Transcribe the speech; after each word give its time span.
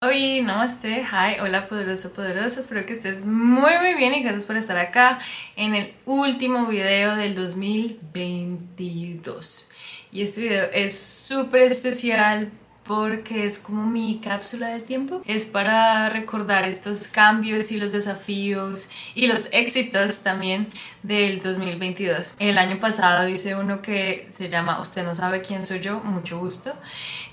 Hoy, 0.00 0.42
namaste, 0.42 1.02
hi, 1.02 1.40
hola 1.40 1.66
poderoso, 1.66 2.12
poderosa, 2.12 2.60
espero 2.60 2.86
que 2.86 2.92
estés 2.92 3.24
muy 3.24 3.76
muy 3.80 3.96
bien 3.96 4.14
y 4.14 4.22
gracias 4.22 4.44
por 4.44 4.54
estar 4.54 4.78
acá 4.78 5.18
en 5.56 5.74
el 5.74 5.92
último 6.06 6.66
video 6.66 7.16
del 7.16 7.34
2022 7.34 9.70
y 10.12 10.22
este 10.22 10.42
video 10.42 10.68
es 10.72 10.96
súper 10.96 11.72
especial 11.72 12.52
porque 12.84 13.44
es 13.44 13.58
como 13.58 13.86
mi 13.86 14.20
cápsula 14.20 14.68
del 14.68 14.84
tiempo. 14.84 15.20
Es 15.26 15.46
para 15.46 16.08
recordar 16.10 16.64
estos 16.64 17.08
cambios 17.08 17.72
y 17.72 17.80
los 17.80 17.90
desafíos 17.90 18.88
y 19.16 19.26
los 19.26 19.48
éxitos 19.50 20.18
también 20.18 20.68
del 21.02 21.40
2022. 21.40 22.34
El 22.38 22.56
año 22.56 22.78
pasado 22.78 23.28
hice 23.28 23.56
uno 23.56 23.82
que 23.82 24.28
se 24.30 24.48
llama 24.48 24.80
Usted 24.80 25.02
no 25.02 25.16
sabe 25.16 25.42
quién 25.42 25.66
soy 25.66 25.80
yo, 25.80 25.98
mucho 25.98 26.38
gusto. 26.38 26.72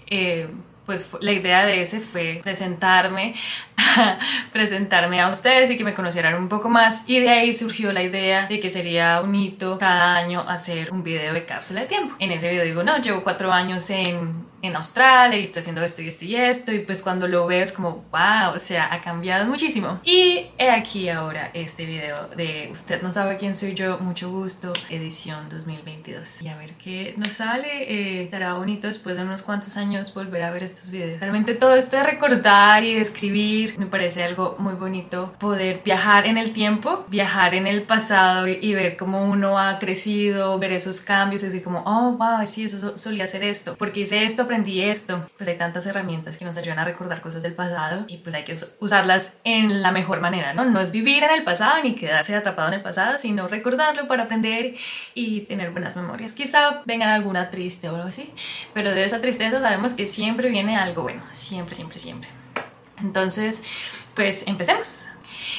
Eh, 0.07 0.47
pues 0.85 1.09
la 1.19 1.31
idea 1.31 1.65
de 1.65 1.81
ese 1.81 1.99
fue 1.99 2.41
presentarme, 2.43 3.35
presentarme 4.53 5.21
a 5.21 5.29
ustedes 5.29 5.69
y 5.69 5.77
que 5.77 5.83
me 5.83 5.93
conocieran 5.93 6.35
un 6.35 6.47
poco 6.49 6.69
más 6.69 7.03
y 7.07 7.19
de 7.19 7.29
ahí 7.29 7.53
surgió 7.53 7.91
la 7.91 8.03
idea 8.03 8.47
de 8.47 8.59
que 8.59 8.69
sería 8.69 9.21
un 9.21 9.33
hito 9.35 9.77
cada 9.77 10.15
año 10.15 10.41
hacer 10.47 10.91
un 10.91 11.03
video 11.03 11.33
de 11.33 11.45
cápsula 11.45 11.81
de 11.81 11.87
tiempo. 11.87 12.15
En 12.19 12.31
ese 12.31 12.49
video 12.49 12.63
digo, 12.63 12.83
no, 12.83 12.97
llevo 12.97 13.23
cuatro 13.23 13.51
años 13.51 13.89
en 13.89 14.45
en 14.67 14.75
Australia 14.75 15.39
y 15.39 15.43
estoy 15.43 15.61
haciendo 15.61 15.83
esto 15.83 16.01
y 16.01 16.07
esto 16.07 16.25
y 16.25 16.35
esto 16.35 16.71
y 16.73 16.79
pues 16.79 17.01
cuando 17.01 17.27
lo 17.27 17.45
veo 17.47 17.63
es 17.63 17.71
como 17.71 18.05
wow, 18.11 18.55
o 18.55 18.59
sea, 18.59 18.93
ha 18.93 19.01
cambiado 19.01 19.45
muchísimo. 19.45 19.99
Y 20.03 20.47
he 20.57 20.69
aquí 20.69 21.09
ahora 21.09 21.51
este 21.53 21.85
video 21.85 22.27
de 22.29 22.69
Usted 22.71 23.01
no 23.01 23.11
sabe 23.11 23.37
quién 23.37 23.53
soy 23.53 23.73
yo, 23.73 23.99
mucho 23.99 24.29
gusto, 24.29 24.73
edición 24.89 25.47
2022. 25.49 26.41
Y 26.41 26.47
a 26.47 26.57
ver 26.57 26.73
qué 26.73 27.13
nos 27.17 27.33
sale, 27.33 27.83
eh, 27.83 28.23
estará 28.23 28.53
bonito 28.53 28.87
después 28.87 29.15
de 29.17 29.23
unos 29.23 29.41
cuantos 29.41 29.77
años 29.77 30.13
volver 30.13 30.43
a 30.43 30.51
ver 30.51 30.63
estos 30.63 30.89
videos. 30.89 31.19
Realmente 31.19 31.55
todo 31.55 31.75
esto 31.75 31.97
de 31.97 32.03
recordar 32.03 32.83
y 32.83 32.95
de 32.95 33.01
escribir 33.01 33.77
me 33.77 33.85
parece 33.85 34.23
algo 34.23 34.55
muy 34.59 34.73
bonito, 34.73 35.33
poder 35.39 35.81
viajar 35.83 36.25
en 36.25 36.37
el 36.37 36.53
tiempo, 36.53 37.05
viajar 37.09 37.55
en 37.55 37.67
el 37.67 37.83
pasado 37.83 38.47
y, 38.47 38.75
ver 38.75 38.97
cómo 38.97 39.25
uno 39.25 39.57
ha 39.57 39.79
crecido, 39.79 40.59
ver 40.59 40.73
esos 40.73 40.99
cambios, 40.99 41.43
y 41.43 41.47
así 41.47 41.61
como, 41.61 41.83
oh, 41.85 42.11
wow, 42.17 42.45
sí, 42.45 42.65
eso 42.65 42.97
solía 42.97 43.23
hacer 43.23 43.43
esto, 43.43 43.75
porque 43.77 44.01
hice 44.01 44.25
esto, 44.25 44.47
aprendí 44.55 44.81
esto. 44.83 45.29
Pues 45.37 45.49
hay 45.49 45.57
tantas 45.57 45.85
herramientas 45.85 46.37
que 46.37 46.45
nos 46.45 46.55
ayudan 46.55 46.79
a 46.79 46.85
recordar 46.85 47.19
cosas 47.19 47.43
del 47.43 47.53
pasado 47.53 48.05
y 48.07 48.17
pues 48.17 48.33
hay 48.35 48.43
que 48.43 48.57
usarlas 48.79 49.33
en 49.43 49.81
la 49.81 49.91
mejor 49.91 50.21
manera, 50.21 50.53
¿no? 50.53 50.63
No 50.63 50.79
es 50.79 50.91
vivir 50.91 51.23
en 51.25 51.31
el 51.31 51.43
pasado 51.43 51.83
ni 51.83 51.93
quedarse 51.93 52.33
atrapado 52.33 52.69
en 52.69 52.75
el 52.75 52.81
pasado, 52.81 53.17
sino 53.17 53.49
recordarlo 53.49 54.07
para 54.07 54.23
aprender 54.23 54.75
y 55.13 55.41
tener 55.41 55.71
buenas 55.71 55.97
memorias. 55.97 56.31
Quizá 56.31 56.83
venga 56.85 57.13
alguna 57.13 57.51
triste 57.51 57.89
o 57.89 57.95
algo 57.95 58.07
así, 58.07 58.31
pero 58.73 58.91
de 58.91 59.03
esa 59.03 59.19
tristeza 59.19 59.59
sabemos 59.59 59.93
que 59.93 60.05
siempre 60.05 60.49
viene 60.49 60.77
algo 60.77 61.03
bueno, 61.03 61.21
siempre, 61.31 61.75
siempre, 61.75 61.99
siempre. 61.99 62.29
Entonces, 63.01 63.61
pues 64.15 64.47
empecemos. 64.47 65.09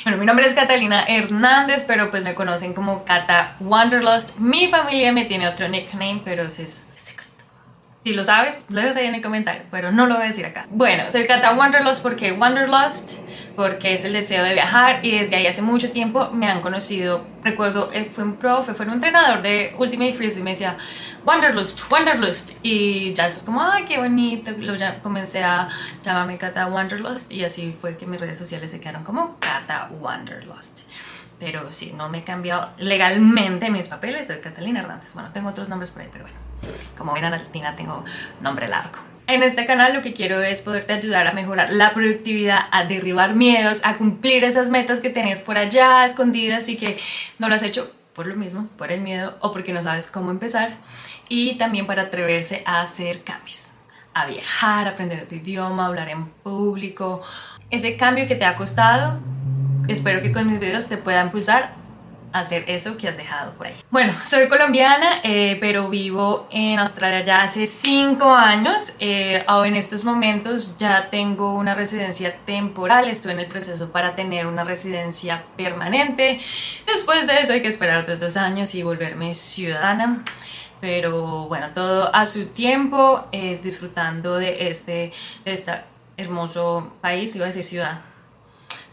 Bueno, 0.05 0.17
mi 0.17 0.25
nombre 0.25 0.47
es 0.47 0.55
Catalina 0.55 1.05
Hernández, 1.07 1.85
pero 1.87 2.11
pues 2.11 2.23
me 2.23 2.35
conocen 2.35 2.73
como 2.73 3.05
Cata 3.05 3.57
Wanderlust. 3.61 4.39
Mi 4.39 4.69
familia 4.69 5.13
me 5.13 5.27
tiene 5.27 5.49
otro 5.49 5.69
nickname, 5.69 6.23
pero 6.25 6.45
es 6.45 6.86
si 8.07 8.15
lo 8.15 8.23
sabes, 8.23 8.57
lo 8.69 8.81
dejas 8.81 8.99
ahí 8.99 9.07
en 9.07 9.17
el 9.17 9.21
comentario, 9.21 9.63
pero 9.69 9.91
no 9.91 10.07
lo 10.07 10.15
voy 10.15 10.23
a 10.23 10.27
decir 10.29 10.47
acá. 10.47 10.69
Bueno, 10.71 11.11
soy 11.11 11.27
Cata 11.27 11.55
Wanderlust 11.55 12.05
porque 12.05 12.31
Wanderlust, 12.31 13.19
porque 13.57 13.95
es 13.95 14.05
el 14.05 14.13
deseo 14.13 14.45
de 14.45 14.55
viajar 14.55 15.05
y 15.05 15.19
desde 15.19 15.35
ahí 15.35 15.49
hace 15.49 15.61
mucho 15.61 15.91
tiempo 15.91 16.31
me 16.31 16.49
han 16.49 16.61
conocido. 16.61 17.27
Recuerdo, 17.43 17.91
eh, 17.93 18.09
fue 18.15 18.23
un 18.23 18.37
profe, 18.37 18.75
fue 18.75 18.87
un 18.87 18.93
entrenador 18.93 19.43
de 19.43 19.75
Ultimate 19.77 20.13
Frisbee 20.13 20.39
y 20.39 20.45
me 20.45 20.51
decía 20.51 20.77
Wanderlust, 21.25 21.91
Wanderlust 21.91 22.53
y 22.63 23.13
ya 23.13 23.25
después 23.25 23.43
como, 23.43 23.61
ay, 23.61 23.87
qué 23.87 23.99
bonito, 23.99 24.53
lo 24.57 24.77
comencé 25.03 25.43
a 25.43 25.69
llamarme 26.05 26.39
Cata 26.39 26.69
Wanderlust 26.69 27.33
y 27.33 27.43
así 27.43 27.75
fue 27.77 27.97
que 27.97 28.07
mis 28.07 28.21
redes 28.21 28.39
sociales 28.39 28.71
se 28.71 28.79
quedaron 28.79 29.03
como 29.03 29.37
Cata 29.41 29.91
Wanderlust 29.99 30.83
pero 31.41 31.73
sí, 31.73 31.93
no 31.93 32.09
me 32.09 32.19
he 32.19 32.25
cambiado 32.25 32.71
legalmente 32.79 33.69
mis 33.69 33.89
papeles, 33.89 34.29
soy 34.29 34.39
Catalina 34.39 34.81
Hernández. 34.81 35.13
Bueno, 35.13 35.33
tengo 35.33 35.51
otros 35.51 35.69
nombres 35.69 35.91
por 35.91 36.03
ahí, 36.03 36.09
pero 36.11 36.25
bueno. 36.25 36.46
Como 36.97 37.13
ven, 37.13 37.31
Latina 37.31 37.77
tengo 37.77 38.05
nombre 38.41 38.69
largo. 38.69 38.99
En 39.29 39.43
este 39.43 39.67
canal 39.67 39.93
lo 39.93 40.03
que 40.03 40.13
quiero 40.13 40.41
es 40.41 40.61
poderte 40.61 40.93
ayudar 40.93 41.27
a 41.27 41.33
mejorar 41.33 41.73
la 41.73 41.93
productividad, 41.93 42.61
a 42.71 42.85
derribar 42.85 43.35
miedos, 43.35 43.81
a 43.85 43.95
cumplir 43.95 44.45
esas 44.45 44.69
metas 44.71 45.01
que 45.01 45.11
tenés 45.11 45.41
por 45.41 45.59
allá 45.59 46.07
escondidas 46.07 46.69
y 46.69 46.77
que 46.77 46.97
no 47.41 47.49
las 47.49 47.63
has 47.63 47.69
hecho 47.69 47.93
por 48.15 48.27
lo 48.27 48.37
mismo, 48.37 48.69
por 48.79 48.93
el 48.93 49.01
miedo 49.01 49.37
o 49.41 49.53
porque 49.53 49.73
no 49.73 49.83
sabes 49.83 50.07
cómo 50.07 50.31
empezar 50.31 50.77
y 51.29 51.59
también 51.59 51.87
para 51.87 52.03
atreverse 52.03 52.63
a 52.65 52.81
hacer 52.81 53.25
cambios, 53.25 53.75
a 54.15 54.27
viajar, 54.27 54.87
aprender 54.87 55.25
otro 55.25 55.37
idioma, 55.37 55.87
hablar 55.87 56.09
en 56.09 56.27
público. 56.27 57.21
Ese 57.69 57.97
cambio 57.97 58.29
que 58.29 58.37
te 58.37 58.45
ha 58.45 58.55
costado, 58.55 59.19
espero 59.89 60.23
que 60.23 60.31
con 60.31 60.49
mis 60.49 60.61
videos 60.61 60.89
te 60.89 60.99
pueda 60.99 61.23
impulsar 61.23 61.73
hacer 62.39 62.65
eso 62.69 62.97
que 62.97 63.09
has 63.09 63.17
dejado 63.17 63.53
por 63.53 63.67
ahí. 63.67 63.75
Bueno, 63.91 64.13
soy 64.25 64.49
colombiana, 64.49 65.21
eh, 65.23 65.57
pero 65.61 65.89
vivo 65.89 66.49
en 66.51 66.79
Australia 66.79 67.25
ya 67.25 67.43
hace 67.43 67.67
5 67.67 68.35
años. 68.35 68.93
Eh, 68.99 69.45
en 69.47 69.75
estos 69.75 70.05
momentos 70.05 70.79
ya 70.79 71.11
tengo 71.11 71.55
una 71.55 71.75
residencia 71.75 72.37
temporal, 72.45 73.09
estoy 73.09 73.33
en 73.33 73.41
el 73.41 73.47
proceso 73.47 73.91
para 73.91 74.15
tener 74.15 74.47
una 74.47 74.65
residencia 74.65 75.45
permanente. 75.57 76.41
Después 76.87 77.27
de 77.27 77.41
eso 77.41 77.53
hay 77.53 77.63
que 77.63 77.69
esperar 77.69 77.99
otros 77.99 78.21
dos 78.21 78.37
años 78.37 78.75
y 78.75 78.83
volverme 78.83 79.35
ciudadana 79.35 80.25
pero 80.81 81.49
bueno, 81.49 81.71
todo 81.75 82.15
a 82.15 82.27
su 82.27 82.49
tiempo, 82.49 83.27
eh, 83.33 83.59
disfrutando 83.63 84.37
de 84.37 84.69
este, 84.69 85.13
de 85.45 85.53
este 85.53 85.73
hermoso 86.17 86.93
país, 87.01 87.35
iba 87.35 87.47
a 87.47 87.49
decir 87.49 87.65
ciudad, 87.65 88.01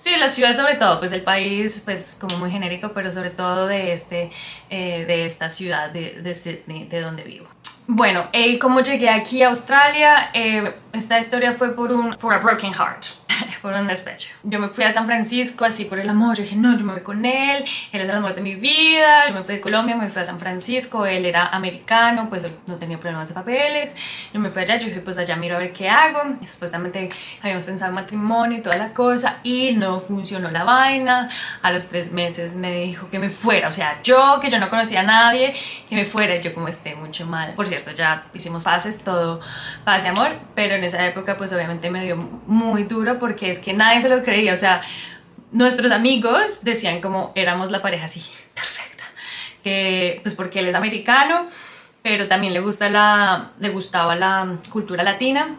Sí, 0.03 0.18
la 0.19 0.28
ciudad 0.28 0.52
sobre 0.52 0.75
todo, 0.75 1.00
pues 1.00 1.14
el 1.14 1.22
país, 1.22 1.81
pues 1.86 2.18
como 2.19 2.38
muy 2.38 2.52
genérico, 2.52 2.91
pero 2.94 3.09
sobre 3.09 3.30
todo 3.30 3.68
de, 3.68 3.94
este, 3.94 4.31
eh, 4.69 5.06
de 5.06 5.24
esta 5.24 5.47
ciudad 5.50 5.91
de, 5.91 6.22
de, 6.22 6.86
de 6.90 7.00
donde 7.00 7.24
vivo. 7.24 7.47
Bueno, 7.88 8.28
eh, 8.34 8.59
como 8.59 8.81
llegué 8.81 9.09
aquí 9.09 9.44
a 9.44 9.47
Australia, 9.47 10.30
eh, 10.34 10.74
esta 10.94 11.20
historia 11.20 11.54
fue 11.54 11.76
por 11.76 11.92
un 11.92 12.18
for 12.18 12.34
a 12.34 12.38
broken 12.38 12.74
heart. 12.74 13.06
por 13.62 13.74
un 13.74 13.88
despecho. 13.88 14.30
Yo 14.44 14.59
me 14.59 14.70
fui 14.70 14.84
a 14.84 14.92
San 14.92 15.06
Francisco 15.06 15.66
así 15.66 15.86
por 15.86 16.00
el 16.00 16.09
amor, 16.09 16.36
yo 16.36 16.44
dije, 16.44 16.56
no, 16.56 16.78
yo 16.78 16.86
me 16.86 16.94
voy 16.94 17.02
con 17.02 17.26
él, 17.26 17.64
él 17.92 18.02
es 18.02 18.09
el 18.09 18.12
amor 18.12 18.36
de 18.36 18.42
mi 18.42 18.56
vida, 18.56 19.28
yo 19.28 19.34
me 19.36 19.44
fui 19.44 19.56
de 19.56 19.62
Colombia, 19.62 19.96
me 19.96 20.09
fui 20.09 20.22
a 20.22 20.26
San 20.26 20.40
Francisco, 20.40 21.06
él 21.06 21.26
era 21.26 21.48
americano, 21.48 22.28
pues 22.30 22.46
no 22.68 22.76
tenía 22.76 23.00
problemas 23.00 23.28
de 23.28 23.34
papeles, 23.34 23.96
yo 24.34 24.40
me 24.40 24.50
fui 24.50 24.62
allá, 24.62 24.78
yo 24.78 24.88
dije, 24.88 25.02
pues 25.02 25.18
allá 25.18 25.36
miro 25.36 25.56
a 25.56 25.59
ver 25.59 25.74
qué 25.74 25.90
hago, 25.90 26.36
y 26.42 26.46
supuestamente 26.46 27.10
habíamos 27.42 27.64
pensado 27.66 27.90
en 27.90 27.96
matrimonio 27.96 28.58
y 28.58 28.62
toda 28.62 28.78
la 28.78 28.94
cosa, 28.94 29.40
y 29.44 29.72
no 29.74 30.00
funcionó 30.02 30.52
la 30.52 30.64
vaina, 30.64 31.30
a 31.62 31.72
los 31.72 31.88
tres 31.88 32.12
meses 32.12 32.54
me 32.54 32.72
dijo 32.81 33.10
que 33.10 33.20
me 33.20 33.30
fuera, 33.30 33.70
o 33.70 33.72
sea, 33.72 34.02
yo 34.04 34.40
que 34.42 34.50
yo 34.50 34.60
no 34.60 34.70
conocía 34.70 35.02
a 35.02 35.04
nadie, 35.04 35.54
que 35.90 35.96
me 35.96 36.06
fuera, 36.06 36.36
yo 36.38 36.54
como 36.54 36.68
esté 36.68 36.96
mucho 36.96 37.25
mal. 37.25 37.54
Por 37.54 37.68
cierto, 37.68 37.92
ya 37.92 38.25
hicimos 38.34 38.64
pases, 38.64 39.04
todo 39.04 39.40
paz 39.84 40.06
y 40.06 40.08
amor, 40.08 40.31
pero 40.56 40.78
en 40.83 40.89
esa 40.89 41.05
época 41.05 41.38
pues 41.38 41.53
obviamente 41.53 41.89
me 41.89 42.03
dio 42.03 42.17
muy 42.17 42.83
duro 42.83 43.19
porque 43.19 43.51
es 43.51 43.59
que 43.59 43.73
nadie 43.73 44.01
se 44.01 44.09
lo 44.09 44.21
creía, 44.21 44.53
o 44.53 44.57
sea, 44.57 44.81
nuestros 45.51 45.91
amigos 45.91 46.63
decían 46.63 46.99
como 46.99 47.31
éramos 47.35 47.71
la 47.71 47.81
pareja 47.81 48.05
así, 48.05 48.21
perfecta, 48.53 49.03
que 49.63 50.19
pues 50.23 50.35
porque 50.35 50.59
él 50.59 50.67
es 50.67 50.75
americano, 50.75 51.47
pero 52.01 52.27
también 52.27 52.53
le, 52.53 52.59
gusta 52.59 52.89
la, 52.89 53.51
le 53.59 53.69
gustaba 53.69 54.16
la 54.16 54.57
cultura 54.69 55.03
latina, 55.03 55.55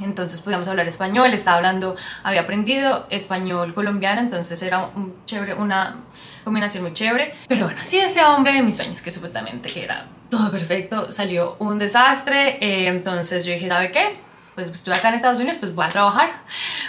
entonces 0.00 0.40
podíamos 0.40 0.68
hablar 0.68 0.86
español, 0.86 1.32
estaba 1.32 1.56
hablando, 1.56 1.96
había 2.22 2.42
aprendido 2.42 3.06
español 3.10 3.74
colombiano, 3.74 4.20
entonces 4.20 4.62
era 4.62 4.90
un 4.94 5.24
chévere, 5.24 5.54
una 5.54 5.96
combinación 6.44 6.84
muy 6.84 6.92
chévere. 6.92 7.34
Pero 7.48 7.64
bueno, 7.64 7.80
sí, 7.82 7.98
ese 7.98 8.22
hombre 8.24 8.52
de 8.52 8.62
mis 8.62 8.76
sueños, 8.76 9.02
que 9.02 9.10
supuestamente 9.10 9.70
que 9.70 9.82
era 9.82 10.06
todo 10.30 10.52
perfecto, 10.52 11.10
salió 11.10 11.56
un 11.58 11.78
desastre, 11.78 12.58
eh, 12.60 12.86
entonces 12.86 13.44
yo 13.44 13.54
dije, 13.54 13.68
¿sabe 13.68 13.90
qué? 13.90 14.27
Pues 14.66 14.70
estuve 14.70 14.96
acá 14.96 15.10
en 15.10 15.14
Estados 15.14 15.38
Unidos, 15.38 15.58
pues 15.60 15.72
voy 15.72 15.86
a 15.86 15.88
trabajar, 15.88 16.30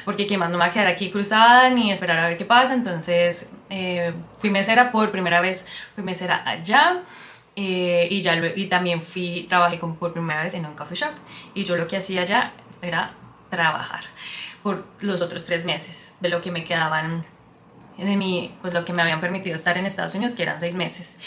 porque 0.03 0.25
que 0.25 0.39
más 0.39 0.49
no 0.49 0.57
me 0.57 0.63
va 0.63 0.71
a 0.71 0.71
quedar 0.71 0.87
aquí 0.87 1.11
cruzada 1.11 1.69
ni 1.69 1.91
esperar 1.91 2.17
a 2.17 2.27
ver 2.29 2.35
qué 2.35 2.45
pasa. 2.45 2.73
Entonces 2.73 3.51
eh, 3.69 4.11
fui 4.39 4.49
mesera 4.49 4.91
por 4.91 5.11
primera 5.11 5.39
vez, 5.39 5.67
fui 5.93 6.03
mesera 6.03 6.41
allá. 6.49 7.03
Eh, 7.55 8.07
y, 8.09 8.21
ya, 8.21 8.35
y 8.55 8.67
también 8.67 9.03
fui, 9.03 9.45
trabajé 9.47 9.77
con, 9.77 9.97
por 9.97 10.13
primera 10.13 10.41
vez 10.41 10.55
en 10.55 10.65
un 10.65 10.73
coffee 10.73 10.97
shop. 10.97 11.11
Y 11.53 11.63
yo 11.63 11.75
lo 11.75 11.87
que 11.87 11.97
hacía 11.97 12.21
allá 12.21 12.53
era 12.81 13.11
trabajar 13.51 14.01
por 14.63 14.87
los 15.01 15.21
otros 15.21 15.45
tres 15.45 15.63
meses 15.63 16.15
de 16.21 16.29
lo 16.29 16.41
que 16.41 16.49
me 16.49 16.63
quedaban 16.63 17.23
de 17.97 18.17
mí, 18.17 18.55
pues 18.61 18.73
lo 18.73 18.83
que 18.83 18.93
me 18.93 19.03
habían 19.03 19.21
permitido 19.21 19.55
estar 19.55 19.77
en 19.77 19.85
Estados 19.85 20.15
Unidos, 20.15 20.33
que 20.33 20.41
eran 20.41 20.59
seis 20.59 20.73
meses. 20.73 21.17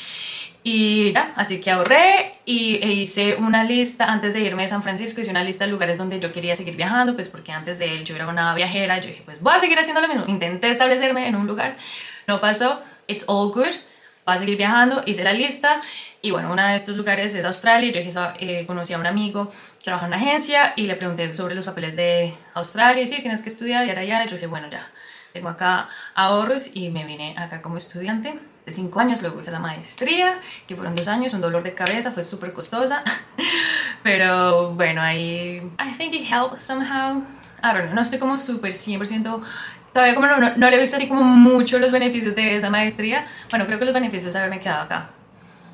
Y 0.64 1.12
ya, 1.12 1.32
así 1.35 1.61
que 1.61 1.73
ahorré 1.73 2.35
y 2.44 2.76
e 2.76 2.93
hice 2.93 3.35
una 3.35 3.64
lista, 3.64 4.05
antes 4.12 4.32
de 4.32 4.41
irme 4.41 4.62
de 4.62 4.69
San 4.69 4.82
Francisco, 4.82 5.20
hice 5.20 5.31
una 5.31 5.43
lista 5.43 5.64
de 5.64 5.73
lugares 5.73 5.99
donde 5.99 6.20
yo 6.20 6.32
quería 6.32 6.55
seguir 6.55 6.76
viajando, 6.76 7.17
pues 7.17 7.29
porque 7.29 7.50
antes 7.50 7.81
de 7.81 7.97
él 7.97 8.05
yo 8.05 8.14
era 8.14 8.29
una 8.29 8.55
viajera, 8.55 8.99
yo 8.99 9.09
dije, 9.09 9.23
pues 9.25 9.41
voy 9.41 9.55
a 9.55 9.61
seguir 9.61 9.79
haciendo 9.79 10.00
lo 10.00 10.06
mismo. 10.06 10.25
Intenté 10.29 10.70
establecerme 10.70 11.26
en 11.26 11.35
un 11.35 11.49
lugar, 11.49 11.76
no 12.29 12.41
pasó, 12.41 12.81
it's 13.09 13.25
all 13.26 13.50
good, 13.50 13.73
va 14.29 14.35
a 14.35 14.38
seguir 14.38 14.56
viajando, 14.56 15.03
hice 15.05 15.25
la 15.25 15.32
lista 15.32 15.81
y 16.20 16.31
bueno, 16.31 16.53
uno 16.53 16.65
de 16.65 16.76
estos 16.76 16.97
lugares 16.97 17.35
es 17.35 17.44
Australia. 17.44 17.91
Yo 17.91 18.00
dije, 18.00 18.12
eh, 18.38 18.65
conocí 18.65 18.93
a 18.93 18.99
un 18.99 19.06
amigo 19.06 19.50
que 19.50 19.85
trabaja 19.85 20.06
en 20.06 20.12
una 20.12 20.23
agencia 20.23 20.75
y 20.76 20.87
le 20.87 20.94
pregunté 20.94 21.32
sobre 21.32 21.56
los 21.56 21.65
papeles 21.65 21.97
de 21.97 22.35
Australia 22.55 23.03
y 23.03 23.08
sí, 23.08 23.20
tienes 23.20 23.43
que 23.43 23.49
estudiar 23.49 23.85
y 23.85 23.88
ahora 23.88 24.05
ya. 24.05 24.25
Yo 24.26 24.37
dije, 24.37 24.47
bueno, 24.47 24.69
ya, 24.70 24.88
tengo 25.32 25.49
acá 25.49 25.88
ahorros 26.15 26.70
y 26.73 26.91
me 26.91 27.05
vine 27.05 27.35
acá 27.37 27.62
como 27.62 27.79
estudiante 27.79 28.38
cinco 28.67 29.00
años, 29.00 29.20
luego 29.23 29.41
hice 29.41 29.50
la 29.50 29.59
maestría, 29.59 30.41
que 30.67 30.76
fueron 30.76 30.94
dos 30.94 31.09
años, 31.09 31.35
un 31.35 31.41
dolor 31.41 31.62
de 31.62 31.75
cabeza, 31.75 32.12
fue 32.12 32.23
súper 32.23 32.53
costosa, 32.53 33.03
pero 34.03 34.73
bueno, 34.75 35.03
ahí, 35.03 35.62
I 35.79 35.97
think 35.97 36.14
it 36.14 36.26
helped 36.31 36.59
somehow, 36.59 37.23
I 37.62 37.73
don't 37.75 37.87
know, 37.87 37.94
no 37.94 38.03
estoy 38.03 38.19
como 38.19 38.37
súper 38.37 38.73
100%, 38.73 39.43
todavía 39.93 40.14
como 40.14 40.26
no, 40.26 40.38
no, 40.38 40.56
no, 40.56 40.70
le 40.70 40.76
he 40.76 40.81
visto 40.81 40.97
así 40.97 41.09
como 41.09 41.25
mucho 41.25 41.79
los 41.79 41.91
beneficios 41.91 42.35
de 42.35 42.56
esa 42.56 42.70
maestría, 42.70 43.26
bueno, 43.50 43.67
creo 43.67 43.79
que 43.79 43.85
los 43.85 43.94
beneficios 43.94 44.32
de 44.32 44.38
haberme 44.38 44.61
quedado 44.61 44.82
acá, 44.82 45.11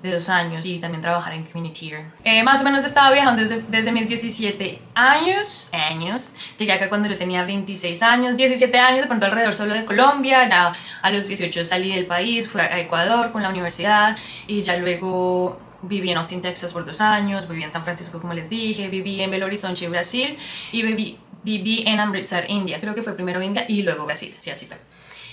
de 0.03 0.13
dos 0.13 0.29
años 0.29 0.65
y 0.65 0.79
también 0.79 1.03
trabajar 1.03 1.33
en 1.33 1.45
Community 1.45 1.93
eh, 2.25 2.43
más 2.43 2.61
o 2.61 2.65
menos 2.65 2.85
estaba 2.85 3.11
viajando 3.11 3.43
desde, 3.43 3.63
desde, 3.69 3.93
mis 3.93 4.09
17 4.09 4.81
años, 4.95 5.71
años. 5.73 6.29
Llegué 6.59 6.73
acá 6.73 6.89
cuando 6.89 7.09
yo 7.09 7.17
tenía 7.17 7.45
26 7.45 8.03
años, 8.03 8.37
17 8.37 8.79
años, 8.79 9.03
de 9.03 9.07
pronto 9.07 9.27
alrededor 9.27 9.55
solo 9.55 9.75
de 9.75 9.85
Colombia. 9.85 10.49
Ya 10.49 10.73
a 11.03 11.11
los 11.11 11.27
18 11.27 11.65
salí 11.65 11.95
del 11.95 12.07
país, 12.07 12.49
fui 12.49 12.61
a 12.61 12.79
Ecuador 12.79 13.33
con 13.33 13.43
la 13.43 13.49
universidad 13.49 14.17
y 14.47 14.63
ya 14.63 14.77
luego 14.77 15.61
viví 15.83 16.11
en 16.11 16.19
Austin, 16.19 16.43
Texas 16.43 16.73
por 16.73 16.85
dos 16.85 17.01
años, 17.01 17.49
viví 17.49 17.63
en 17.63 17.73
San 17.73 17.85
Francisco 17.85 18.21
como 18.21 18.35
les 18.35 18.49
dije, 18.51 18.89
viví 18.89 19.21
en 19.21 19.31
Belo 19.31 19.47
Horizonte, 19.47 19.89
Brasil 19.89 20.37
y 20.73 20.83
viví, 20.83 21.19
viví 21.43 21.85
en 21.87 22.01
Amritsar, 22.01 22.45
India. 22.49 22.81
Creo 22.81 22.95
que 22.95 23.03
fue 23.03 23.15
primero 23.15 23.43
India 23.43 23.65
y 23.69 23.83
luego 23.83 24.05
Brasil, 24.05 24.35
sí, 24.39 24.51
así 24.51 24.67
fue 24.67 24.77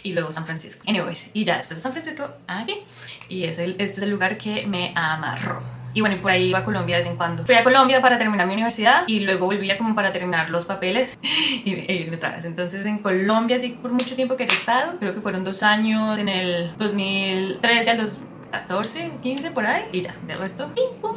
y 0.06 0.14
luego 0.14 0.32
San 0.32 0.46
Francisco. 0.46 0.84
Anyways, 0.88 1.32
y 1.34 1.44
ya 1.44 1.58
después 1.58 1.80
de 1.80 1.84
San 1.84 1.92
Francisco, 1.92 2.30
aquí. 2.48 2.76
Y 3.28 3.44
es 3.46 3.58
este 3.58 3.84
es 3.84 3.98
el 3.98 4.12
lugar 4.12 4.38
que 4.38 4.68
me 4.68 4.94
amarró. 4.96 5.64
Y 5.96 6.02
bueno, 6.02 6.18
y 6.18 6.20
por 6.20 6.30
ahí 6.30 6.50
iba 6.50 6.60
a 6.60 6.64
Colombia 6.64 6.98
de 6.98 7.04
vez 7.04 7.10
en 7.10 7.18
cuando. 7.18 7.46
Fui 7.46 7.56
a 7.56 7.64
Colombia 7.64 8.02
para 8.02 8.18
terminar 8.18 8.46
mi 8.48 8.54
universidad 8.54 9.04
y 9.08 9.22
luego 9.22 9.46
volvía 9.46 9.78
como 9.78 9.96
para 9.96 10.12
terminar 10.12 10.50
los 10.50 10.66
papeles 10.66 11.18
y 11.24 11.72
e 11.74 11.96
irme 11.96 12.18
vez. 12.18 12.46
Entonces 12.46 12.86
en 12.86 13.00
Colombia 13.00 13.58
sí 13.58 13.80
por 13.82 13.92
mucho 13.94 14.16
tiempo 14.16 14.36
que 14.36 14.44
he 14.44 14.48
estado. 14.48 15.00
Creo 15.00 15.16
que 15.16 15.22
fueron 15.22 15.44
dos 15.44 15.64
años 15.64 16.20
en 16.20 16.28
el 16.28 16.72
2013 16.78 17.92
al 17.92 17.98
2014, 17.98 19.12
15 19.24 19.52
por 19.52 19.66
ahí. 19.66 19.86
Y 19.94 20.02
ya, 20.02 20.14
del 20.28 20.38
resto. 20.38 20.70
Pim, 20.76 21.02
pum, 21.02 21.16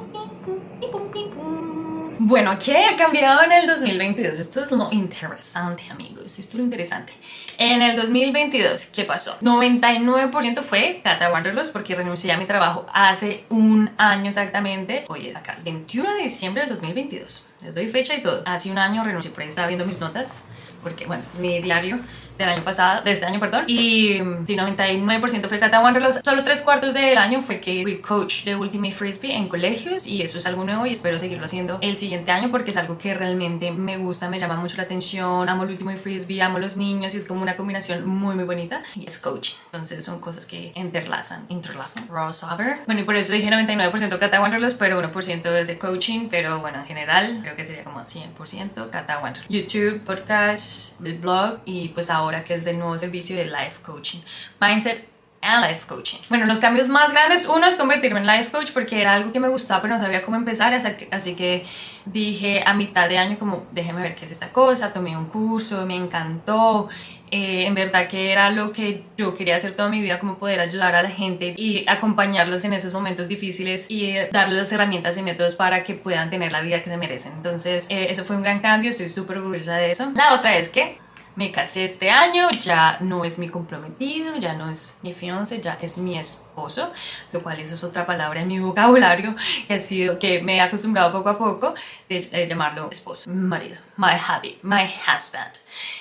bueno, 2.28 2.58
¿qué 2.62 2.76
ha 2.84 2.94
cambiado 2.94 3.42
en 3.42 3.52
el 3.52 3.66
2022? 3.66 4.38
Esto 4.38 4.62
es 4.62 4.70
lo 4.70 4.92
interesante, 4.92 5.84
amigos. 5.90 6.38
Esto 6.38 6.40
es 6.40 6.54
lo 6.56 6.62
interesante. 6.62 7.14
En 7.56 7.80
el 7.80 7.96
2022, 7.96 8.84
¿qué 8.86 9.04
pasó? 9.04 9.38
99% 9.40 10.60
fue 10.60 11.00
Cata 11.02 11.32
Wanderlust 11.32 11.72
porque 11.72 11.94
renuncié 11.94 12.30
a 12.32 12.36
mi 12.36 12.44
trabajo 12.44 12.84
hace 12.92 13.44
un 13.48 13.90
año 13.96 14.28
exactamente. 14.28 15.06
Oye, 15.08 15.34
acá, 15.34 15.56
21 15.64 16.16
de 16.16 16.22
diciembre 16.24 16.64
del 16.64 16.70
2022. 16.72 17.46
Les 17.64 17.74
doy 17.74 17.88
fecha 17.88 18.14
y 18.14 18.22
todo. 18.22 18.42
Hace 18.44 18.70
un 18.70 18.76
año 18.76 19.02
renuncié, 19.02 19.30
por 19.30 19.42
ahí 19.42 19.48
estaba 19.48 19.66
viendo 19.66 19.86
mis 19.86 19.98
notas 19.98 20.44
porque 20.82 21.06
bueno, 21.06 21.22
es 21.22 21.34
mi 21.34 21.60
diario 21.60 21.98
del 22.38 22.48
año 22.48 22.62
pasado, 22.62 23.02
de 23.02 23.10
este 23.10 23.26
año, 23.26 23.40
perdón. 23.40 23.64
Y 23.66 24.20
sí, 24.44 24.56
99% 24.56 25.48
fue 25.48 25.58
Tata 25.58 25.80
Wanderlust. 25.80 26.24
Solo 26.24 26.44
tres 26.44 26.62
cuartos 26.62 26.94
del 26.94 27.18
año 27.18 27.42
fue 27.42 27.60
que 27.60 27.82
fui 27.82 27.98
coach 27.98 28.44
de 28.44 28.54
Ultimate 28.54 28.92
Frisbee 28.94 29.34
en 29.34 29.48
colegios 29.48 30.06
y 30.06 30.22
eso 30.22 30.38
es 30.38 30.46
algo 30.46 30.64
nuevo 30.64 30.86
y 30.86 30.92
espero 30.92 31.18
seguirlo 31.18 31.44
haciendo 31.44 31.78
el 31.82 31.96
siguiente 31.96 32.30
año 32.30 32.50
porque 32.50 32.70
es 32.70 32.76
algo 32.76 32.96
que 32.96 33.14
realmente 33.14 33.72
me 33.72 33.98
gusta, 33.98 34.30
me 34.30 34.38
llama 34.38 34.56
mucho 34.56 34.76
la 34.76 34.84
atención. 34.84 35.48
Amo 35.48 35.64
el 35.64 35.70
Ultimate 35.70 35.98
Frisbee, 35.98 36.40
amo 36.40 36.58
los 36.58 36.76
niños 36.76 37.14
y 37.14 37.18
es 37.18 37.24
como 37.24 37.42
una 37.42 37.56
combinación 37.56 38.06
muy, 38.06 38.36
muy 38.36 38.44
bonita. 38.44 38.82
Y 38.94 39.06
es 39.06 39.18
coaching. 39.18 39.56
Entonces 39.66 40.04
son 40.04 40.20
cosas 40.20 40.46
que 40.46 40.72
interlazan, 40.76 41.44
interlazan. 41.48 42.06
Raw 42.08 42.32
Saber. 42.32 42.78
Bueno, 42.86 43.00
y 43.00 43.04
por 43.04 43.16
eso 43.16 43.32
dije 43.32 43.50
99% 43.50 44.18
Cata 44.18 44.40
Wanderlust, 44.40 44.78
pero 44.78 45.02
1% 45.02 45.46
es 45.56 45.66
de 45.66 45.78
coaching. 45.78 46.28
Pero 46.30 46.60
bueno, 46.60 46.78
en 46.78 46.84
general 46.84 47.40
creo 47.42 47.56
que 47.56 47.64
sería 47.64 47.82
como 47.82 48.00
100% 48.00 48.90
Cata 48.90 49.18
Wanderlust. 49.18 49.50
YouTube, 49.50 50.00
podcast, 50.04 51.00
el 51.04 51.18
blog 51.18 51.58
y 51.64 51.88
pues 51.88 52.10
ahora 52.10 52.27
ahora 52.28 52.44
que 52.44 52.54
es 52.54 52.64
del 52.64 52.78
nuevo 52.78 52.98
servicio 52.98 53.36
de 53.36 53.46
Life 53.46 53.80
Coaching. 53.82 54.20
Mindset 54.60 55.08
and 55.40 55.64
Life 55.64 55.86
Coaching. 55.86 56.18
Bueno, 56.28 56.46
los 56.46 56.58
cambios 56.58 56.88
más 56.88 57.12
grandes, 57.12 57.48
uno 57.48 57.66
es 57.66 57.74
convertirme 57.76 58.20
en 58.20 58.26
Life 58.26 58.50
Coach 58.50 58.72
porque 58.72 59.00
era 59.00 59.14
algo 59.14 59.32
que 59.32 59.40
me 59.40 59.48
gustaba 59.48 59.80
pero 59.80 59.94
no 59.94 60.02
sabía 60.02 60.22
cómo 60.22 60.36
empezar, 60.36 60.74
así 61.10 61.36
que 61.36 61.64
dije 62.04 62.62
a 62.66 62.74
mitad 62.74 63.08
de 63.08 63.18
año 63.18 63.38
como 63.38 63.66
déjeme 63.72 64.02
ver 64.02 64.14
qué 64.14 64.24
es 64.24 64.32
esta 64.32 64.50
cosa, 64.50 64.92
tomé 64.92 65.16
un 65.16 65.26
curso, 65.26 65.86
me 65.86 65.94
encantó, 65.94 66.88
eh, 67.30 67.66
en 67.66 67.74
verdad 67.74 68.08
que 68.08 68.32
era 68.32 68.50
lo 68.50 68.72
que 68.72 69.04
yo 69.16 69.36
quería 69.36 69.56
hacer 69.56 69.72
toda 69.72 69.88
mi 69.88 70.00
vida, 70.00 70.18
como 70.18 70.38
poder 70.38 70.60
ayudar 70.60 70.94
a 70.94 71.02
la 71.02 71.10
gente 71.10 71.54
y 71.56 71.84
acompañarlos 71.88 72.64
en 72.64 72.72
esos 72.72 72.92
momentos 72.92 73.28
difíciles 73.28 73.86
y 73.88 74.06
eh, 74.06 74.28
darles 74.32 74.58
las 74.58 74.72
herramientas 74.72 75.16
y 75.18 75.22
métodos 75.22 75.54
para 75.54 75.84
que 75.84 75.94
puedan 75.94 76.30
tener 76.30 76.52
la 76.52 76.62
vida 76.62 76.82
que 76.82 76.90
se 76.90 76.96
merecen. 76.96 77.32
Entonces, 77.32 77.86
eh, 77.90 78.08
eso 78.10 78.24
fue 78.24 78.36
un 78.36 78.42
gran 78.42 78.60
cambio, 78.60 78.90
estoy 78.90 79.08
súper 79.08 79.38
orgullosa 79.38 79.76
de 79.76 79.90
eso. 79.90 80.10
La 80.16 80.34
otra 80.34 80.56
es 80.56 80.68
que 80.68 80.98
me 81.38 81.52
casé 81.52 81.84
este 81.84 82.10
año, 82.10 82.50
ya 82.50 82.98
no 82.98 83.24
es 83.24 83.38
mi 83.38 83.48
comprometido, 83.48 84.36
ya 84.38 84.54
no 84.54 84.68
es 84.68 84.98
mi 85.02 85.14
fiance, 85.14 85.60
ya 85.60 85.78
es 85.80 85.96
mi 85.96 86.18
esposo, 86.18 86.92
lo 87.32 87.40
cual 87.44 87.60
eso 87.60 87.74
es 87.74 87.84
otra 87.84 88.04
palabra 88.04 88.40
en 88.40 88.48
mi 88.48 88.58
vocabulario 88.58 89.36
que 89.68 89.74
ha 89.74 89.78
sido 89.78 90.18
que 90.18 90.42
me 90.42 90.56
he 90.56 90.60
acostumbrado 90.60 91.12
poco 91.12 91.28
a 91.28 91.38
poco 91.38 91.74
de, 92.08 92.48
llamarlo 92.48 92.88
esposo, 92.90 93.30
marido, 93.30 93.76
my 93.96 94.16
hubby, 94.16 94.58
my 94.62 94.82
husband. 94.82 95.52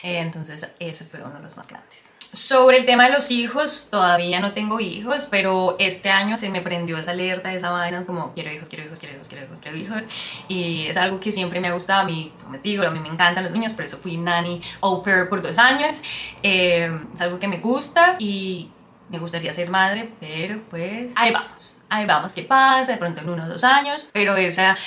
Eh, 0.02 0.18
entonces 0.18 0.74
ese 0.80 1.06
fue 1.06 1.22
uno 1.22 1.36
de 1.36 1.42
los 1.44 1.56
más 1.56 1.68
grandes. 1.68 2.17
Sobre 2.38 2.78
el 2.78 2.86
tema 2.86 3.06
de 3.06 3.14
los 3.14 3.32
hijos, 3.32 3.88
todavía 3.90 4.40
no 4.40 4.52
tengo 4.52 4.80
hijos, 4.80 5.28
pero 5.28 5.76
este 5.80 6.12
año 6.12 6.38
se 6.38 6.52
me 6.52 6.62
prendió 6.62 7.00
esa 7.00 7.10
alerta, 7.10 7.52
esa 7.52 7.72
vaina, 7.72 8.06
como 8.06 8.32
quiero 8.36 8.52
hijos, 8.52 8.70
quiero 8.70 8.86
hijos, 8.86 9.00
quiero 9.00 9.16
hijos, 9.16 9.28
quiero 9.28 9.46
hijos, 9.48 9.60
quiero 9.60 9.76
hijos. 9.76 10.04
Y 10.48 10.86
es 10.86 10.98
algo 10.98 11.20
que 11.20 11.32
siempre 11.32 11.60
me 11.60 11.70
ha 11.70 11.74
gustado, 11.74 12.02
a 12.02 12.04
mí, 12.04 12.32
digo, 12.62 12.86
a 12.86 12.92
mí 12.92 13.00
me 13.00 13.08
encantan 13.08 13.44
los 13.44 13.52
niños, 13.52 13.74
por 13.74 13.86
eso 13.86 13.98
fui 13.98 14.18
nanny 14.18 14.62
au 14.82 15.02
pair 15.02 15.28
por 15.30 15.42
dos 15.42 15.58
años. 15.58 16.04
Eh, 16.44 16.96
es 17.12 17.22
algo 17.22 17.40
que 17.40 17.48
me 17.48 17.58
gusta 17.58 18.18
y 18.20 18.70
me 19.10 19.18
gustaría 19.18 19.52
ser 19.52 19.72
madre, 19.72 20.12
pero 20.20 20.62
pues 20.70 21.14
ahí 21.16 21.34
vamos. 21.34 21.80
Ahí 21.90 22.06
vamos, 22.06 22.34
qué 22.34 22.44
pasa, 22.44 22.92
de 22.92 22.98
pronto 23.00 23.22
en 23.22 23.30
uno 23.30 23.46
o 23.46 23.48
dos 23.48 23.64
años, 23.64 24.10
pero 24.14 24.36
esa 24.36 24.78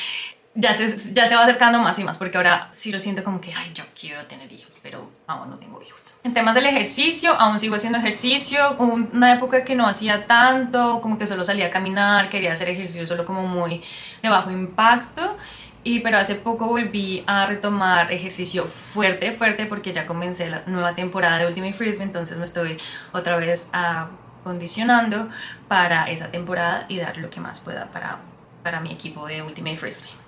ya 0.55 0.75
se, 0.75 1.14
ya 1.14 1.29
se 1.29 1.37
va 1.37 1.43
acercando 1.43 1.79
más 1.79 1.99
y 1.99 2.05
más 2.05 2.17
porque 2.17 2.37
ahora 2.37 2.69
sí 2.73 2.91
lo 2.91 2.99
siento 2.99 3.23
como 3.23 3.41
que, 3.41 3.52
ay, 3.52 3.73
yo 3.73 3.85
quiero 3.99 4.25
tener 4.26 4.52
hijos, 4.52 4.75
pero 4.82 5.08
aún 5.26 5.50
no 5.50 5.56
tengo 5.56 5.81
hijos. 5.81 6.17
En 6.23 6.35
temas 6.35 6.55
del 6.55 6.67
ejercicio, 6.67 7.32
aún 7.32 7.58
sigo 7.58 7.76
haciendo 7.76 7.99
ejercicio, 7.99 8.76
una 8.79 9.32
época 9.32 9.64
que 9.64 9.75
no 9.75 9.87
hacía 9.87 10.26
tanto, 10.26 11.00
como 11.00 11.17
que 11.17 11.26
solo 11.26 11.44
salía 11.44 11.69
a 11.69 11.70
caminar, 11.70 12.29
quería 12.29 12.52
hacer 12.52 12.69
ejercicio 12.69 13.06
solo 13.06 13.25
como 13.25 13.47
muy 13.47 13.82
de 14.23 14.29
bajo 14.29 14.50
impacto. 14.50 15.37
Y 15.82 16.00
pero 16.00 16.19
hace 16.19 16.35
poco 16.35 16.67
volví 16.67 17.25
a 17.26 17.46
retomar 17.46 18.12
ejercicio 18.12 18.67
fuerte, 18.67 19.32
fuerte, 19.32 19.64
porque 19.64 19.94
ya 19.94 20.06
comencé 20.06 20.50
la 20.50 20.62
nueva 20.67 20.94
temporada 20.94 21.38
de 21.38 21.46
Ultimate 21.46 21.73
Frisbee, 21.73 22.05
entonces 22.05 22.37
me 22.37 22.44
estoy 22.44 22.77
otra 23.13 23.36
vez 23.36 23.67
acondicionando 23.72 25.31
para 25.69 26.10
esa 26.10 26.31
temporada 26.31 26.84
y 26.89 26.98
dar 26.98 27.17
lo 27.17 27.31
que 27.31 27.41
más 27.41 27.60
pueda 27.60 27.86
para, 27.86 28.19
para 28.63 28.81
mi 28.81 28.93
equipo 28.93 29.27
de 29.27 29.41
Ultimate 29.41 29.79
Frisbee. 29.79 30.19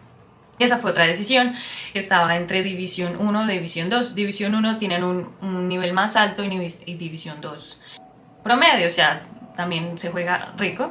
Esa 0.62 0.78
fue 0.78 0.92
otra 0.92 1.06
decisión. 1.06 1.54
Estaba 1.94 2.36
entre 2.36 2.62
División 2.62 3.16
1 3.18 3.44
y 3.50 3.54
División 3.54 3.88
2. 3.88 4.14
División 4.14 4.54
1 4.54 4.78
tienen 4.78 5.02
un, 5.02 5.68
nivel 5.68 5.92
más 5.92 6.16
alto 6.16 6.44
y, 6.44 6.94
División 6.94 7.40
2 7.40 7.80
promedio, 8.42 8.88
o 8.88 8.90
sea, 8.90 9.22
también 9.54 9.98
se 9.98 10.10
juega 10.10 10.52
rico, 10.56 10.90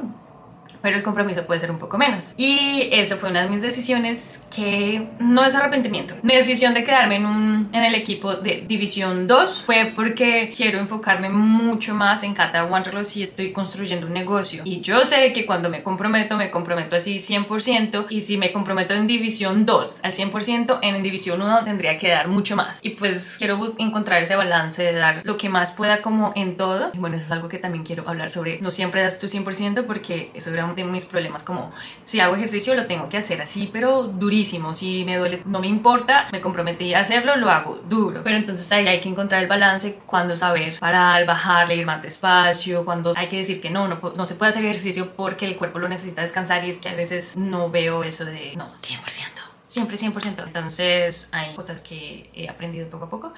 pero 0.82 0.96
el 0.96 1.02
compromiso 1.02 1.46
puede 1.46 1.60
ser 1.60 1.70
un 1.70 1.78
poco 1.78 1.96
menos. 1.96 2.34
Y 2.36 2.88
esa 2.92 3.16
fue 3.16 3.30
una 3.30 3.42
de 3.42 3.48
mis 3.48 3.62
decisiones 3.62 4.42
que 4.54 5.08
no 5.18 5.44
es 5.44 5.54
arrepentimiento. 5.54 6.14
Mi 6.22 6.34
decisión 6.34 6.74
de 6.74 6.84
quedarme 6.84 7.16
en, 7.16 7.26
un, 7.26 7.70
en 7.72 7.84
el 7.84 7.94
equipo 7.94 8.34
de 8.34 8.64
División 8.66 9.26
2 9.26 9.62
fue 9.62 9.92
porque 9.94 10.52
quiero 10.54 10.78
enfocarme 10.78 11.30
mucho 11.30 11.94
más 11.94 12.22
en 12.22 12.34
Cata 12.34 12.64
Wanderlust 12.64 13.16
y 13.16 13.22
estoy 13.22 13.52
construyendo 13.52 14.06
un 14.06 14.12
negocio. 14.12 14.62
Y 14.64 14.80
yo 14.80 15.04
sé 15.04 15.32
que 15.32 15.46
cuando 15.46 15.70
me 15.70 15.82
comprometo, 15.82 16.36
me 16.36 16.50
comprometo 16.50 16.96
así 16.96 17.16
100% 17.16 18.06
y 18.10 18.20
si 18.22 18.36
me 18.36 18.52
comprometo 18.52 18.94
en 18.94 19.06
División 19.06 19.64
2 19.64 20.00
al 20.02 20.12
100%, 20.12 20.78
en 20.82 21.02
División 21.02 21.40
1 21.40 21.64
tendría 21.64 21.98
que 21.98 22.08
dar 22.08 22.28
mucho 22.28 22.56
más. 22.56 22.78
Y 22.82 22.90
pues 22.90 23.36
quiero 23.38 23.60
encontrar 23.78 24.22
ese 24.22 24.36
balance 24.36 24.82
de 24.82 24.92
dar 24.92 25.20
lo 25.24 25.36
que 25.36 25.48
más 25.48 25.72
pueda 25.72 26.02
como 26.02 26.32
en 26.34 26.56
todo. 26.56 26.90
Y 26.92 26.98
bueno, 26.98 27.16
eso 27.16 27.26
es 27.26 27.32
algo 27.32 27.48
que 27.48 27.58
también 27.58 27.84
quiero 27.84 28.08
hablar 28.08 28.30
sobre. 28.30 28.60
No 28.60 28.70
siempre 28.70 29.02
das 29.02 29.18
tu 29.18 29.28
100% 29.28 29.84
porque 29.86 30.30
eso 30.34 30.52
era 30.52 30.66
de 30.74 30.84
mis 30.84 31.04
problemas 31.04 31.42
como 31.42 31.72
si 32.04 32.20
hago 32.20 32.34
ejercicio 32.34 32.74
lo 32.74 32.86
tengo 32.86 33.08
que 33.08 33.18
hacer 33.18 33.40
así, 33.42 33.70
pero 33.72 34.04
durísimo. 34.04 34.74
Si 34.74 35.04
me 35.04 35.16
duele, 35.16 35.42
no 35.44 35.60
me 35.60 35.66
importa, 35.66 36.26
me 36.32 36.40
comprometí 36.40 36.94
a 36.94 37.00
hacerlo, 37.00 37.36
lo 37.36 37.50
hago 37.50 37.80
duro. 37.88 38.22
Pero 38.24 38.36
entonces 38.36 38.70
ahí 38.72 38.86
hay 38.86 39.00
que 39.00 39.08
encontrar 39.08 39.42
el 39.42 39.48
balance 39.48 40.00
cuando 40.06 40.36
saber 40.36 40.78
parar, 40.78 41.26
bajarle, 41.26 41.76
ir 41.76 41.86
más 41.86 42.02
despacio, 42.02 42.84
cuando 42.84 43.12
hay 43.16 43.28
que 43.28 43.36
decir 43.36 43.60
que 43.60 43.70
no, 43.70 43.88
no, 43.88 44.00
no 44.16 44.26
se 44.26 44.34
puede 44.34 44.50
hacer 44.50 44.64
ejercicio 44.64 45.12
porque 45.16 45.46
el 45.46 45.56
cuerpo 45.56 45.78
lo 45.78 45.88
necesita 45.88 46.22
descansar 46.22 46.64
y 46.64 46.70
es 46.70 46.76
que 46.76 46.88
a 46.88 46.94
veces 46.94 47.36
no 47.36 47.70
veo 47.70 48.04
eso 48.04 48.24
de 48.24 48.54
no, 48.56 48.68
100%. 48.80 49.41
Siempre 49.72 49.96
100%. 49.96 50.44
Entonces 50.46 51.28
hay 51.32 51.54
cosas 51.54 51.80
que 51.80 52.28
he 52.34 52.48
aprendido 52.48 52.88
poco 52.88 53.06
a 53.06 53.10
poco. 53.10 53.32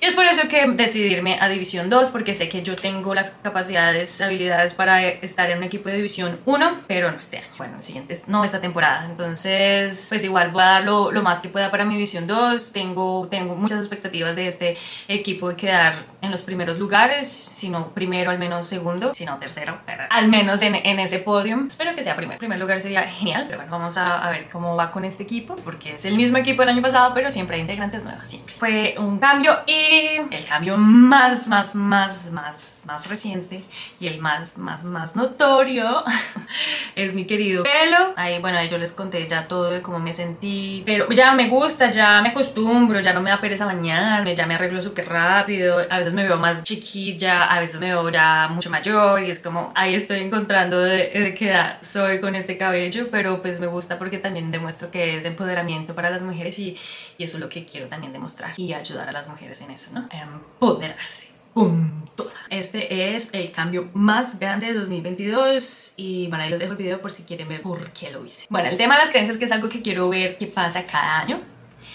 Y 0.00 0.04
es 0.04 0.14
por 0.14 0.26
eso 0.26 0.46
que 0.48 0.66
decidirme 0.68 1.38
a 1.40 1.48
División 1.48 1.88
2, 1.88 2.10
porque 2.10 2.34
sé 2.34 2.48
que 2.48 2.62
yo 2.62 2.76
tengo 2.76 3.14
las 3.14 3.30
capacidades, 3.30 4.20
habilidades 4.20 4.74
para 4.74 5.02
estar 5.02 5.50
en 5.50 5.58
un 5.58 5.64
equipo 5.64 5.88
de 5.88 5.96
División 5.96 6.40
1, 6.44 6.82
pero 6.86 7.10
no 7.10 7.18
este 7.18 7.38
año. 7.38 7.46
Bueno, 7.56 7.76
el 7.78 7.82
siguiente, 7.82 8.20
no 8.26 8.44
esta 8.44 8.60
temporada. 8.60 9.06
Entonces, 9.06 10.06
pues 10.10 10.22
igual 10.22 10.50
voy 10.50 10.62
a 10.62 10.66
dar 10.66 10.84
lo, 10.84 11.10
lo 11.12 11.22
más 11.22 11.40
que 11.40 11.48
pueda 11.48 11.70
para 11.70 11.86
mi 11.86 11.94
División 11.94 12.26
2. 12.26 12.72
Tengo, 12.72 13.28
tengo 13.28 13.54
muchas 13.54 13.78
expectativas 13.78 14.36
de 14.36 14.48
este 14.48 14.76
equipo 15.08 15.48
de 15.48 15.56
quedar 15.56 15.94
en 16.20 16.30
los 16.30 16.42
primeros 16.42 16.78
lugares, 16.78 17.30
si 17.30 17.70
no 17.70 17.94
primero, 17.94 18.30
al 18.30 18.38
menos 18.38 18.68
segundo, 18.68 19.14
si 19.14 19.24
no 19.24 19.38
tercero, 19.38 19.78
al 20.10 20.28
menos 20.28 20.60
en, 20.60 20.74
en 20.74 20.98
ese 20.98 21.20
podio. 21.20 21.64
Espero 21.66 21.94
que 21.94 22.04
sea 22.04 22.16
primero. 22.16 22.38
primer 22.38 22.58
lugar 22.58 22.80
sería 22.82 23.08
genial, 23.08 23.44
pero 23.46 23.58
bueno, 23.58 23.72
vamos 23.72 23.96
a, 23.96 24.26
a 24.26 24.30
ver 24.30 24.48
cómo 24.50 24.76
va 24.76 24.90
con 24.90 25.06
este 25.06 25.22
equipo 25.22 25.56
porque 25.70 25.94
es 25.94 26.04
el 26.04 26.16
mismo 26.16 26.36
equipo 26.36 26.62
del 26.62 26.70
año 26.70 26.82
pasado, 26.82 27.12
pero 27.14 27.30
siempre 27.30 27.54
hay 27.54 27.62
integrantes 27.62 28.02
nuevos, 28.02 28.26
siempre. 28.26 28.54
Fue 28.58 28.96
un 28.98 29.20
cambio 29.20 29.56
y 29.68 30.16
el 30.34 30.44
cambio 30.44 30.76
más, 30.76 31.46
más, 31.46 31.76
más, 31.76 32.32
más 32.32 32.69
más 32.86 33.08
reciente 33.08 33.62
y 33.98 34.06
el 34.06 34.18
más, 34.20 34.58
más, 34.58 34.84
más 34.84 35.16
notorio 35.16 36.04
es 36.96 37.14
mi 37.14 37.26
querido 37.26 37.62
pelo. 37.62 38.12
Ahí, 38.16 38.38
bueno, 38.40 38.58
ahí 38.58 38.68
yo 38.68 38.78
les 38.78 38.92
conté 38.92 39.26
ya 39.28 39.48
todo 39.48 39.70
de 39.70 39.82
cómo 39.82 39.98
me 39.98 40.12
sentí, 40.12 40.82
pero 40.86 41.08
ya 41.10 41.34
me 41.34 41.48
gusta, 41.48 41.90
ya 41.90 42.20
me 42.22 42.30
acostumbro, 42.30 43.00
ya 43.00 43.12
no 43.12 43.20
me 43.20 43.30
da 43.30 43.40
pereza 43.40 43.66
bañarme, 43.66 44.34
ya 44.34 44.46
me 44.46 44.54
arreglo 44.54 44.82
súper 44.82 45.08
rápido, 45.08 45.78
a 45.90 45.98
veces 45.98 46.12
me 46.12 46.24
veo 46.24 46.36
más 46.36 46.62
chiquilla, 46.62 47.44
a 47.44 47.60
veces 47.60 47.80
me 47.80 47.86
veo 47.86 48.08
ya 48.10 48.48
mucho 48.50 48.70
mayor 48.70 49.22
y 49.22 49.30
es 49.30 49.38
como 49.38 49.72
ahí 49.74 49.94
estoy 49.94 50.20
encontrando 50.20 50.80
de, 50.80 51.10
de 51.10 51.34
qué 51.34 51.50
edad 51.50 51.78
soy 51.82 52.20
con 52.20 52.34
este 52.34 52.56
cabello, 52.56 53.08
pero 53.10 53.42
pues 53.42 53.60
me 53.60 53.66
gusta 53.66 53.98
porque 53.98 54.18
también 54.18 54.50
demuestro 54.50 54.90
que 54.90 55.16
es 55.16 55.24
empoderamiento 55.24 55.94
para 55.94 56.10
las 56.10 56.22
mujeres 56.22 56.58
y, 56.58 56.76
y 57.18 57.24
eso 57.24 57.36
es 57.36 57.40
lo 57.40 57.48
que 57.48 57.64
quiero 57.64 57.88
también 57.88 58.12
demostrar 58.12 58.54
y 58.56 58.72
ayudar 58.72 59.08
a 59.08 59.12
las 59.12 59.28
mujeres 59.28 59.60
en 59.60 59.70
eso, 59.70 59.90
¿no? 59.92 60.08
Empoderarse. 60.10 61.39
Punto. 61.60 62.30
Este 62.48 63.14
es 63.14 63.28
el 63.32 63.52
cambio 63.52 63.90
más 63.92 64.38
grande 64.38 64.68
de 64.68 64.78
2022 64.78 65.92
y 65.98 66.26
bueno, 66.28 66.44
ahí 66.44 66.48
les 66.48 66.58
dejo 66.58 66.72
el 66.72 66.78
video 66.78 67.02
por 67.02 67.10
si 67.10 67.24
quieren 67.24 67.48
ver 67.48 67.60
por 67.60 67.90
qué 67.90 68.10
lo 68.10 68.24
hice. 68.24 68.46
Bueno, 68.48 68.70
el 68.70 68.78
tema 68.78 68.94
de 68.94 69.02
las 69.02 69.10
creencias 69.10 69.36
que 69.36 69.44
es 69.44 69.52
algo 69.52 69.68
que 69.68 69.82
quiero 69.82 70.08
ver 70.08 70.38
qué 70.38 70.46
pasa 70.46 70.86
cada 70.86 71.20
año. 71.20 71.38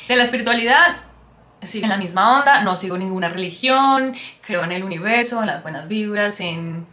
De 0.07 0.15
la 0.15 0.23
espiritualidad, 0.23 0.97
sigo 1.63 1.85
en 1.85 1.89
la 1.89 1.97
misma 1.97 2.37
onda, 2.37 2.61
no 2.61 2.75
sigo 2.75 2.95
ninguna 2.95 3.29
religión, 3.29 4.15
creo 4.45 4.63
en 4.63 4.71
el 4.71 4.83
universo, 4.83 5.41
en 5.41 5.47
las 5.47 5.63
buenas 5.63 5.87
vibras, 5.87 6.39
en 6.41 6.85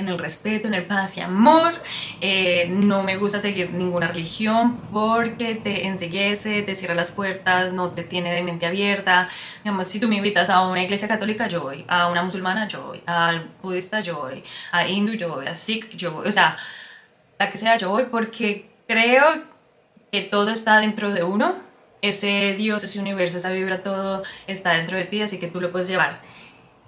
en 0.00 0.08
el 0.08 0.18
respeto, 0.18 0.68
en 0.68 0.74
el 0.74 0.84
paz 0.84 1.16
y 1.16 1.20
amor. 1.20 1.74
Eh, 2.20 2.66
no 2.70 3.02
me 3.02 3.16
gusta 3.16 3.40
seguir 3.40 3.72
ninguna 3.72 4.08
religión 4.08 4.78
porque 4.92 5.54
te 5.54 5.86
enseguece, 5.86 6.62
te 6.62 6.74
cierra 6.74 6.94
las 6.94 7.10
puertas, 7.10 7.72
no 7.72 7.90
te 7.90 8.02
tiene 8.02 8.32
de 8.32 8.42
mente 8.42 8.66
abierta. 8.66 9.28
Digamos, 9.62 9.86
si 9.86 10.00
tú 10.00 10.08
me 10.08 10.16
invitas 10.16 10.50
a 10.50 10.62
una 10.62 10.82
iglesia 10.82 11.08
católica, 11.08 11.48
yo 11.48 11.62
voy. 11.62 11.84
A 11.88 12.08
una 12.08 12.22
musulmana, 12.22 12.66
yo 12.68 12.82
voy. 12.82 13.02
Al 13.06 13.50
budista, 13.62 14.00
yo 14.00 14.18
voy. 14.18 14.42
A 14.72 14.86
hindú, 14.88 15.12
yo 15.14 15.28
voy. 15.28 15.46
A 15.46 15.54
sikh, 15.54 15.96
yo 15.96 16.12
voy. 16.12 16.28
O 16.28 16.32
sea, 16.32 16.56
la 17.38 17.50
que 17.50 17.58
sea, 17.58 17.76
yo 17.76 17.90
voy 17.90 18.04
porque 18.10 18.70
creo 18.88 19.24
que 20.10 20.22
todo 20.22 20.50
está 20.50 20.80
dentro 20.80 21.12
de 21.12 21.22
uno. 21.22 21.56
Ese 22.02 22.54
Dios, 22.54 22.82
ese 22.82 22.98
universo, 22.98 23.38
esa 23.38 23.50
vibra, 23.50 23.82
todo 23.82 24.22
está 24.46 24.72
dentro 24.72 24.96
de 24.96 25.04
ti, 25.04 25.20
así 25.20 25.38
que 25.38 25.48
tú 25.48 25.60
lo 25.60 25.70
puedes 25.70 25.86
llevar 25.86 26.20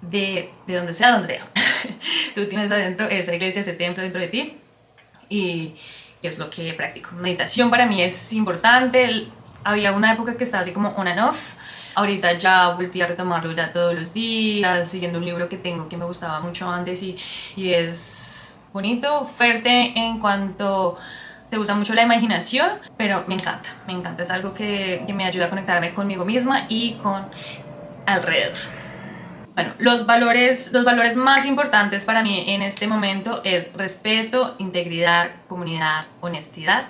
de, 0.01 0.51
de 0.67 0.75
donde 0.75 0.93
sea, 0.93 1.11
donde 1.11 1.27
sea. 1.27 1.47
tú 2.35 2.47
tienes 2.47 2.71
adentro 2.71 3.07
esa 3.07 3.33
iglesia, 3.33 3.61
ese 3.61 3.73
templo 3.73 4.03
dentro 4.03 4.21
de 4.21 4.27
ti 4.27 4.57
y, 5.29 5.75
es 6.21 6.39
lo 6.39 6.49
que 6.49 6.73
practico. 6.73 7.11
Meditación 7.15 7.69
para 7.69 7.85
mí 7.85 8.01
es 8.01 8.31
importante. 8.31 9.27
Había 9.65 9.91
una 9.91 10.13
época 10.13 10.37
que 10.37 10.45
estaba 10.45 10.63
así 10.63 10.71
como 10.71 10.89
on 10.89 11.09
and 11.09 11.19
off. 11.19 11.51
Ahorita 11.95 12.37
ya 12.37 12.69
volví 12.69 13.01
a 13.01 13.07
retomarlo 13.07 13.51
ya 13.51 13.73
todos 13.73 13.93
los 13.93 14.13
días, 14.13 14.89
siguiendo 14.89 15.19
un 15.19 15.25
libro 15.25 15.49
que 15.49 15.57
tengo 15.57 15.89
que 15.89 15.97
me 15.97 16.05
gustaba 16.05 16.39
mucho 16.39 16.69
antes 16.69 17.03
y, 17.03 17.17
y 17.57 17.73
es 17.73 18.57
bonito, 18.71 19.25
fuerte 19.25 19.91
en 19.95 20.19
cuanto 20.19 20.97
se 21.51 21.59
usa 21.59 21.75
mucho 21.75 21.93
la 21.93 22.01
imaginación, 22.01 22.71
pero 22.97 23.25
me 23.27 23.35
encanta, 23.35 23.69
me 23.85 23.93
encanta, 23.93 24.23
es 24.23 24.31
algo 24.31 24.55
que, 24.55 25.03
que 25.05 25.13
me 25.13 25.25
ayuda 25.25 25.45
a 25.45 25.49
conectarme 25.49 25.93
conmigo 25.93 26.25
misma 26.25 26.65
y 26.67 26.93
con 26.93 27.25
alrededor. 28.07 28.82
Bueno, 29.55 29.73
los 29.77 30.07
valores, 30.07 30.73
los 30.73 30.83
valores 30.83 31.15
más 31.15 31.45
importantes 31.45 32.05
para 32.05 32.23
mí 32.23 32.45
en 32.47 32.63
este 32.63 32.87
momento 32.87 33.41
es 33.43 33.71
respeto, 33.73 34.55
integridad, 34.57 35.29
comunidad, 35.47 36.07
honestidad 36.21 36.87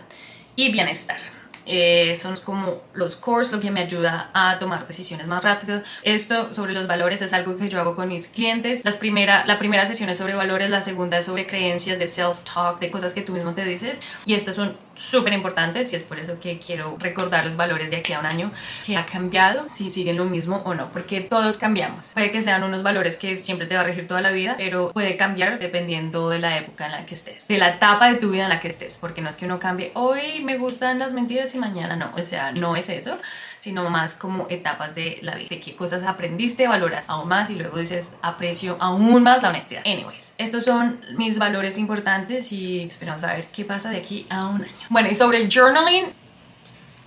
y 0.55 0.71
bienestar. 0.71 1.17
Eh, 1.65 2.17
son 2.19 2.35
como 2.37 2.81
los 2.93 3.15
cores, 3.15 3.51
lo 3.51 3.61
que 3.61 3.71
me 3.71 3.81
ayuda 3.81 4.29
a 4.33 4.59
tomar 4.59 4.87
decisiones 4.87 5.27
más 5.27 5.43
rápido. 5.43 5.81
Esto 6.03 6.53
sobre 6.53 6.73
los 6.73 6.87
valores 6.87 7.21
es 7.21 7.33
algo 7.33 7.57
que 7.57 7.69
yo 7.69 7.79
hago 7.79 7.95
con 7.95 8.07
mis 8.09 8.27
clientes. 8.27 8.83
Las 8.83 8.95
primera, 8.95 9.45
la 9.45 9.59
primera 9.59 9.85
sesión 9.85 10.09
es 10.09 10.17
sobre 10.17 10.35
valores, 10.35 10.69
la 10.69 10.81
segunda 10.81 11.17
es 11.17 11.25
sobre 11.25 11.47
creencias, 11.47 11.99
de 11.99 12.05
self-talk, 12.05 12.79
de 12.79 12.91
cosas 12.91 13.13
que 13.13 13.21
tú 13.21 13.33
mismo 13.33 13.53
te 13.53 13.63
dices. 13.63 14.01
Y 14.25 14.33
estas 14.33 14.55
son 14.55 14.77
súper 14.95 15.33
importantes 15.33 15.91
y 15.93 15.95
es 15.95 16.03
por 16.03 16.19
eso 16.19 16.39
que 16.39 16.59
quiero 16.59 16.97
recordar 16.99 17.45
los 17.45 17.55
valores 17.55 17.91
de 17.91 17.97
aquí 17.97 18.13
a 18.13 18.19
un 18.19 18.25
año 18.25 18.51
que 18.85 18.97
ha 18.97 19.05
cambiado, 19.05 19.67
si 19.69 19.89
siguen 19.89 20.17
lo 20.17 20.25
mismo 20.25 20.61
o 20.65 20.73
no, 20.73 20.91
porque 20.91 21.21
todos 21.21 21.57
cambiamos. 21.57 22.11
Puede 22.13 22.31
que 22.31 22.41
sean 22.41 22.63
unos 22.63 22.83
valores 22.83 23.15
que 23.15 23.35
siempre 23.35 23.67
te 23.67 23.75
va 23.75 23.81
a 23.81 23.83
regir 23.85 24.07
toda 24.07 24.21
la 24.21 24.31
vida, 24.31 24.55
pero 24.57 24.91
puede 24.91 25.17
cambiar 25.17 25.59
dependiendo 25.59 26.29
de 26.29 26.39
la 26.39 26.57
época 26.57 26.85
en 26.85 26.91
la 26.91 27.05
que 27.05 27.15
estés, 27.15 27.47
de 27.47 27.57
la 27.57 27.69
etapa 27.69 28.09
de 28.09 28.15
tu 28.15 28.31
vida 28.31 28.43
en 28.43 28.49
la 28.49 28.59
que 28.59 28.67
estés, 28.67 28.97
porque 28.97 29.21
no 29.21 29.29
es 29.29 29.35
que 29.35 29.45
uno 29.45 29.59
cambie, 29.59 29.91
hoy 29.95 30.43
me 30.43 30.57
gustan 30.57 30.99
las 30.99 31.13
mentiras 31.13 31.53
y 31.55 31.57
mañana 31.57 31.95
no, 31.95 32.11
o 32.15 32.21
sea, 32.21 32.51
no 32.51 32.75
es 32.75 32.89
eso, 32.89 33.17
sino 33.59 33.89
más 33.89 34.13
como 34.13 34.47
etapas 34.49 34.95
de 34.95 35.19
la 35.21 35.35
vida, 35.35 35.47
de 35.49 35.59
qué 35.59 35.75
cosas 35.75 36.03
aprendiste, 36.03 36.67
valoras 36.67 37.09
aún 37.09 37.27
más 37.27 37.49
y 37.49 37.55
luego 37.55 37.77
dices 37.77 38.15
aprecio 38.21 38.77
aún 38.79 39.23
más 39.23 39.41
la 39.41 39.49
honestidad. 39.49 39.81
Anyways, 39.85 40.35
estos 40.37 40.65
son 40.65 40.99
mis 41.17 41.39
valores 41.39 41.77
importantes 41.77 42.51
y 42.51 42.81
esperamos 42.81 43.23
a 43.23 43.33
ver 43.33 43.47
qué 43.47 43.65
pasa 43.65 43.89
de 43.89 43.97
aquí 43.97 44.25
a 44.29 44.47
un 44.47 44.61
año. 44.63 44.82
Bueno, 44.93 45.09
y 45.09 45.15
sobre 45.15 45.39
el 45.39 45.49
journaling, 45.51 46.05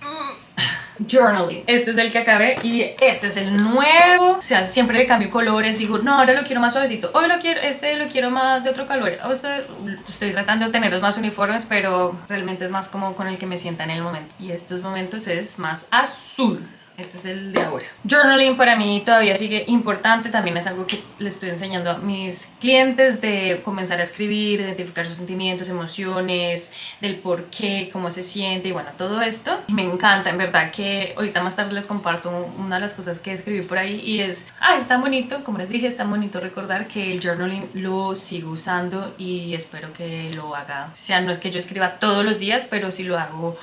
journaling. 1.07 1.63
Este 1.67 1.91
es 1.91 1.97
el 1.97 2.11
que 2.11 2.17
acabé 2.17 2.57
y 2.61 2.81
este 2.81 3.27
es 3.27 3.37
el 3.37 3.55
nuevo. 3.55 4.31
O 4.31 4.41
sea, 4.41 4.65
siempre 4.65 4.97
le 4.97 5.05
cambio 5.05 5.29
colores. 5.31 5.77
Digo, 5.77 5.97
no, 5.99 6.19
ahora 6.19 6.33
lo 6.33 6.43
quiero 6.43 6.59
más 6.59 6.73
suavecito. 6.73 7.11
Hoy 7.13 7.29
lo 7.29 7.39
quiero, 7.39 7.61
este 7.61 7.95
lo 7.95 8.09
quiero 8.09 8.29
más 8.29 8.65
de 8.65 8.71
otro 8.71 8.87
color. 8.87 9.17
Este, 9.31 9.65
estoy 10.05 10.31
tratando 10.33 10.65
de 10.65 10.71
tenerlos 10.73 11.01
más 11.01 11.17
uniformes, 11.17 11.63
pero 11.63 12.13
realmente 12.27 12.65
es 12.65 12.71
más 12.71 12.89
como 12.89 13.15
con 13.15 13.29
el 13.29 13.37
que 13.37 13.45
me 13.45 13.57
sienta 13.57 13.85
en 13.85 13.91
el 13.91 14.01
momento. 14.01 14.35
Y 14.37 14.51
estos 14.51 14.81
momentos 14.81 15.25
es 15.27 15.57
más 15.57 15.87
azul. 15.89 16.67
Este 16.97 17.17
es 17.19 17.25
el 17.25 17.53
de 17.53 17.61
ahora. 17.61 17.85
Journaling 18.09 18.57
para 18.57 18.75
mí 18.75 19.03
todavía 19.05 19.37
sigue 19.37 19.65
importante, 19.67 20.29
también 20.29 20.57
es 20.57 20.65
algo 20.65 20.87
que 20.87 20.99
le 21.19 21.29
estoy 21.29 21.49
enseñando 21.49 21.91
a 21.91 21.99
mis 21.99 22.47
clientes 22.59 23.21
de 23.21 23.61
comenzar 23.63 23.99
a 23.99 24.03
escribir, 24.03 24.61
identificar 24.61 25.05
sus 25.05 25.17
sentimientos, 25.17 25.69
emociones, 25.69 26.71
del 26.99 27.17
por 27.17 27.51
qué, 27.51 27.91
cómo 27.93 28.09
se 28.09 28.23
siente 28.23 28.69
y 28.69 28.71
bueno, 28.71 28.89
todo 28.97 29.21
esto. 29.21 29.61
Me 29.67 29.83
encanta, 29.83 30.31
en 30.31 30.39
verdad 30.39 30.71
que 30.71 31.13
ahorita 31.15 31.43
más 31.43 31.55
tarde 31.55 31.73
les 31.73 31.85
comparto 31.85 32.31
una 32.57 32.77
de 32.77 32.81
las 32.81 32.95
cosas 32.95 33.19
que 33.19 33.31
escribí 33.31 33.61
por 33.61 33.77
ahí 33.77 34.01
y 34.03 34.21
es, 34.21 34.47
ah, 34.59 34.75
es 34.75 34.87
tan 34.87 34.99
bonito, 35.01 35.43
como 35.43 35.59
les 35.59 35.69
dije, 35.69 35.85
es 35.85 35.97
tan 35.97 36.09
bonito 36.09 36.39
recordar 36.39 36.87
que 36.87 37.11
el 37.11 37.21
journaling 37.21 37.69
lo 37.75 38.15
sigo 38.15 38.49
usando 38.49 39.13
y 39.19 39.53
espero 39.53 39.93
que 39.93 40.31
lo 40.33 40.55
haga. 40.55 40.89
O 40.93 40.95
sea, 40.95 41.21
no 41.21 41.31
es 41.31 41.37
que 41.37 41.51
yo 41.51 41.59
escriba 41.59 41.99
todos 41.99 42.25
los 42.25 42.39
días, 42.39 42.65
pero 42.67 42.89
si 42.89 43.03
lo 43.03 43.19
hago 43.19 43.55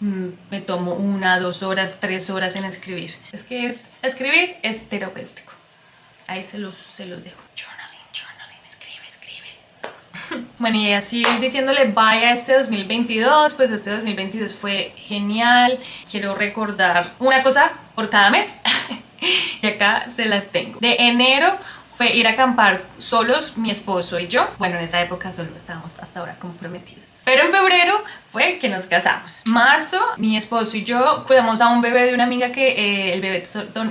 me 0.00 0.60
tomo 0.60 0.94
una, 0.94 1.40
dos 1.40 1.62
horas, 1.62 1.98
tres 2.00 2.30
horas 2.30 2.56
en 2.56 2.64
escribir. 2.64 3.12
Es 3.32 3.42
que 3.42 3.66
es, 3.66 3.86
escribir 4.02 4.56
es 4.62 4.88
terapéutico. 4.88 5.52
Ahí 6.26 6.44
se 6.44 6.58
los, 6.58 6.74
se 6.74 7.06
los 7.06 7.24
dejo. 7.24 7.40
Journaling, 7.56 8.00
journaling, 8.12 8.60
escribe, 8.68 9.08
escribe. 9.08 10.46
bueno, 10.58 10.76
y 10.76 10.92
así 10.92 11.24
diciéndole 11.40 11.86
bye 11.86 12.26
a 12.26 12.32
este 12.32 12.54
2022, 12.58 13.54
pues 13.54 13.70
este 13.70 13.90
2022 13.90 14.54
fue 14.54 14.92
genial. 14.96 15.78
Quiero 16.10 16.34
recordar 16.34 17.14
una 17.18 17.42
cosa 17.42 17.72
por 17.94 18.10
cada 18.10 18.30
mes. 18.30 18.60
y 19.62 19.66
acá 19.66 20.06
se 20.14 20.26
las 20.26 20.46
tengo. 20.48 20.78
De 20.80 20.96
enero 20.98 21.58
fue 21.88 22.14
ir 22.14 22.28
a 22.28 22.30
acampar 22.30 22.84
solos, 22.98 23.56
mi 23.56 23.70
esposo 23.70 24.20
y 24.20 24.28
yo. 24.28 24.48
Bueno, 24.58 24.78
en 24.78 24.84
esa 24.84 25.00
época 25.00 25.32
solo 25.32 25.52
estábamos 25.56 25.98
hasta 25.98 26.20
ahora 26.20 26.36
comprometidos. 26.38 27.07
Pero 27.28 27.42
en 27.42 27.52
febrero 27.52 28.02
fue 28.32 28.58
que 28.58 28.70
nos 28.70 28.86
casamos. 28.86 29.42
Marzo, 29.44 30.00
mi 30.16 30.38
esposo 30.38 30.78
y 30.78 30.82
yo 30.82 31.24
cuidamos 31.26 31.60
a 31.60 31.68
un 31.68 31.82
bebé 31.82 32.04
de 32.04 32.14
una 32.14 32.24
amiga 32.24 32.52
que 32.52 32.68
eh, 32.68 33.12
el 33.12 33.20
bebé 33.20 33.44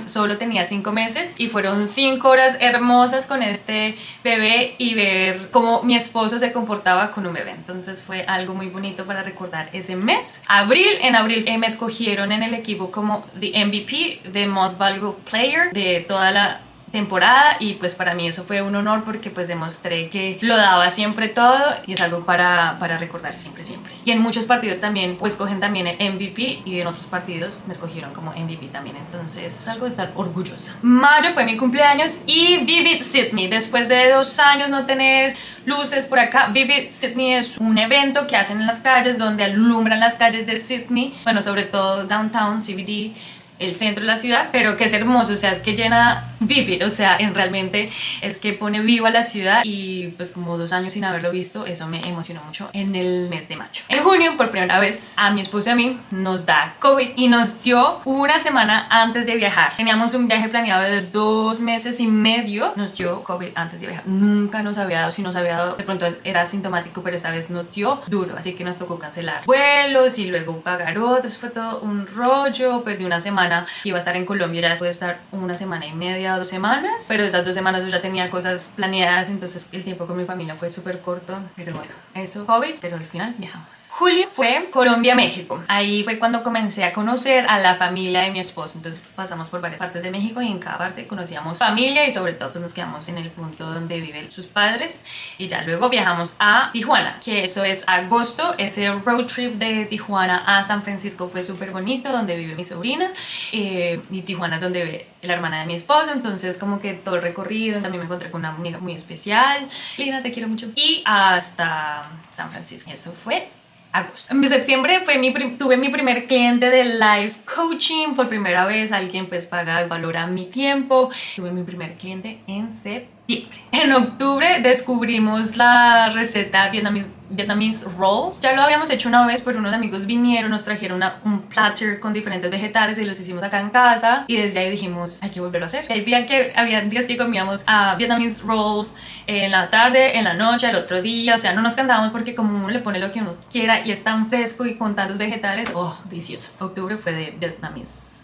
solo 0.06 0.38
tenía 0.38 0.64
5 0.64 0.90
meses 0.90 1.36
y 1.38 1.46
fueron 1.46 1.86
5 1.86 2.28
horas 2.28 2.56
hermosas 2.58 3.26
con 3.26 3.44
este 3.44 3.96
bebé 4.24 4.74
y 4.78 4.94
ver 4.94 5.52
cómo 5.52 5.84
mi 5.84 5.94
esposo 5.94 6.40
se 6.40 6.52
comportaba 6.52 7.12
con 7.12 7.28
un 7.28 7.32
bebé. 7.32 7.52
Entonces 7.52 8.02
fue 8.02 8.24
algo 8.26 8.54
muy 8.54 8.70
bonito 8.70 9.04
para 9.04 9.22
recordar 9.22 9.68
ese 9.72 9.94
mes. 9.94 10.42
Abril, 10.48 10.90
en 11.02 11.14
abril 11.14 11.44
eh, 11.46 11.58
me 11.58 11.68
escogieron 11.68 12.32
en 12.32 12.42
el 12.42 12.54
equipo 12.54 12.90
como 12.90 13.24
the 13.38 13.52
MVP, 13.64 14.20
the 14.32 14.48
Most 14.48 14.78
Valuable 14.78 15.14
Player 15.30 15.72
de 15.72 16.04
toda 16.08 16.32
la 16.32 16.60
temporada 16.90 17.56
y 17.60 17.74
pues 17.74 17.94
para 17.94 18.14
mí 18.14 18.28
eso 18.28 18.44
fue 18.44 18.62
un 18.62 18.74
honor 18.74 19.04
porque 19.04 19.30
pues 19.30 19.48
demostré 19.48 20.08
que 20.08 20.38
lo 20.40 20.56
daba 20.56 20.90
siempre 20.90 21.28
todo 21.28 21.58
y 21.86 21.94
es 21.94 22.00
algo 22.00 22.24
para, 22.24 22.76
para 22.78 22.98
recordar 22.98 23.34
siempre, 23.34 23.64
siempre. 23.64 23.92
Y 24.04 24.10
en 24.10 24.20
muchos 24.20 24.44
partidos 24.44 24.80
también 24.80 25.16
pues 25.16 25.36
cogen 25.36 25.60
también 25.60 25.86
el 25.86 25.96
MVP 26.12 26.62
y 26.64 26.80
en 26.80 26.86
otros 26.86 27.06
partidos 27.06 27.60
me 27.66 27.72
escogieron 27.72 28.12
como 28.12 28.32
MVP 28.32 28.68
también, 28.68 28.96
entonces 28.96 29.54
es 29.54 29.68
algo 29.68 29.84
de 29.84 29.90
estar 29.90 30.12
orgullosa. 30.14 30.76
Mayo 30.82 31.32
fue 31.32 31.44
mi 31.44 31.56
cumpleaños 31.56 32.18
y 32.26 32.58
Vivid 32.58 33.02
Sydney, 33.02 33.48
después 33.48 33.88
de 33.88 34.10
dos 34.10 34.38
años 34.38 34.68
no 34.68 34.86
tener 34.86 35.36
luces 35.66 36.06
por 36.06 36.18
acá, 36.18 36.48
Vivid 36.48 36.90
Sydney 36.90 37.34
es 37.34 37.58
un 37.58 37.78
evento 37.78 38.26
que 38.26 38.36
hacen 38.36 38.60
en 38.60 38.66
las 38.66 38.80
calles 38.80 39.18
donde 39.18 39.44
alumbran 39.44 40.00
las 40.00 40.14
calles 40.14 40.46
de 40.46 40.58
Sydney, 40.58 41.14
bueno 41.24 41.42
sobre 41.42 41.64
todo 41.64 42.04
downtown, 42.04 42.60
CBD, 42.60 43.14
el 43.58 43.74
centro 43.74 44.02
de 44.02 44.06
la 44.06 44.16
ciudad, 44.16 44.48
pero 44.52 44.76
que 44.76 44.84
es 44.84 44.92
hermoso, 44.92 45.32
o 45.32 45.36
sea, 45.36 45.52
es 45.52 45.58
que 45.58 45.74
llena 45.74 46.24
vivid, 46.40 46.84
o 46.84 46.90
sea, 46.90 47.16
en 47.18 47.34
realmente 47.34 47.90
es 48.20 48.36
que 48.36 48.52
pone 48.52 48.80
viva 48.80 49.10
la 49.10 49.22
ciudad 49.22 49.62
y 49.64 50.08
pues 50.16 50.30
como 50.30 50.56
dos 50.56 50.72
años 50.72 50.92
sin 50.92 51.04
haberlo 51.04 51.30
visto, 51.30 51.66
eso 51.66 51.86
me 51.86 52.00
emocionó 52.06 52.42
mucho 52.44 52.70
en 52.72 52.94
el 52.94 53.28
mes 53.28 53.48
de 53.48 53.56
mayo. 53.56 53.82
En 53.88 54.02
junio, 54.02 54.36
por 54.36 54.50
primera 54.50 54.78
vez, 54.78 55.14
a 55.16 55.30
mi 55.30 55.40
esposo 55.40 55.70
y 55.70 55.72
a 55.72 55.76
mí 55.76 56.00
nos 56.10 56.46
da 56.46 56.76
COVID 56.78 57.10
y 57.16 57.28
nos 57.28 57.62
dio 57.62 58.00
una 58.04 58.38
semana 58.38 58.86
antes 58.90 59.26
de 59.26 59.36
viajar. 59.36 59.72
Teníamos 59.76 60.14
un 60.14 60.28
viaje 60.28 60.48
planeado 60.48 60.82
de 60.82 61.00
dos 61.00 61.60
meses 61.60 62.00
y 62.00 62.06
medio, 62.06 62.72
nos 62.76 62.96
dio 62.96 63.22
COVID 63.24 63.48
antes 63.54 63.80
de 63.80 63.88
viajar. 63.88 64.06
Nunca 64.06 64.62
nos 64.62 64.78
había 64.78 65.00
dado, 65.00 65.12
si 65.12 65.22
nos 65.22 65.36
había 65.36 65.56
dado, 65.56 65.74
de 65.74 65.84
pronto 65.84 66.06
era 66.24 66.46
sintomático, 66.46 67.02
pero 67.02 67.16
esta 67.16 67.30
vez 67.30 67.50
nos 67.50 67.72
dio 67.72 68.00
duro, 68.06 68.36
así 68.36 68.52
que 68.52 68.64
nos 68.64 68.78
tocó 68.78 68.98
cancelar 68.98 69.44
vuelos 69.44 70.18
y 70.18 70.26
luego 70.26 70.60
pagar 70.60 70.98
otros, 70.98 71.38
fue 71.38 71.50
todo 71.50 71.80
un 71.80 72.06
rollo, 72.06 72.82
perdí 72.84 73.04
una 73.04 73.20
semana 73.20 73.47
iba 73.84 73.96
a 73.96 73.98
estar 73.98 74.16
en 74.16 74.24
Colombia, 74.24 74.60
ya 74.60 74.70
después 74.70 74.88
de 74.88 74.92
estar 74.92 75.20
una 75.32 75.56
semana 75.56 75.86
y 75.86 75.92
media 75.92 76.36
dos 76.36 76.48
semanas, 76.48 77.04
pero 77.08 77.24
esas 77.24 77.44
dos 77.44 77.54
semanas 77.54 77.82
yo 77.82 77.88
ya 77.88 78.00
tenía 78.00 78.30
cosas 78.30 78.72
planeadas, 78.76 79.30
entonces 79.30 79.68
el 79.72 79.84
tiempo 79.84 80.06
con 80.06 80.16
mi 80.16 80.24
familia 80.24 80.54
fue 80.54 80.70
súper 80.70 81.00
corto, 81.00 81.38
pero 81.56 81.72
bueno, 81.72 81.92
eso 82.14 82.46
COVID, 82.46 82.76
pero 82.80 82.96
al 82.96 83.06
final 83.06 83.34
viajamos. 83.38 83.68
Julio 83.90 84.26
fue 84.28 84.68
Colombia-México, 84.70 85.62
ahí 85.68 86.04
fue 86.04 86.18
cuando 86.18 86.42
comencé 86.42 86.84
a 86.84 86.92
conocer 86.92 87.46
a 87.48 87.58
la 87.58 87.74
familia 87.74 88.22
de 88.22 88.30
mi 88.30 88.40
esposo, 88.40 88.74
entonces 88.76 89.06
pasamos 89.14 89.48
por 89.48 89.60
varias 89.60 89.78
partes 89.78 90.02
de 90.02 90.10
México 90.10 90.40
y 90.40 90.48
en 90.48 90.58
cada 90.58 90.78
parte 90.78 91.06
conocíamos 91.06 91.58
familia 91.58 92.06
y 92.06 92.12
sobre 92.12 92.34
todo 92.34 92.52
pues 92.52 92.62
nos 92.62 92.72
quedamos 92.72 93.08
en 93.08 93.18
el 93.18 93.30
punto 93.30 93.72
donde 93.72 94.00
viven 94.00 94.30
sus 94.30 94.46
padres 94.46 95.02
y 95.38 95.48
ya 95.48 95.62
luego 95.62 95.88
viajamos 95.88 96.36
a 96.38 96.70
Tijuana, 96.72 97.18
que 97.24 97.42
eso 97.42 97.64
es 97.64 97.84
agosto, 97.86 98.54
ese 98.58 98.90
road 98.90 99.26
trip 99.26 99.54
de 99.54 99.86
Tijuana 99.86 100.44
a 100.46 100.62
San 100.62 100.82
Francisco 100.82 101.28
fue 101.28 101.42
súper 101.42 101.70
bonito, 101.70 102.10
donde 102.10 102.36
vive 102.36 102.54
mi 102.54 102.64
sobrina 102.64 103.12
eh, 103.52 104.00
y 104.10 104.22
Tijuana 104.22 104.56
es 104.56 104.62
donde 104.62 104.84
ve 104.84 105.06
la 105.22 105.34
hermana 105.34 105.60
de 105.60 105.66
mi 105.66 105.74
esposo, 105.74 106.12
entonces 106.12 106.58
como 106.58 106.80
que 106.80 106.94
todo 106.94 107.16
el 107.16 107.22
recorrido, 107.22 107.80
también 107.80 108.00
me 108.00 108.04
encontré 108.04 108.30
con 108.30 108.40
una 108.40 108.50
amiga 108.50 108.78
muy 108.78 108.92
especial, 108.92 109.68
Lina, 109.96 110.22
te 110.22 110.32
quiero 110.32 110.48
mucho, 110.48 110.70
y 110.74 111.02
hasta 111.04 112.10
San 112.32 112.50
Francisco. 112.50 112.90
Eso 112.90 113.12
fue 113.12 113.48
agosto. 113.92 114.32
En 114.32 114.48
septiembre 114.48 115.00
fue 115.00 115.18
mi, 115.18 115.32
tuve 115.56 115.76
mi 115.76 115.88
primer 115.88 116.26
cliente 116.26 116.70
de 116.70 116.84
life 116.84 117.40
coaching, 117.44 118.14
por 118.14 118.28
primera 118.28 118.66
vez 118.66 118.92
alguien 118.92 119.28
pues 119.28 119.46
paga 119.46 119.82
y 119.84 119.88
valora 119.88 120.26
mi 120.26 120.46
tiempo, 120.46 121.10
tuve 121.36 121.50
mi 121.50 121.62
primer 121.62 121.94
cliente 121.94 122.40
en 122.46 122.72
septiembre 122.74 123.17
en 123.28 123.92
octubre 123.92 124.60
descubrimos 124.62 125.56
la 125.56 126.08
receta 126.08 126.70
vietnamese, 126.70 127.86
rolls. 127.98 128.40
Ya 128.40 128.54
lo 128.54 128.62
habíamos 128.62 128.88
hecho 128.88 129.08
una 129.08 129.26
vez, 129.26 129.42
pero 129.42 129.58
unos 129.58 129.74
amigos 129.74 130.06
vinieron, 130.06 130.50
nos 130.50 130.62
trajeron 130.62 131.02
un 131.24 131.42
platter 131.42 132.00
con 132.00 132.14
diferentes 132.14 132.50
vegetales 132.50 132.96
y 132.98 133.04
los 133.04 133.20
hicimos 133.20 133.44
acá 133.44 133.60
en 133.60 133.68
casa. 133.68 134.24
Y 134.28 134.36
desde 134.36 134.60
ahí 134.60 134.70
dijimos, 134.70 135.18
hay 135.22 135.28
que 135.28 135.40
volverlo 135.40 135.66
a 135.66 135.68
hacer. 135.68 135.86
Que, 135.86 136.52
había 136.56 136.80
días 136.80 137.04
que 137.04 137.18
comíamos 137.18 137.64
a 137.66 137.96
Vietnamese 137.96 138.42
rolls 138.44 138.94
en 139.26 139.50
la 139.50 139.68
tarde, 139.68 140.16
en 140.16 140.24
la 140.24 140.32
noche, 140.32 140.70
el 140.70 140.76
otro 140.76 141.02
día. 141.02 141.34
O 141.34 141.38
sea, 141.38 141.52
no 141.52 141.60
nos 141.60 141.74
cansábamos 141.74 142.12
porque 142.12 142.34
como 142.34 142.56
uno 142.56 142.70
le 142.70 142.78
pone 142.78 142.98
lo 142.98 143.12
que 143.12 143.20
uno 143.20 143.32
quiera 143.52 143.86
y 143.86 143.92
es 143.92 144.02
tan 144.02 144.26
fresco 144.26 144.64
y 144.64 144.76
con 144.76 144.96
tantos 144.96 145.18
vegetales, 145.18 145.68
oh, 145.74 145.98
delicioso. 146.08 146.52
Octubre 146.64 146.96
fue 146.96 147.12
de 147.12 147.30
Vietnamese 147.38 148.17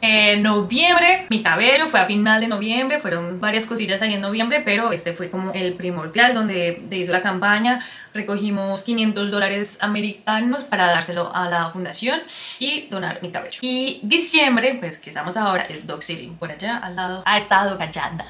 en 0.00 0.42
noviembre, 0.42 1.26
mi 1.30 1.42
cabello 1.42 1.86
fue 1.86 2.00
a 2.00 2.06
final 2.06 2.40
de 2.40 2.48
noviembre, 2.48 2.98
fueron 2.98 3.40
varias 3.40 3.66
cosillas 3.66 4.02
ahí 4.02 4.14
en 4.14 4.20
noviembre, 4.20 4.62
pero 4.64 4.92
este 4.92 5.12
fue 5.12 5.30
como 5.30 5.52
el 5.52 5.74
primordial 5.74 6.34
donde 6.34 6.82
se 6.88 6.96
hizo 6.96 7.12
la 7.12 7.22
campaña. 7.22 7.80
Recogimos 8.14 8.82
500 8.82 9.30
dólares 9.30 9.78
americanos 9.80 10.64
para 10.64 10.86
dárselo 10.86 11.34
a 11.34 11.48
la 11.48 11.70
fundación 11.70 12.20
y 12.58 12.88
donar 12.88 13.20
mi 13.22 13.30
cabello. 13.30 13.58
Y 13.62 14.00
diciembre, 14.02 14.76
pues 14.80 14.98
que 14.98 15.10
estamos 15.10 15.36
ahora, 15.36 15.64
es 15.64 15.86
Dog 15.86 16.02
City, 16.02 16.32
por 16.38 16.50
allá 16.50 16.78
al 16.78 16.96
lado, 16.96 17.22
ha 17.24 17.36
estado 17.36 17.78
callada 17.78 18.24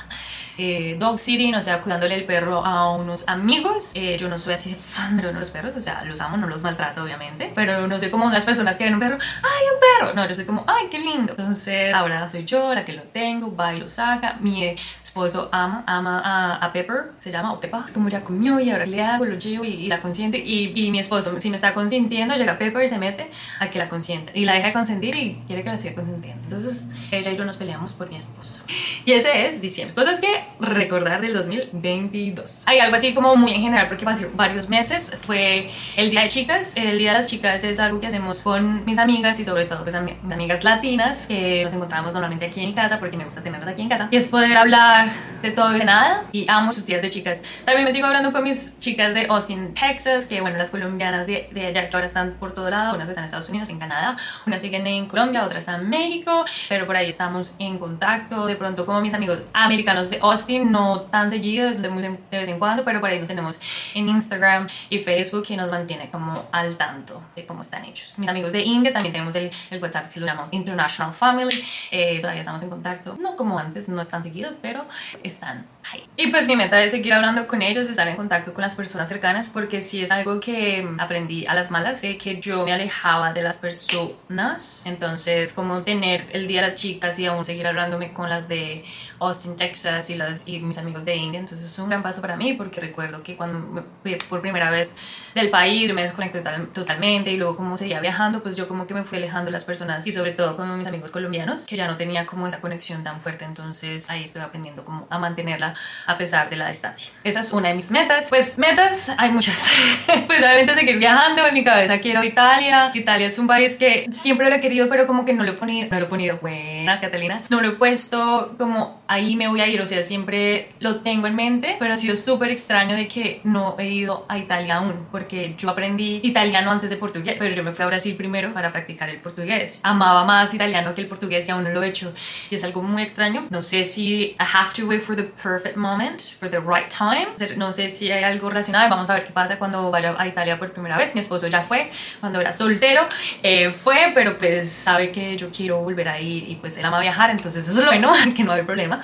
eh, 0.63 0.97
dog 0.99 1.19
sitting, 1.19 1.55
o 1.55 1.63
sea, 1.63 1.81
cuidándole 1.81 2.15
el 2.15 2.25
perro 2.25 2.67
a 2.67 2.95
unos 2.95 3.27
amigos. 3.27 3.93
Eh, 3.95 4.19
yo 4.21 4.29
no 4.29 4.39
soy 4.39 4.53
así 4.53 4.75
fan 4.75 5.17
de 5.17 5.33
los 5.33 5.49
perros, 5.49 5.75
o 5.75 5.81
sea, 5.81 6.05
los 6.05 6.21
amo, 6.21 6.37
no 6.37 6.47
los 6.47 6.63
maltrato, 6.63 7.03
obviamente, 7.03 7.51
pero 7.55 7.87
no 7.87 7.99
soy 7.99 8.11
como 8.11 8.27
unas 8.27 8.45
personas 8.45 8.77
que 8.77 8.85
ven 8.85 8.93
un 8.93 9.01
perro, 9.01 9.17
¡ay, 9.21 9.65
un 9.75 9.81
perro! 9.81 10.15
No, 10.15 10.29
yo 10.29 10.35
soy 10.35 10.45
como, 10.45 10.65
¡ay, 10.67 10.89
qué 10.91 10.99
lindo! 10.99 11.33
Entonces, 11.33 11.95
ahora 11.95 12.29
soy 12.29 12.45
yo 12.45 12.75
la 12.75 12.85
que 12.85 12.93
lo 12.93 13.05
tengo, 13.05 13.57
va 13.57 13.75
y 13.75 13.81
lo 13.81 13.89
saca. 13.89 14.37
Mi 14.41 14.77
esposo 15.03 15.49
ama, 15.51 15.83
ama 15.87 16.59
a, 16.61 16.73
Pepper, 16.75 17.13
se 17.17 17.31
llama, 17.31 17.55
o 17.55 17.61
Pepa. 17.61 17.87
Como 17.95 18.11
ya 18.11 18.23
comió 18.23 18.61
y 18.61 18.71
ahora 18.71 18.85
le 18.85 19.03
hago, 19.03 19.25
lo 19.25 19.37
llevo 19.37 19.65
y, 19.65 19.87
la 19.87 20.03
consiente. 20.03 20.37
Y, 20.37 20.73
y, 20.75 20.91
mi 20.91 20.99
esposo, 20.99 21.41
si 21.41 21.49
me 21.49 21.57
está 21.57 21.73
consintiendo, 21.73 22.35
llega 22.35 22.59
Pepper 22.59 22.85
y 22.85 22.89
se 22.89 22.99
mete 22.99 23.31
a 23.61 23.71
que 23.71 23.79
la 23.79 23.89
consiente. 23.89 24.33
Y 24.35 24.45
la 24.45 24.53
deja 24.53 24.75
consentir 24.75 25.17
y 25.17 25.43
quiere 25.47 25.65
que 25.65 25.71
la 25.71 25.79
siga 25.79 25.95
consintiendo. 25.95 26.43
Entonces, 26.45 26.89
ella 27.11 27.31
y 27.31 27.37
yo 27.37 27.47
nos 27.47 27.57
peleamos 27.57 27.95
por 27.95 28.11
mi 28.11 28.17
esposo. 28.17 28.61
Y 29.05 29.13
ese 29.13 29.47
es 29.49 29.61
diciembre. 29.61 29.95
Cosas 29.95 30.21
que 30.21 30.50
recordar 30.59 31.21
del 31.21 31.33
2022. 31.33 32.65
Hay 32.67 32.79
algo 32.79 32.97
así 32.97 33.15
como 33.15 33.37
muy 33.37 33.53
en 33.53 33.61
general 33.61 33.89
porque 33.89 34.05
ser 34.15 34.31
varios 34.35 34.69
meses. 34.69 35.15
Fue 35.23 35.71
el 35.97 36.11
Día 36.11 36.23
de 36.23 36.29
Chicas. 36.29 36.77
El 36.77 36.99
Día 36.99 37.13
de 37.13 37.19
las 37.19 37.29
Chicas 37.29 37.63
es 37.65 37.79
algo 37.79 38.01
que 38.01 38.07
hacemos 38.07 38.41
con 38.41 38.85
mis 38.85 38.99
amigas 38.99 39.39
y 39.39 39.45
sobre 39.45 39.67
todo 39.67 39.83
pues 39.83 39.95
amigas 39.95 40.65
latinas 40.65 41.27
que 41.27 41.65
nos 41.65 41.75
encontramos 41.75 42.13
normalmente 42.13 42.47
aquí 42.47 42.63
en 42.63 42.73
casa 42.73 42.99
porque 42.99 43.17
me 43.17 43.25
gusta 43.25 43.43
tenerlas 43.43 43.69
aquí 43.69 43.83
en 43.83 43.89
casa. 43.89 44.09
Y 44.11 44.17
es 44.17 44.29
poder 44.29 44.57
hablar 44.57 45.11
de 45.43 45.51
todo 45.51 45.75
y 45.75 45.79
de 45.79 45.85
nada. 45.85 46.25
Y 46.33 46.47
amo 46.49 46.73
sus 46.73 46.87
días 46.87 47.03
de 47.03 47.11
chicas. 47.11 47.43
También 47.65 47.85
me 47.85 47.93
sigo 47.93 48.07
hablando 48.07 48.33
con 48.33 48.43
mis 48.43 48.79
chicas 48.79 49.15
de 49.15 49.27
Austin, 49.27 49.75
Texas, 49.75 50.27
que 50.27 50.41
bueno, 50.41 50.59
las 50.59 50.71
colombianas 50.71 51.27
de, 51.27 51.49
de 51.53 51.67
allá 51.67 51.89
que 51.89 51.97
ahora 51.97 52.07
están 52.07 52.37
por 52.39 52.55
todo 52.55 52.71
lado. 52.71 52.95
Unas 52.95 53.09
están 53.09 53.25
en 53.25 53.27
Estados 53.27 53.49
Unidos, 53.49 53.71
en 53.71 53.79
Canadá, 53.79 54.17
unas 54.47 54.61
siguen 54.61 54.87
en 54.87 55.07
Colombia, 55.07 55.45
otras 55.45 55.61
están 55.61 55.83
en 55.83 55.91
México, 55.91 56.45
pero 56.69 56.87
por 56.87 56.97
ahí 56.97 57.09
estamos 57.09 57.55
en 57.59 57.79
contacto. 57.79 58.47
De 58.47 58.57
pronto 58.57 58.87
como 58.87 59.01
mis 59.01 59.15
amigos 59.15 59.41
americanos 59.53 60.11
de 60.11 60.19
Austin, 60.21 60.30
no 60.65 61.03
tan 61.03 61.31
seguidos, 61.31 61.81
de, 61.81 61.89
de 61.89 62.39
vez 62.39 62.49
en 62.49 62.59
cuando, 62.59 62.85
pero 62.85 63.01
por 63.01 63.11
ahí 63.11 63.19
nos 63.19 63.29
tenemos 63.29 63.59
en 63.95 64.09
Instagram 64.09 64.67
y 64.89 64.99
Facebook 64.99 65.45
y 65.49 65.57
nos 65.57 65.71
mantiene 65.71 66.11
como 66.11 66.49
al 66.53 66.77
tanto 66.77 67.23
de 67.37 67.47
cómo 67.47 67.63
están 67.63 67.85
hechos. 67.85 68.15
Mis 68.19 68.29
amigos 68.29 68.53
de 68.53 68.63
India 68.63 68.93
también 68.93 69.13
tenemos 69.13 69.35
el, 69.37 69.51
el 69.71 69.83
WhatsApp 69.83 70.13
que 70.13 70.21
lo 70.21 70.27
llamamos 70.27 70.53
International 70.53 71.13
Family, 71.13 71.55
eh, 71.91 72.19
todavía 72.21 72.41
estamos 72.41 72.63
en 72.63 72.71
contacto, 72.71 73.17
no 73.21 73.37
como 73.37 73.59
antes, 73.59 73.89
no 73.89 74.01
es 74.01 74.09
tan 74.09 74.23
seguido, 74.23 74.53
pero 74.63 74.85
están 75.23 75.67
ahí. 75.93 76.05
Y 76.17 76.29
pues 76.29 76.47
mi 76.47 76.57
meta 76.57 76.83
es 76.83 76.93
seguir 76.93 77.13
hablando 77.13 77.47
con 77.47 77.63
ellos, 77.63 77.89
estar 77.89 78.09
en 78.09 78.17
contacto 78.17 78.53
con 78.55 78.63
las 78.63 78.75
personas 78.75 79.09
cercanas, 79.09 79.49
porque 79.49 79.81
si 79.81 80.03
es 80.03 80.11
algo 80.11 80.41
que 80.41 80.89
aprendí 80.99 81.47
a 81.47 81.55
las 81.55 81.71
malas, 81.71 82.03
de 82.03 82.17
que 82.17 82.41
yo 82.41 82.65
me 82.65 82.73
alejaba 82.73 83.33
de 83.33 83.43
las 83.43 83.57
personas, 83.57 84.87
entonces 84.87 85.53
como 85.53 85.83
tener 85.83 86.29
el 86.33 86.47
día 86.47 86.63
de 86.63 86.69
las 86.69 86.77
chicas 86.77 87.19
y 87.19 87.27
aún 87.27 87.45
seguir 87.45 87.67
hablándome 87.67 88.13
con 88.13 88.29
las 88.29 88.49
de 88.49 88.85
Austin, 89.21 89.57
Texas 89.57 90.11
y, 90.11 90.17
las, 90.17 90.47
y 90.47 90.59
mis 90.61 90.79
amigos 90.79 91.05
de 91.05 91.15
India. 91.15 91.39
Entonces 91.39 91.71
es 91.71 91.79
un 91.79 91.89
gran 91.89 92.03
paso 92.03 92.21
para 92.21 92.37
mí 92.37 92.55
porque 92.55 92.81
recuerdo 92.81 93.23
que 93.23 93.37
cuando 93.37 93.59
me 93.59 93.83
fui 94.03 94.17
por 94.29 94.41
primera 94.41 94.71
vez 94.71 94.95
del 95.35 95.51
país 95.51 95.93
me 95.95 96.03
desconecté 96.03 96.43
totalmente 96.73 97.31
y 97.31 97.37
luego 97.37 97.57
como 97.57 97.77
seguía 97.77 98.01
viajando, 98.01 98.43
pues 98.43 98.57
yo 98.57 98.67
como 98.67 98.87
que 98.87 98.95
me 98.95 99.05
fui 99.05 99.19
alejando 99.19 99.47
de 99.47 99.53
las 99.53 99.65
personas 99.65 100.07
y 100.07 100.13
sobre 100.13 100.33
todo 100.33 100.57
con 100.57 100.77
mis 100.79 100.87
amigos 100.87 101.11
colombianos 101.11 101.67
que 101.67 101.77
ya 101.77 101.87
no 101.87 101.97
tenía 101.97 102.27
como 102.27 102.47
esa 102.47 102.61
conexión 102.61 103.05
tan 103.05 103.21
fuerte. 103.21 103.45
Entonces 103.45 104.09
ahí 104.09 104.25
estoy 104.25 104.43
aprendiendo 104.43 104.85
como 104.85 105.07
a 105.11 105.19
mantenerla 105.19 105.75
a 106.07 106.19
pesar 106.19 106.49
de 106.49 106.57
la 106.57 106.69
distancia. 106.69 107.13
Esa 107.25 107.41
es 107.41 107.53
una 107.53 107.69
de 107.69 107.75
mis 107.75 107.91
metas. 107.91 108.27
Pues 108.29 108.59
metas 108.59 109.13
hay 109.19 109.31
muchas. 109.31 109.71
pues 110.27 110.39
obviamente 110.39 110.75
seguir 110.75 110.99
viajando. 110.99 111.47
En 111.47 111.55
mi 111.55 111.65
cabeza 111.65 112.01
quiero 112.01 112.25
Italia. 112.25 112.91
Italia 112.95 113.27
es 113.27 113.39
un 113.39 113.47
país 113.47 113.75
que 113.75 114.07
siempre 114.13 114.49
lo 114.49 114.57
he 114.57 114.61
querido, 114.61 114.89
pero 114.89 115.07
como 115.07 115.25
que 115.25 115.33
no 115.33 115.45
lo 115.45 115.53
he 115.53 115.55
ponido, 115.55 115.89
no 115.91 115.99
lo 115.99 116.07
he 116.07 116.09
ponido 116.09 116.39
buena, 116.39 117.01
Catalina. 117.01 117.43
No 117.51 117.61
lo 117.61 117.69
he 117.69 117.73
puesto 117.73 118.55
como 118.59 119.03
ahí 119.11 119.35
me 119.35 119.49
voy 119.49 119.61
a 119.61 119.67
ir, 119.67 119.83
o 119.83 119.87
sea, 119.87 120.05
siempre 120.05 120.69
lo 120.79 121.01
tengo 121.01 121.27
en 121.27 121.35
mente, 121.35 121.75
pero 121.81 121.95
ha 121.95 121.97
sido 121.97 122.15
súper 122.15 122.51
extraño 122.51 122.95
de 122.95 123.09
que 123.09 123.41
no 123.43 123.75
he 123.77 123.89
ido 123.89 124.25
a 124.29 124.39
Italia 124.39 124.77
aún, 124.77 125.09
porque 125.11 125.57
yo 125.59 125.69
aprendí 125.69 126.21
italiano 126.23 126.71
antes 126.71 126.91
de 126.91 126.97
portugués, 126.97 127.35
pero 127.37 127.53
yo 127.53 127.65
me 127.65 127.73
fui 127.73 127.83
a 127.85 127.89
Brasil 127.89 128.15
primero 128.15 128.55
para 128.55 128.71
practicar 128.71 129.11
el 129.11 129.19
portugués. 129.19 129.81
Amaba 129.83 130.25
más 130.25 130.55
italiano 130.55 130.95
que 130.95 131.01
el 131.01 131.09
portugués 131.09 131.49
y 131.49 131.51
aún 131.51 131.65
no 131.65 131.71
lo 131.71 131.83
he 131.83 131.89
hecho, 131.89 132.15
y 132.51 132.55
es 132.55 132.63
algo 132.63 132.83
muy 132.83 133.03
extraño. 133.03 133.49
No 133.51 133.65
sé 133.65 133.85
si 133.85 134.37
I 134.39 134.45
have 134.55 134.73
to 134.77 134.87
wait 134.87 135.03
for 135.03 135.17
the 135.17 135.25
perfect 135.25 135.77
moment, 135.77 136.21
for 136.39 136.49
the 136.49 136.61
right 136.61 136.89
time. 136.89 137.31
No 137.57 137.73
sé 137.73 137.89
si 137.89 138.13
hay 138.13 138.23
algo 138.23 138.49
relacionado, 138.49 138.89
vamos 138.89 139.11
a 139.11 139.15
ver 139.15 139.25
qué 139.25 139.33
pasa 139.33 139.59
cuando 139.59 139.91
vaya 139.91 140.15
a 140.17 140.29
Italia 140.29 140.57
por 140.57 140.71
primera 140.71 140.97
vez. 140.97 141.17
Mi 141.17 141.21
esposo 141.21 141.49
ya 141.49 141.65
fue, 141.65 141.91
cuando 142.21 142.41
era 142.41 142.53
soltero, 142.53 143.09
eh, 143.43 143.71
fue, 143.71 144.13
pero 144.15 144.39
pues 144.39 144.71
sabe 144.71 145.11
que 145.11 145.37
yo 145.37 145.51
quiero 145.51 145.81
volver 145.81 146.09
a 146.09 146.21
ir 146.21 146.49
y 146.49 146.55
pues 146.55 146.79
él 146.79 146.85
ama 146.85 147.01
viajar, 147.01 147.31
entonces 147.31 147.67
eso 147.67 147.81
es 147.81 147.85
lo 147.85 147.91
bueno, 147.91 148.13
que 148.37 148.45
no 148.45 148.53
hay 148.53 148.63
problema. 148.63 149.00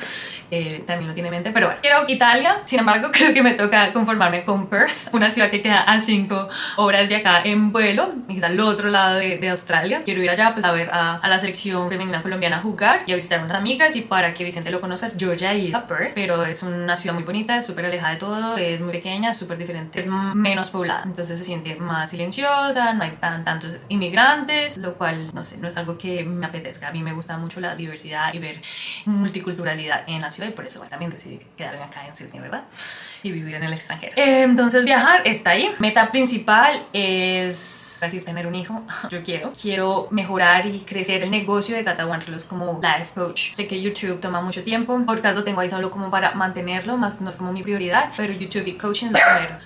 Eh, 0.51 0.85
también 0.87 1.09
lo 1.09 1.15
tiene 1.15 1.29
en 1.29 1.35
mente, 1.35 1.51
pero 1.51 1.67
bueno, 1.67 1.81
quiero 1.83 2.05
Italia, 2.07 2.63
sin 2.65 2.79
embargo 2.79 3.09
creo 3.13 3.35
que 3.35 3.43
me 3.43 3.55
toca 3.55 3.93
conformarme 3.93 4.45
con 4.45 4.69
Perth, 4.69 5.13
una 5.13 5.31
ciudad 5.31 5.51
que 5.51 5.61
queda 5.61 5.83
a 5.83 6.01
5 6.01 6.49
horas 6.77 7.09
de 7.09 7.17
acá 7.17 7.43
en 7.43 7.73
vuelo, 7.73 8.13
y 8.29 8.43
al 8.43 8.59
otro 8.61 8.91
lado 8.91 9.17
de, 9.17 9.39
de, 9.39 9.49
Australia. 9.49 10.03
Quiero 10.05 10.23
ir 10.23 10.31
allá 10.31 10.53
pues 10.53 10.65
a 10.65 10.73
ver 10.73 10.91
a, 10.93 11.17
a 11.17 11.29
la 11.29 11.39
selección 11.39 11.89
femenina 11.89 12.23
colombiana 12.23 12.61
jugar 12.61 13.03
y 13.07 13.13
a 13.13 13.15
visitar 13.15 13.41
a 13.41 13.45
unas 13.45 13.57
amigas 13.57 13.97
y 13.97 14.03
para 14.03 14.35
que 14.35 14.45
Vicente 14.45 14.71
lo 14.71 14.81
conozca, 14.81 15.11
yo 15.17 15.33
ya 15.35 15.53
he 15.53 15.59
ido 15.59 15.79
a 15.79 15.87
Perth, 15.87 16.13
pero 16.15 16.45
es 16.45 16.63
una 16.63 16.97
ciudad 16.97 17.15
muy 17.15 17.25
bonita, 17.25 17.57
es 17.57 17.67
súper 17.67 17.87
alejada 17.87 18.13
de 18.15 18.19
todo, 18.19 18.57
es 18.57 18.81
muy 18.81 18.93
pequeña, 18.93 19.35
súper 19.35 19.59
diferente, 19.59 19.99
es 19.99 20.07
menos 20.07 20.71
poblada, 20.71 21.03
entonces 21.05 21.39
se 21.39 21.45
siente 21.45 21.77
más 21.77 22.11
silenciosa, 22.11 22.93
no 22.93 23.05
hay 23.05 23.13
tan, 23.13 23.45
tantos 23.45 23.79
inmigrantes, 23.89 24.77
lo 24.77 24.95
cual, 24.95 25.31
no 25.35 25.45
sé, 25.45 25.59
no 25.59 25.69
es 25.69 25.77
algo 25.77 25.99
que 25.99 26.25
me 26.25 26.47
apetezca. 26.47 26.89
A 26.89 26.93
mí 26.93 27.03
me 27.03 27.13
gusta 27.13 27.37
mucho 27.39 27.61
la 27.61 27.75
diversidad 27.75 28.33
y 28.35 28.39
ver 28.39 28.61
multiculturalidad 29.05 29.86
en 30.07 30.23
la 30.23 30.31
ciudad 30.31 30.49
y 30.49 30.53
por 30.53 30.67
eso 30.67 30.81
también 30.89 31.11
decidí 31.11 31.41
quedarme 31.57 31.85
acá 31.85 32.07
en 32.07 32.17
Sydney, 32.17 32.41
¿verdad? 32.41 32.65
Y 33.23 33.33
vivir 33.33 33.55
en 33.55 33.65
el 33.65 33.73
extranjero. 33.73 34.13
Entonces 34.17 34.85
viajar 34.85 35.23
está 35.25 35.51
ahí. 35.51 35.75
Meta 35.79 36.11
principal 36.11 36.87
es 36.93 37.87
decir, 38.01 38.25
tener 38.25 38.47
un 38.47 38.55
hijo, 38.55 38.83
yo 39.11 39.23
quiero. 39.23 39.53
Quiero 39.61 40.09
mejorar 40.11 40.67
y 40.67 40.81
crecer 40.81 41.23
el 41.23 41.31
negocio 41.31 41.77
de 41.77 41.85
Cata 41.85 42.07
como 42.49 42.81
life 42.83 43.13
coach. 43.15 43.55
Sé 43.55 43.67
que 43.67 43.81
YouTube 43.81 44.21
toma 44.21 44.41
mucho 44.41 44.63
tiempo, 44.63 44.99
por 45.07 45.21
caso 45.21 45.45
tengo 45.45 45.61
ahí 45.61 45.69
solo 45.69 45.91
como 45.91 46.11
para 46.11 46.33
mantenerlo, 46.33 46.97
más 46.97 47.21
no 47.21 47.29
es 47.29 47.37
como 47.37 47.53
mi 47.53 47.63
prioridad, 47.63 48.13
pero 48.17 48.33
YouTube 48.33 48.67
y 48.67 48.73
coaching 48.75 49.07
lo 49.07 49.13
primero. 49.13 49.57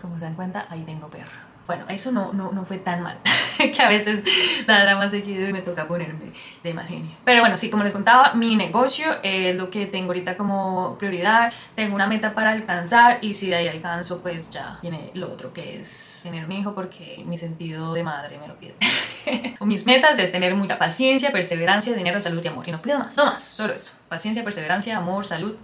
Como 0.00 0.14
se 0.16 0.24
dan 0.24 0.34
cuenta, 0.34 0.66
ahí 0.70 0.82
tengo 0.84 1.08
perro. 1.08 1.30
Bueno, 1.66 1.84
eso 1.88 2.10
no, 2.10 2.32
no, 2.32 2.50
no 2.52 2.64
fue 2.64 2.78
tan 2.78 3.02
mal, 3.02 3.18
que 3.74 3.82
a 3.82 3.88
veces 3.88 4.22
la 4.66 4.82
drama 4.82 5.08
seguido 5.08 5.48
y 5.48 5.52
me 5.52 5.62
toca 5.62 5.86
ponerme 5.86 6.32
de 6.62 6.74
mal 6.74 6.86
genio. 6.86 7.10
Pero 7.24 7.40
bueno, 7.40 7.56
sí, 7.56 7.70
como 7.70 7.84
les 7.84 7.92
contaba, 7.92 8.34
mi 8.34 8.56
negocio 8.56 9.06
es 9.22 9.56
lo 9.56 9.70
que 9.70 9.86
tengo 9.86 10.08
ahorita 10.08 10.36
como 10.36 10.96
prioridad. 10.98 11.52
Tengo 11.74 11.94
una 11.94 12.06
meta 12.06 12.34
para 12.34 12.52
alcanzar 12.52 13.18
y 13.20 13.34
si 13.34 13.48
de 13.48 13.56
ahí 13.56 13.68
alcanzo, 13.68 14.20
pues 14.20 14.50
ya 14.50 14.78
viene 14.82 15.10
lo 15.14 15.30
otro 15.32 15.52
que 15.52 15.80
es 15.80 16.20
tener 16.22 16.44
un 16.44 16.52
hijo 16.52 16.74
porque 16.74 17.22
mi 17.26 17.36
sentido 17.36 17.94
de 17.94 18.02
madre 18.02 18.38
me 18.38 18.48
lo 18.48 18.56
pide. 18.56 18.74
Mis 19.60 19.86
metas 19.86 20.18
es 20.18 20.32
tener 20.32 20.54
mucha 20.54 20.78
paciencia, 20.78 21.30
perseverancia, 21.30 21.94
dinero, 21.94 22.20
salud 22.20 22.42
y 22.44 22.48
amor. 22.48 22.68
Y 22.68 22.72
no 22.72 22.80
pido 22.80 22.98
más, 22.98 23.16
no 23.16 23.26
más, 23.26 23.42
solo 23.42 23.74
eso. 23.74 23.92
Paciencia, 24.08 24.42
perseverancia, 24.42 24.96
amor, 24.96 25.26
salud 25.26 25.56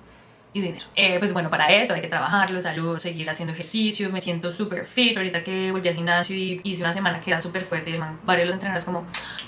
y 0.56 0.62
dinero. 0.62 0.86
Eh, 0.94 1.18
pues 1.18 1.34
bueno, 1.34 1.50
para 1.50 1.70
eso 1.70 1.92
hay 1.92 2.00
que 2.00 2.08
trabajarlo, 2.08 2.62
salud, 2.62 2.98
seguir 2.98 3.28
haciendo 3.28 3.52
ejercicio, 3.52 4.08
me 4.10 4.22
siento 4.22 4.50
súper 4.52 4.86
fit. 4.86 5.14
Ahorita 5.14 5.44
que 5.44 5.70
volví 5.70 5.86
al 5.88 5.94
gimnasio 5.94 6.34
y 6.34 6.62
hice 6.64 6.82
una 6.82 6.94
semana 6.94 7.20
que 7.20 7.30
era 7.30 7.42
súper 7.42 7.62
fuerte, 7.62 7.90
y 7.90 7.98
varios 8.24 8.46
los 8.46 8.54
entrenadores 8.54 8.86
como, 8.86 9.00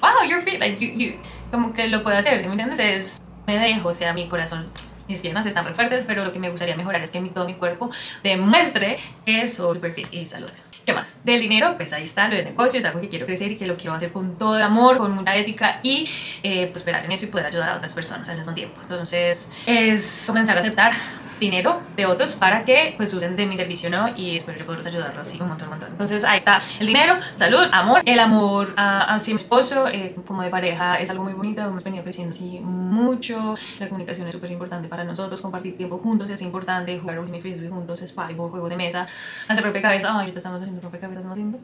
wow, 0.02 0.28
you're 0.28 0.42
fit, 0.42 0.60
like, 0.60 0.78
you, 0.78 0.98
you, 0.98 1.14
como 1.50 1.72
que 1.72 1.88
lo 1.88 2.02
puedo 2.02 2.18
hacer, 2.18 2.42
¿sí 2.42 2.46
me 2.46 2.52
entiendes? 2.52 2.78
Es, 2.78 3.22
me 3.46 3.58
dejo, 3.58 3.88
o 3.88 3.94
sea, 3.94 4.12
mi 4.12 4.28
corazón 4.28 4.70
mis 5.08 5.20
piernas 5.20 5.46
están 5.46 5.64
muy 5.64 5.72
fuertes, 5.72 6.04
pero 6.06 6.22
lo 6.22 6.32
que 6.34 6.38
me 6.38 6.50
gustaría 6.50 6.76
mejorar 6.76 7.02
es 7.02 7.08
que 7.10 7.22
mi, 7.22 7.30
todo 7.30 7.46
mi 7.46 7.54
cuerpo 7.54 7.90
demuestre 8.22 8.98
que 9.24 9.48
soy 9.48 9.76
súper 9.76 9.94
fit 9.94 10.12
y 10.12 10.26
saludable. 10.26 10.67
¿Qué 10.88 10.94
más? 10.94 11.22
Del 11.22 11.38
dinero, 11.38 11.74
pues 11.76 11.92
ahí 11.92 12.04
está, 12.04 12.28
lo 12.28 12.36
del 12.36 12.46
negocio, 12.46 12.80
es 12.80 12.86
algo 12.86 12.98
que 13.02 13.10
quiero 13.10 13.26
crecer 13.26 13.52
y 13.52 13.56
que 13.56 13.66
lo 13.66 13.76
quiero 13.76 13.92
hacer 13.92 14.10
con 14.10 14.38
todo 14.38 14.56
el 14.56 14.62
amor, 14.62 14.96
con 14.96 15.12
mucha 15.12 15.36
ética 15.36 15.80
y 15.82 16.08
eh, 16.42 16.68
pues 16.68 16.80
esperar 16.80 17.04
en 17.04 17.12
eso 17.12 17.26
y 17.26 17.28
poder 17.28 17.44
ayudar 17.44 17.68
a 17.68 17.76
otras 17.76 17.92
personas 17.92 18.26
al 18.30 18.38
mismo 18.38 18.54
tiempo. 18.54 18.80
Entonces, 18.80 19.50
es 19.66 20.24
comenzar 20.26 20.56
a 20.56 20.60
aceptar 20.60 20.94
dinero 21.38 21.80
de 21.96 22.06
otros 22.06 22.34
para 22.34 22.64
que 22.64 22.94
pues 22.96 23.12
usen 23.12 23.36
de 23.36 23.46
mi 23.46 23.56
servicio, 23.56 23.90
¿no? 23.90 24.08
Y 24.16 24.36
espero 24.36 24.58
yo 24.58 24.66
poderlos 24.66 24.86
ayudarlos, 24.86 25.28
sí, 25.28 25.38
un 25.40 25.48
montón, 25.48 25.68
un 25.68 25.70
montón. 25.70 25.90
Entonces 25.90 26.24
ahí 26.24 26.38
está 26.38 26.60
el 26.78 26.86
dinero, 26.86 27.16
salud, 27.38 27.66
amor, 27.72 28.02
el 28.04 28.18
amor 28.20 28.74
hacia 28.76 29.32
mi 29.32 29.40
esposo, 29.40 29.88
eh, 29.88 30.14
como 30.26 30.42
de 30.42 30.50
pareja, 30.50 30.96
es 30.96 31.10
algo 31.10 31.24
muy 31.24 31.34
bonito, 31.34 31.62
hemos 31.62 31.84
venido 31.84 32.02
creciendo 32.04 32.30
así 32.30 32.60
mucho, 32.60 33.56
la 33.78 33.88
comunicación 33.88 34.26
es 34.28 34.34
súper 34.34 34.50
importante 34.50 34.88
para 34.88 35.04
nosotros, 35.04 35.40
compartir 35.40 35.76
tiempo 35.76 35.98
juntos 35.98 36.28
es 36.30 36.42
importante, 36.42 36.98
jugar 36.98 37.18
Ultimate 37.18 37.42
Frisbee 37.42 37.68
juntos, 37.68 38.00
Spybo, 38.06 38.48
juegos 38.48 38.70
de 38.70 38.76
mesa, 38.76 39.06
hacer 39.48 39.64
rompecabezas, 39.64 40.10
ay, 40.10 40.20
ahorita 40.20 40.38
estamos 40.38 40.60
haciendo 40.60 40.82
rompecabezas 40.82 41.24
más 41.24 41.36
lindo, 41.36 41.58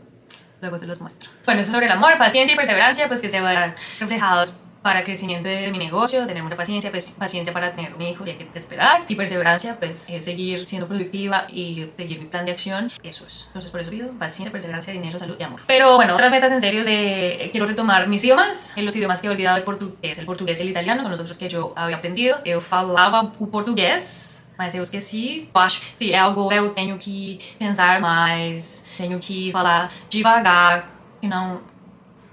luego 0.60 0.78
se 0.78 0.86
los 0.86 1.00
muestro. 1.00 1.30
Bueno, 1.44 1.60
eso 1.60 1.72
sobre 1.72 1.86
el 1.86 1.92
amor, 1.92 2.16
paciencia 2.18 2.54
y 2.54 2.56
perseverancia, 2.56 3.08
pues 3.08 3.20
que 3.20 3.28
se 3.28 3.40
verán 3.40 3.74
reflejados 3.98 4.54
para 4.84 5.02
crecimiento 5.02 5.48
de 5.48 5.70
mi 5.72 5.78
negocio, 5.78 6.26
tener 6.26 6.42
mucha 6.42 6.56
paciencia, 6.56 6.90
pues 6.90 7.12
paciencia 7.12 7.54
para 7.54 7.74
tener 7.74 7.94
un 7.94 8.02
hijo 8.02 8.22
y 8.26 8.30
hay 8.30 8.36
que 8.36 8.46
esperar 8.58 9.06
y 9.08 9.14
perseverancia, 9.14 9.76
pues 9.78 10.10
es 10.10 10.24
seguir 10.26 10.66
siendo 10.66 10.86
productiva 10.86 11.46
y 11.48 11.88
seguir 11.96 12.18
mi 12.20 12.26
plan 12.26 12.44
de 12.44 12.52
acción, 12.52 12.92
eso 13.02 13.24
es. 13.24 13.44
Entonces 13.46 13.70
por 13.70 13.80
eso 13.80 13.90
pido 13.90 14.10
paciencia, 14.18 14.52
perseverancia, 14.52 14.92
dinero, 14.92 15.18
salud 15.18 15.36
y 15.40 15.42
amor. 15.42 15.60
Pero 15.66 15.96
bueno, 15.96 16.12
otras 16.12 16.30
metas 16.30 16.52
en 16.52 16.60
serio 16.60 16.84
de 16.84 17.48
quiero 17.50 17.66
retomar 17.66 18.08
mis 18.08 18.22
idiomas, 18.24 18.76
en 18.76 18.84
los 18.84 18.94
idiomas 18.94 19.22
que 19.22 19.28
he 19.28 19.30
olvidado 19.30 19.56
el 19.56 19.62
portugués, 19.62 20.18
el 20.18 20.26
portugués 20.26 20.60
el 20.60 20.68
italiano, 20.68 21.00
son 21.00 21.12
los 21.12 21.20
otros 21.20 21.38
que 21.38 21.48
yo 21.48 21.72
había 21.76 21.96
aprendido. 21.96 22.44
Yo 22.44 22.60
falava 22.60 23.32
o 23.38 23.46
português, 23.46 24.46
mas 24.58 24.74
eu 24.74 24.82
esqueci. 24.82 25.48
Eu 25.54 25.60
acho, 25.62 25.80
sim, 25.96 26.10
é 26.10 26.18
algo 26.18 26.52
eu 26.52 26.74
tenho 26.74 26.98
que 26.98 27.40
pensar 27.58 28.02
mais, 28.02 28.84
tenho 28.98 29.18
que 29.18 29.50
falar 29.50 29.90
devagar, 30.10 30.90
que 31.22 31.26
não 31.26 31.72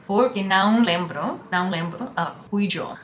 porque 0.05 0.43
não 0.43 0.81
lembro, 0.81 1.39
não 1.51 1.69
lembro 1.69 2.11
ah, 2.15 2.35
o 2.49 2.59
idioma. 2.59 2.99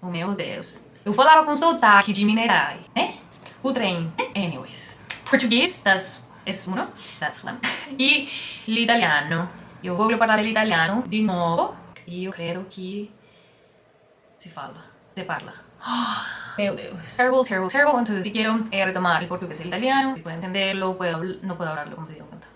Oh, 0.00 0.06
meu 0.06 0.34
Deus. 0.34 0.80
Eu 1.04 1.12
falava 1.12 1.44
com 1.44 1.54
sotaque 1.54 2.12
de 2.12 2.24
Minerai, 2.24 2.80
né? 2.94 3.18
O 3.62 3.72
trem. 3.72 4.12
Anyways. 4.34 5.00
Português, 5.28 5.82
das 5.82 6.22
es 6.44 6.66
uno, 6.66 6.88
that's 7.20 7.44
one. 7.44 7.58
E 7.98 8.28
l'italiano. 8.66 9.48
Eu 9.82 9.96
vou 9.96 10.16
parlare 10.18 10.42
l'italiano 10.42 11.02
de 11.06 11.22
novo. 11.22 11.74
E 12.06 12.24
eu 12.24 12.32
creio 12.32 12.66
que 12.68 13.10
se 14.38 14.48
fala, 14.48 14.84
se 15.14 15.24
parla. 15.24 15.54
Oh, 15.86 16.58
meu 16.58 16.74
Deus. 16.74 17.16
Terrible, 17.16 17.44
terrible, 17.44 17.68
terrible. 17.68 17.98
Entonces, 18.00 18.24
si 18.24 18.32
quiero 18.32 18.66
eh, 18.70 18.84
retomar 18.84 19.22
el 19.22 19.28
portugués 19.28 19.58
y 19.60 19.62
el 19.62 19.68
italiano, 19.68 20.16
si 20.16 20.22
puedo 20.22 20.36
entenderlo, 20.36 20.96
no 21.42 21.56
puedo 21.56 21.70
hablarlo 21.70 21.94
como 21.94 22.08
se 22.08 22.14
dio 22.14 22.26
cuenta. 22.26 22.46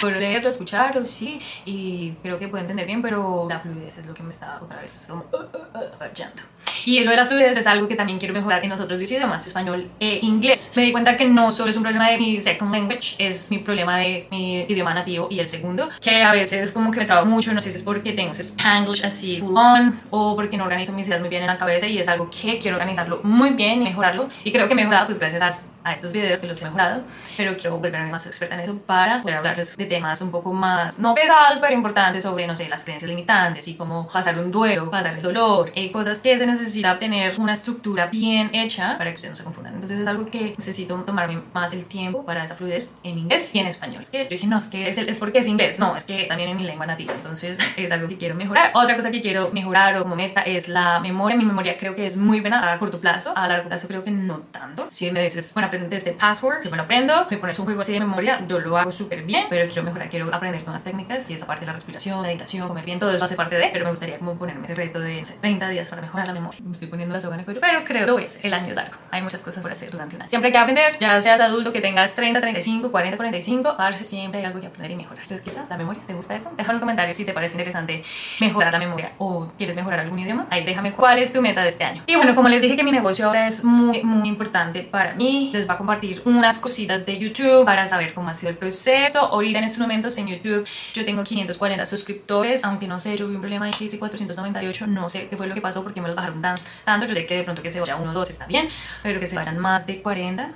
Puedo 0.00 0.18
leerlo, 0.18 0.48
escucharlo, 0.48 1.04
sí, 1.06 1.40
y 1.64 2.12
creo 2.22 2.38
que 2.38 2.48
puedo 2.48 2.62
entender 2.62 2.86
bien, 2.86 3.02
pero 3.02 3.46
la 3.48 3.60
fluidez 3.60 3.98
es 3.98 4.06
lo 4.06 4.14
que 4.14 4.22
me 4.22 4.30
está 4.30 4.58
otra 4.60 4.80
vez 4.80 5.06
como 5.08 5.24
uh, 5.32 5.36
uh, 5.36 5.78
uh, 5.78 5.98
fallando. 5.98 6.42
Y 6.84 7.00
lo 7.00 7.10
de 7.10 7.16
la 7.16 7.26
fluidez 7.26 7.56
es 7.56 7.66
algo 7.66 7.86
que 7.86 7.94
también 7.94 8.18
quiero 8.18 8.34
mejorar 8.34 8.64
en 8.64 8.70
los 8.70 8.80
otros 8.80 9.00
idiomas, 9.00 9.46
español 9.46 9.90
e 10.00 10.18
inglés. 10.22 10.72
Me 10.74 10.82
di 10.82 10.92
cuenta 10.92 11.16
que 11.16 11.24
no 11.26 11.50
solo 11.50 11.70
es 11.70 11.76
un 11.76 11.82
problema 11.82 12.10
de 12.10 12.18
mi 12.18 12.40
second 12.40 12.72
language, 12.72 13.14
es 13.18 13.50
mi 13.50 13.58
problema 13.58 13.98
de 13.98 14.26
mi 14.30 14.60
idioma 14.62 14.94
nativo 14.94 15.28
y 15.30 15.38
el 15.38 15.46
segundo, 15.46 15.88
que 16.00 16.22
a 16.22 16.32
veces 16.32 16.72
como 16.72 16.90
que 16.90 17.00
me 17.00 17.06
trabajo 17.06 17.26
mucho, 17.26 17.52
no 17.52 17.60
sé 17.60 17.70
si 17.70 17.78
es 17.78 17.82
porque 17.82 18.12
tengo 18.12 18.30
ese 18.30 18.42
spanglish 18.42 19.04
así 19.04 19.40
full 19.40 19.56
on 19.56 19.98
o 20.10 20.34
porque 20.34 20.56
no 20.56 20.64
organizo 20.64 20.92
mis 20.92 21.06
ideas 21.06 21.20
muy 21.20 21.28
bien 21.28 21.42
en 21.42 21.48
la 21.48 21.58
cabeza 21.58 21.86
y 21.86 21.98
es 21.98 22.08
algo 22.08 22.30
que 22.30 22.58
quiero 22.58 22.76
organizarlo 22.76 23.20
muy 23.22 23.50
bien 23.50 23.82
y 23.82 23.84
mejorarlo. 23.84 24.28
Y 24.44 24.52
creo 24.52 24.66
que 24.66 24.72
he 24.72 24.76
mejorado 24.76 25.06
pues 25.06 25.18
gracias 25.18 25.42
a 25.42 25.71
a 25.84 25.92
estos 25.92 26.12
videos 26.12 26.40
que 26.40 26.46
los 26.46 26.60
he 26.60 26.64
mejorado, 26.64 27.02
pero 27.36 27.56
quiero 27.56 27.76
volverme 27.76 28.10
más 28.10 28.26
experta 28.26 28.54
en 28.54 28.60
eso 28.60 28.78
para 28.78 29.22
poder 29.22 29.38
hablarles 29.38 29.76
de 29.76 29.86
temas 29.86 30.20
un 30.20 30.30
poco 30.30 30.52
más, 30.52 30.98
no 30.98 31.14
pesados, 31.14 31.58
pero 31.60 31.72
importantes 31.72 32.22
sobre, 32.22 32.46
no 32.46 32.56
sé, 32.56 32.68
las 32.68 32.84
creencias 32.84 33.08
limitantes 33.08 33.66
y 33.68 33.74
cómo 33.74 34.08
pasar 34.08 34.38
un 34.38 34.50
duelo, 34.50 34.90
pasar 34.90 35.14
el 35.14 35.22
dolor, 35.22 35.72
y 35.74 35.90
cosas 35.90 36.18
que 36.18 36.38
se 36.38 36.46
necesita 36.46 36.98
tener 36.98 37.38
una 37.38 37.52
estructura 37.52 38.06
bien 38.06 38.50
hecha 38.54 38.96
para 38.98 39.10
que 39.10 39.16
ustedes 39.16 39.32
no 39.32 39.36
se 39.36 39.44
confundan. 39.44 39.74
Entonces 39.74 39.98
es 39.98 40.06
algo 40.06 40.26
que 40.26 40.54
necesito 40.56 40.94
tomarme 40.96 41.42
más 41.52 41.72
el 41.72 41.84
tiempo 41.86 42.24
para 42.24 42.44
esa 42.44 42.54
fluidez 42.54 42.92
en 43.02 43.18
inglés 43.18 43.54
y 43.54 43.58
en 43.58 43.66
español. 43.66 44.02
Es 44.02 44.10
que 44.10 44.24
yo 44.24 44.30
dije, 44.30 44.46
no, 44.46 44.58
es 44.58 44.66
que 44.66 44.88
es, 44.88 44.98
es 44.98 45.18
porque 45.18 45.38
es 45.38 45.46
inglés, 45.46 45.78
no, 45.78 45.96
es 45.96 46.04
que 46.04 46.24
también 46.24 46.50
en 46.50 46.56
mi 46.56 46.64
lengua 46.64 46.86
nativa, 46.86 47.12
entonces 47.14 47.58
es 47.76 47.92
algo 47.92 48.08
que 48.08 48.16
quiero 48.16 48.34
mejorar. 48.34 48.70
Otra 48.74 48.96
cosa 48.96 49.10
que 49.10 49.22
quiero 49.22 49.50
mejorar 49.52 49.96
o 49.96 50.02
como 50.02 50.16
meta 50.16 50.42
es 50.42 50.68
la 50.68 51.00
memoria. 51.00 51.36
Mi 51.36 51.44
memoria 51.44 51.76
creo 51.76 51.94
que 51.94 52.06
es 52.06 52.16
muy 52.16 52.40
buena 52.40 52.72
a 52.72 52.78
corto 52.78 53.00
plazo, 53.00 53.32
a 53.36 53.48
largo 53.48 53.68
plazo 53.68 53.88
creo 53.88 54.04
que 54.04 54.10
no 54.10 54.40
tanto. 54.52 54.86
Si 54.88 55.10
me 55.10 55.22
dices, 55.22 55.52
bueno, 55.54 55.68
aprende 55.72 55.96
este 55.96 56.12
password, 56.12 56.64
yo 56.64 56.70
me 56.70 56.76
lo 56.76 56.82
aprendo, 56.82 57.26
me 57.30 57.38
pones 57.38 57.58
un 57.58 57.64
juego 57.64 57.80
así 57.80 57.92
de 57.92 58.00
memoria, 58.00 58.44
yo 58.46 58.58
lo 58.60 58.76
hago 58.76 58.92
súper 58.92 59.22
bien, 59.22 59.46
pero 59.48 59.66
quiero 59.66 59.84
mejorar, 59.84 60.10
quiero 60.10 60.34
aprender 60.34 60.62
nuevas 60.64 60.84
técnicas 60.84 61.30
y 61.30 61.34
esa 61.34 61.46
parte 61.46 61.60
de 61.60 61.68
la 61.68 61.72
respiración, 61.72 62.20
meditación, 62.20 62.68
comer 62.68 62.84
bien, 62.84 62.98
todo 62.98 63.10
eso 63.10 63.24
hace 63.24 63.36
parte 63.36 63.56
de, 63.56 63.70
pero 63.72 63.86
me 63.86 63.90
gustaría 63.90 64.18
como 64.18 64.34
ponerme 64.34 64.66
ese 64.66 64.74
reto 64.74 65.00
de 65.00 65.22
30 65.40 65.68
días 65.70 65.88
para 65.88 66.02
mejorar 66.02 66.26
la 66.26 66.34
memoria. 66.34 66.60
Me 66.62 66.72
estoy 66.72 66.88
poniendo 66.88 67.14
la 67.14 67.22
soga 67.22 67.34
en 67.34 67.40
el 67.40 67.44
cuello, 67.46 67.60
pero 67.62 67.84
creo 67.84 68.00
que 68.00 68.06
lo 68.06 68.18
es. 68.18 68.38
El 68.42 68.52
año 68.52 68.68
es 68.68 68.76
largo. 68.76 68.96
Hay 69.10 69.22
muchas 69.22 69.40
cosas 69.40 69.62
por 69.62 69.72
hacer 69.72 69.90
durante 69.90 70.16
un 70.16 70.22
año. 70.22 70.28
Siempre 70.28 70.48
hay 70.48 70.52
que 70.52 70.58
aprender, 70.58 70.98
ya 71.00 71.22
seas 71.22 71.40
adulto, 71.40 71.72
que 71.72 71.80
tengas 71.80 72.14
30, 72.14 72.40
35, 72.42 72.90
40, 72.90 73.16
45, 73.16 73.76
parece 73.78 74.04
siempre 74.04 74.40
hay 74.40 74.46
algo 74.46 74.60
que 74.60 74.66
aprender 74.66 74.90
y 74.90 74.96
mejorar. 74.96 75.22
Entonces, 75.22 75.40
quizá 75.40 75.64
la 75.70 75.78
memoria, 75.78 76.02
¿te 76.06 76.12
gusta 76.12 76.36
eso? 76.36 76.50
Deja 76.54 76.70
en 76.70 76.74
los 76.74 76.80
comentarios 76.80 77.16
si 77.16 77.24
te 77.24 77.32
parece 77.32 77.54
interesante 77.54 78.02
mejorar 78.40 78.72
la 78.74 78.78
memoria 78.78 79.12
o 79.16 79.50
quieres 79.56 79.74
mejorar 79.74 80.00
algún 80.00 80.18
idioma. 80.18 80.46
Ahí 80.50 80.64
déjame 80.64 80.92
cuál 80.92 81.18
es 81.18 81.32
tu 81.32 81.40
meta 81.40 81.62
de 81.62 81.70
este 81.70 81.84
año. 81.84 82.02
Y 82.06 82.16
bueno, 82.16 82.34
como 82.34 82.50
les 82.50 82.60
dije 82.60 82.76
que 82.76 82.84
mi 82.84 82.92
negocio 82.92 83.26
ahora 83.26 83.46
es 83.46 83.64
muy, 83.64 84.02
muy 84.02 84.28
importante 84.28 84.82
para 84.82 85.14
mí, 85.14 85.50
les 85.62 85.70
va 85.70 85.74
a 85.74 85.78
compartir 85.78 86.22
unas 86.24 86.58
cositas 86.58 87.06
de 87.06 87.18
YouTube 87.18 87.64
para 87.64 87.86
saber 87.88 88.12
cómo 88.14 88.28
ha 88.28 88.34
sido 88.34 88.50
el 88.50 88.56
proceso. 88.56 89.20
Ahorita 89.20 89.58
en 89.58 89.64
estos 89.64 89.78
momentos 89.78 90.18
en 90.18 90.26
YouTube 90.26 90.66
yo 90.92 91.04
tengo 91.04 91.22
540 91.24 91.86
suscriptores, 91.86 92.64
aunque 92.64 92.88
no 92.88 92.98
sé, 93.00 93.16
yo 93.16 93.28
vi 93.28 93.36
un 93.36 93.40
problema 93.40 93.70
que 93.70 93.84
hice 93.84 93.98
498, 93.98 94.86
no 94.88 95.08
sé 95.08 95.28
qué 95.28 95.36
fue 95.36 95.46
lo 95.46 95.54
que 95.54 95.60
pasó 95.60 95.82
porque 95.82 96.00
me 96.00 96.08
los 96.08 96.16
bajaron 96.16 96.42
tanto. 96.42 97.06
Yo 97.06 97.14
sé 97.14 97.26
que 97.26 97.36
de 97.36 97.44
pronto 97.44 97.62
que 97.62 97.70
se 97.70 97.80
vaya 97.80 97.96
uno 97.96 98.10
o 98.10 98.14
dos 98.14 98.28
está 98.28 98.46
bien, 98.46 98.68
pero 99.02 99.20
que 99.20 99.26
se 99.26 99.36
vayan 99.36 99.58
más 99.58 99.86
de 99.86 100.02
40, 100.02 100.52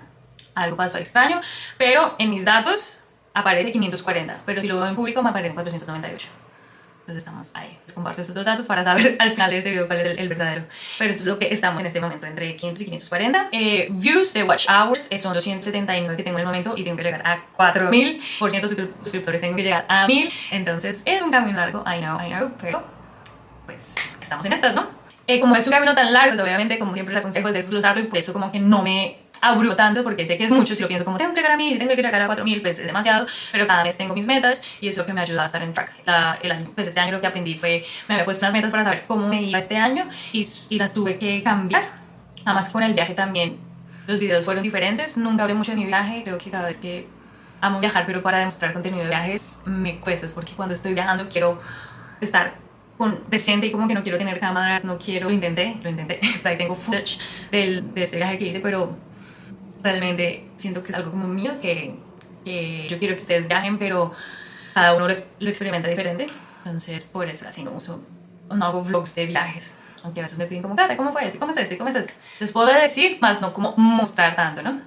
algo 0.55 0.77
pasó 0.77 0.99
extraño. 0.99 1.41
Pero 1.79 2.17
en 2.19 2.31
mis 2.31 2.45
datos 2.45 3.05
aparece 3.33 3.73
540, 3.73 4.43
pero 4.45 4.61
si 4.61 4.69
lo 4.69 4.77
veo 4.77 4.87
en 4.87 4.97
público 4.97 5.23
me 5.23 5.31
aparece 5.31 5.55
498. 5.55 6.46
Entonces 7.07 7.23
estamos 7.23 7.53
ahí. 7.55 7.79
Les 7.85 7.93
comparto 7.93 8.21
estos 8.21 8.35
dos 8.35 8.45
datos 8.45 8.67
para 8.67 8.83
saber 8.83 9.15
al 9.21 9.31
final 9.31 9.49
de 9.49 9.59
este 9.59 9.71
video 9.71 9.87
cuál 9.87 10.01
es 10.01 10.19
el, 10.19 10.29
verdadero. 10.29 10.65
Pero 10.99 11.11
entonces 11.11 11.33
lo 11.33 11.39
que 11.39 11.55
estamos 11.55 11.81
en 11.81 11.87
este 11.87 12.01
momento 12.01 12.27
entre 12.27 12.57
500 12.57 12.83
y 12.83 12.85
540. 12.85 13.49
Eh, 13.53 13.87
views 13.93 14.35
de 14.35 14.43
watch 14.43 14.67
hours 14.69 15.07
eh, 15.11 15.17
son 15.17 15.33
279 15.33 16.17
que 16.17 16.25
tengo 16.25 16.39
en 16.39 16.41
el 16.41 16.47
momento 16.47 16.75
y 16.77 16.83
tengo 16.83 16.97
que 16.97 17.05
llegar 17.05 17.23
a 17.25 17.45
4000. 17.53 18.21
Por 18.41 18.51
ciento 18.51 18.69
suscriptores 18.69 19.41
tengo 19.41 19.55
que 19.55 19.63
llegar 19.63 19.87
a 19.89 20.09
1000. 20.09 20.33
Entonces 20.51 21.03
es 21.05 21.23
un 21.23 21.31
camino 21.31 21.59
largo, 21.59 21.85
I 21.87 22.01
know, 22.01 22.21
I 22.21 22.27
know, 22.27 22.51
pero 22.61 22.83
pues 23.67 24.17
estamos 24.21 24.45
en 24.45 24.55
estas, 24.55 24.75
¿no? 24.75 24.89
Eh, 25.29 25.39
como 25.39 25.55
es 25.55 25.65
un 25.67 25.73
camino 25.73 25.95
tan 25.95 26.13
largo, 26.13 26.35
pues 26.35 26.41
obviamente, 26.41 26.77
como 26.79 26.95
siempre 26.95 27.15
les 27.15 27.21
aconsejo, 27.21 27.47
es 27.49 27.55
desglosarlo 27.55 28.03
y 28.03 28.07
por 28.07 28.19
eso 28.19 28.33
como 28.33 28.51
que 28.51 28.59
no 28.59 28.83
me 28.83 29.26
aburro 29.43 29.77
tanto 29.77 30.03
porque 30.03 30.27
sé 30.27 30.37
que 30.37 30.45
es 30.45 30.51
mucho 30.51 30.75
si 30.75 30.83
lo 30.83 30.89
pienso 30.89 31.05
como 31.05 31.19
tengo 31.19 31.33
que 31.33 31.37
llegar 31.37 31.53
a 31.53 31.57
mil, 31.57 31.79
tengo 31.79 31.91
que 31.91 32.03
llegar 32.03 32.23
a 32.23 32.27
4000, 32.27 32.63
pues 32.63 32.79
es 32.79 32.87
demasiado, 32.87 33.27
pero 33.53 33.67
cada 33.67 33.83
vez 33.83 33.97
tengo 33.97 34.15
mis 34.15 34.27
metas 34.27 34.63
y 34.81 34.89
es 34.89 34.97
lo 34.97 35.07
que 35.07 35.13
me 35.13 35.21
ayuda 35.21 35.43
a 35.43 35.47
estar 35.47 35.63
en 35.63 35.73
track. 35.75 35.93
La, 36.05 36.39
el 36.43 36.53
año, 36.53 36.71
pues 36.75 36.87
este 36.89 37.01
año 37.01 37.13
lo 37.13 37.21
que 37.21 37.27
aprendí 37.27 37.57
fue, 37.57 37.85
me 38.09 38.15
había 38.15 38.25
puesto 38.25 38.45
unas 38.45 38.53
metas 38.53 38.71
para 38.71 38.85
saber 38.85 39.05
cómo 39.07 39.29
me 39.29 39.43
iba 39.43 39.59
este 39.59 39.77
año 39.77 40.09
y, 40.33 40.47
y 40.69 40.79
las 40.79 40.93
tuve 40.93 41.19
que 41.19 41.43
cambiar. 41.43 42.07
Además 42.45 42.69
con 42.69 42.83
el 42.83 42.95
viaje 42.95 43.15
también 43.15 43.59
los 44.07 44.21
videos 44.21 44.45
fueron 44.45 44.63
diferentes, 44.63 45.17
nunca 45.19 45.43
hablé 45.43 45.55
mucho 45.55 45.73
de 45.73 45.79
mi 45.79 45.85
viaje, 45.85 46.23
creo 46.23 46.39
que 46.39 46.51
cada 46.51 46.67
vez 46.67 46.77
que 46.77 47.09
amo 47.61 47.81
viajar, 47.81 48.05
pero 48.07 48.23
para 48.23 48.39
demostrar 48.39 48.73
contenido 48.73 49.03
de 49.03 49.09
viajes 49.09 49.61
me 49.65 49.99
cuesta, 49.99 50.27
es 50.27 50.35
porque 50.35 50.53
cuando 50.53 50.75
estoy 50.75 50.95
viajando 50.95 51.29
quiero 51.29 51.61
estar 52.21 52.55
con, 52.97 53.25
presente 53.25 53.67
y 53.67 53.73
como 53.73 53.89
que 53.89 53.95
no 53.95 54.03
quiero 54.03 54.19
tener 54.19 54.39
cámaras, 54.39 54.85
no 54.85 54.99
quiero, 54.99 55.29
lo 55.29 55.35
intenté, 55.35 55.77
lo 55.83 55.91
intenté, 55.91 56.21
ahí 56.45 56.57
tengo 56.57 56.75
footage 56.75 57.19
del, 57.51 57.93
de 57.95 58.03
ese 58.05 58.17
viaje 58.17 58.39
que 58.39 58.47
hice, 58.47 58.61
pero 58.61 58.97
realmente 59.87 60.45
siento 60.57 60.83
que 60.83 60.91
es 60.93 60.97
algo 60.97 61.11
como 61.11 61.29
mío, 61.29 61.53
que, 61.63 61.95
que 62.45 62.87
yo 62.89 62.99
quiero 62.99 63.15
que 63.15 63.23
ustedes 63.23 63.49
viajen, 63.49 63.79
pero 63.79 64.13
cada 64.75 64.95
uno 64.95 65.09
lo, 65.09 65.49
experimenta 65.49 65.89
diferente, 65.89 66.29
entonces 66.59 67.05
por 67.05 67.29
eso 67.29 67.49
así 67.49 67.63
no 67.63 67.71
uso, 67.73 68.03
no 68.51 68.65
hago 68.65 68.83
vlogs 68.83 69.15
de 69.15 69.27
viajes, 69.27 69.75
aunque 70.03 70.21
a 70.21 70.25
veces 70.25 70.39
me 70.39 70.47
piden 70.47 70.63
como, 70.63 70.77
Cata, 70.77 70.97
¿cómo 70.97 71.13
fue 71.13 71.27
eso? 71.27 71.39
¿Cómo 71.39 71.53
es 71.53 71.59
este? 71.59 71.79
¿Cómo 71.79 71.89
es 71.89 71.97
este? 71.97 72.13
Les 72.41 72.53
puedo 72.53 72.67
decir, 72.67 73.19
más 73.21 73.41
no 73.41 73.53
como 73.53 73.75
mostrar 73.77 74.35
tanto, 74.37 74.63
¿no? 74.63 74.81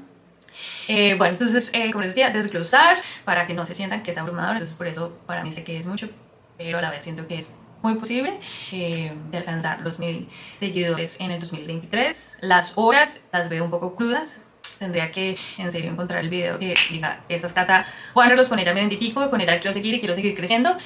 Eh, 0.88 1.16
bueno, 1.16 1.34
entonces, 1.34 1.72
eh, 1.74 1.92
como 1.92 2.04
les 2.04 2.16
decía, 2.16 2.32
desglosar 2.32 2.98
para 3.24 3.48
que 3.48 3.54
no 3.54 3.66
se 3.66 3.74
sientan 3.74 4.04
que 4.04 4.12
es 4.12 4.18
abrumador, 4.18 4.54
entonces 4.54 4.76
por 4.76 4.88
eso 4.88 5.18
para 5.26 5.44
mí 5.44 5.54
sé 5.54 5.64
que 5.64 5.78
es 5.78 5.86
mucho, 5.86 6.10
pero 6.58 6.80
a 6.80 6.82
la 6.82 6.90
vez 6.90 7.04
siento 7.04 7.28
que 7.28 7.38
es 7.38 7.52
muy 7.82 7.96
posible 7.96 8.40
eh, 8.72 9.14
de 9.32 9.38
alcanzar 9.38 9.82
los 9.82 10.00
mil 10.00 10.28
seguidores 10.60 11.20
en 11.20 11.32
el 11.32 11.40
2023. 11.40 12.40
Las 12.42 12.74
horas 12.76 13.22
las 13.32 13.50
veo 13.50 13.64
un 13.64 13.72
poco 13.72 13.96
crudas. 13.96 14.42
Tendría 14.80 15.12
que 15.12 15.38
en 15.58 15.72
serio 15.72 15.92
encontrar 15.92 16.22
el 16.22 16.30
video 16.30 16.58
que 16.58 16.74
diga, 16.90 17.20
esta 17.28 17.48
es 17.48 17.54
Cata 17.54 17.86
Wanderlos, 18.16 18.48
con 18.48 18.60
ella 18.60 18.74
me 18.74 18.80
identifico, 18.80 19.30
con 19.30 19.42
ella 19.42 19.60
quiero 19.60 19.74
seguir 19.74 19.94
y 19.94 20.00
quiero 20.00 20.16
seguir 20.16 20.36
creciendo. 20.36 20.78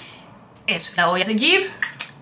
Eso, 0.66 0.94
la 0.98 1.06
voy 1.06 1.22
a 1.22 1.24
seguir, 1.24 1.70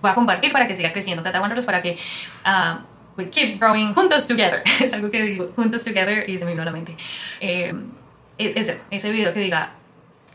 voy 0.02 0.12
a 0.12 0.14
compartir 0.14 0.52
para 0.52 0.68
que 0.68 0.76
siga 0.76 0.92
creciendo 0.92 1.24
Cata 1.24 1.40
Wanderlos, 1.40 1.66
para 1.66 1.82
que 1.82 1.98
uh, 2.46 2.82
we 3.18 3.30
keep 3.30 3.58
growing 3.58 3.94
juntos 3.94 4.28
together. 4.28 4.62
es 4.82 4.94
algo 4.94 5.10
que 5.10 5.22
digo, 5.22 5.54
juntos 5.56 5.84
together 5.86 6.30
y 6.30 6.38
se 6.38 6.44
me 6.44 6.52
vino 6.52 6.62
a 6.62 6.66
la 6.66 6.72
mente. 6.72 6.98
Eh, 7.40 7.74
ese, 8.38 8.82
ese 8.92 9.10
video 9.10 9.34
que 9.34 9.40
diga, 9.40 9.72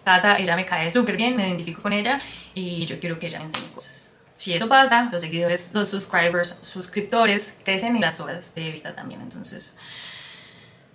Cata, 0.05 0.38
ella 0.38 0.57
me 0.57 0.64
cae 0.64 0.90
súper 0.90 1.18
bien, 1.18 1.37
me 1.37 1.46
identifico 1.49 1.83
con 1.83 1.92
ella 1.92 2.18
y 2.55 2.87
yo 2.87 2.99
quiero 2.99 3.18
que 3.18 3.27
ella 3.27 3.40
me 3.40 3.46
enseñe 3.46 3.72
cosas. 3.75 4.14
Si 4.35 4.53
eso 4.53 4.68
pasa, 4.68 5.09
los 5.11 5.22
seguidores, 5.22 5.70
los 5.72 5.88
subscribers, 5.88 6.57
suscriptores 6.61 7.55
crecen 7.64 7.96
y 7.96 8.01
las 8.01 8.20
horas 8.20 8.55
de 8.55 8.70
vista 8.70 8.94
también. 8.94 9.20
Entonces, 9.22 9.77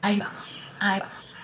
ahí 0.02 0.20
vamos, 0.20 0.70
ahí 0.80 1.00
vamos. 1.00 1.36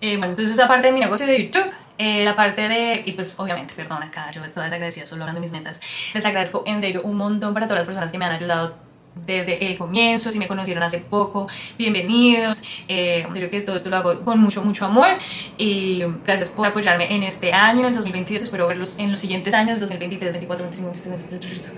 Eh, 0.00 0.16
bueno, 0.16 0.32
entonces 0.32 0.54
esa 0.54 0.68
parte 0.68 0.88
de 0.88 0.92
mi 0.92 1.00
negocio 1.00 1.26
de 1.26 1.44
YouTube, 1.44 1.70
eh, 1.98 2.24
la 2.24 2.36
parte 2.36 2.68
de, 2.68 3.02
y 3.06 3.12
pues 3.12 3.34
obviamente, 3.38 3.72
perdón 3.74 4.02
acá, 4.02 4.30
yo 4.30 4.42
toda 4.50 4.66
agradecida 4.66 5.06
solo 5.06 5.22
hablando 5.22 5.40
de 5.40 5.46
mis 5.46 5.52
metas, 5.52 5.80
les 6.12 6.24
agradezco 6.24 6.62
en 6.66 6.80
serio 6.80 7.00
un 7.02 7.16
montón 7.16 7.54
para 7.54 7.66
todas 7.66 7.80
las 7.80 7.86
personas 7.86 8.12
que 8.12 8.18
me 8.18 8.26
han 8.26 8.32
ayudado 8.32 8.76
desde 9.24 9.66
el 9.66 9.78
comienzo, 9.78 10.30
si 10.30 10.38
me 10.38 10.46
conocieron 10.46 10.82
hace 10.82 10.98
poco, 10.98 11.48
bienvenidos. 11.78 12.62
Eh, 12.86 13.26
creo 13.32 13.48
que 13.48 13.62
todo 13.62 13.76
esto 13.76 13.88
lo 13.88 13.96
hago 13.96 14.20
con 14.20 14.38
mucho, 14.38 14.62
mucho 14.62 14.84
amor 14.84 15.08
y 15.56 16.02
gracias 16.24 16.50
por 16.50 16.66
apoyarme 16.66 17.14
en 17.14 17.22
este 17.22 17.54
año, 17.54 17.80
en 17.80 17.86
el 17.86 17.94
2022. 17.94 18.42
Espero 18.42 18.68
verlos 18.68 18.98
en 18.98 19.10
los 19.10 19.18
siguientes 19.18 19.54
años, 19.54 19.80
2023, 19.80 20.34
2024, 20.34 20.66
2025, 20.66 21.16
2026, 21.30 21.72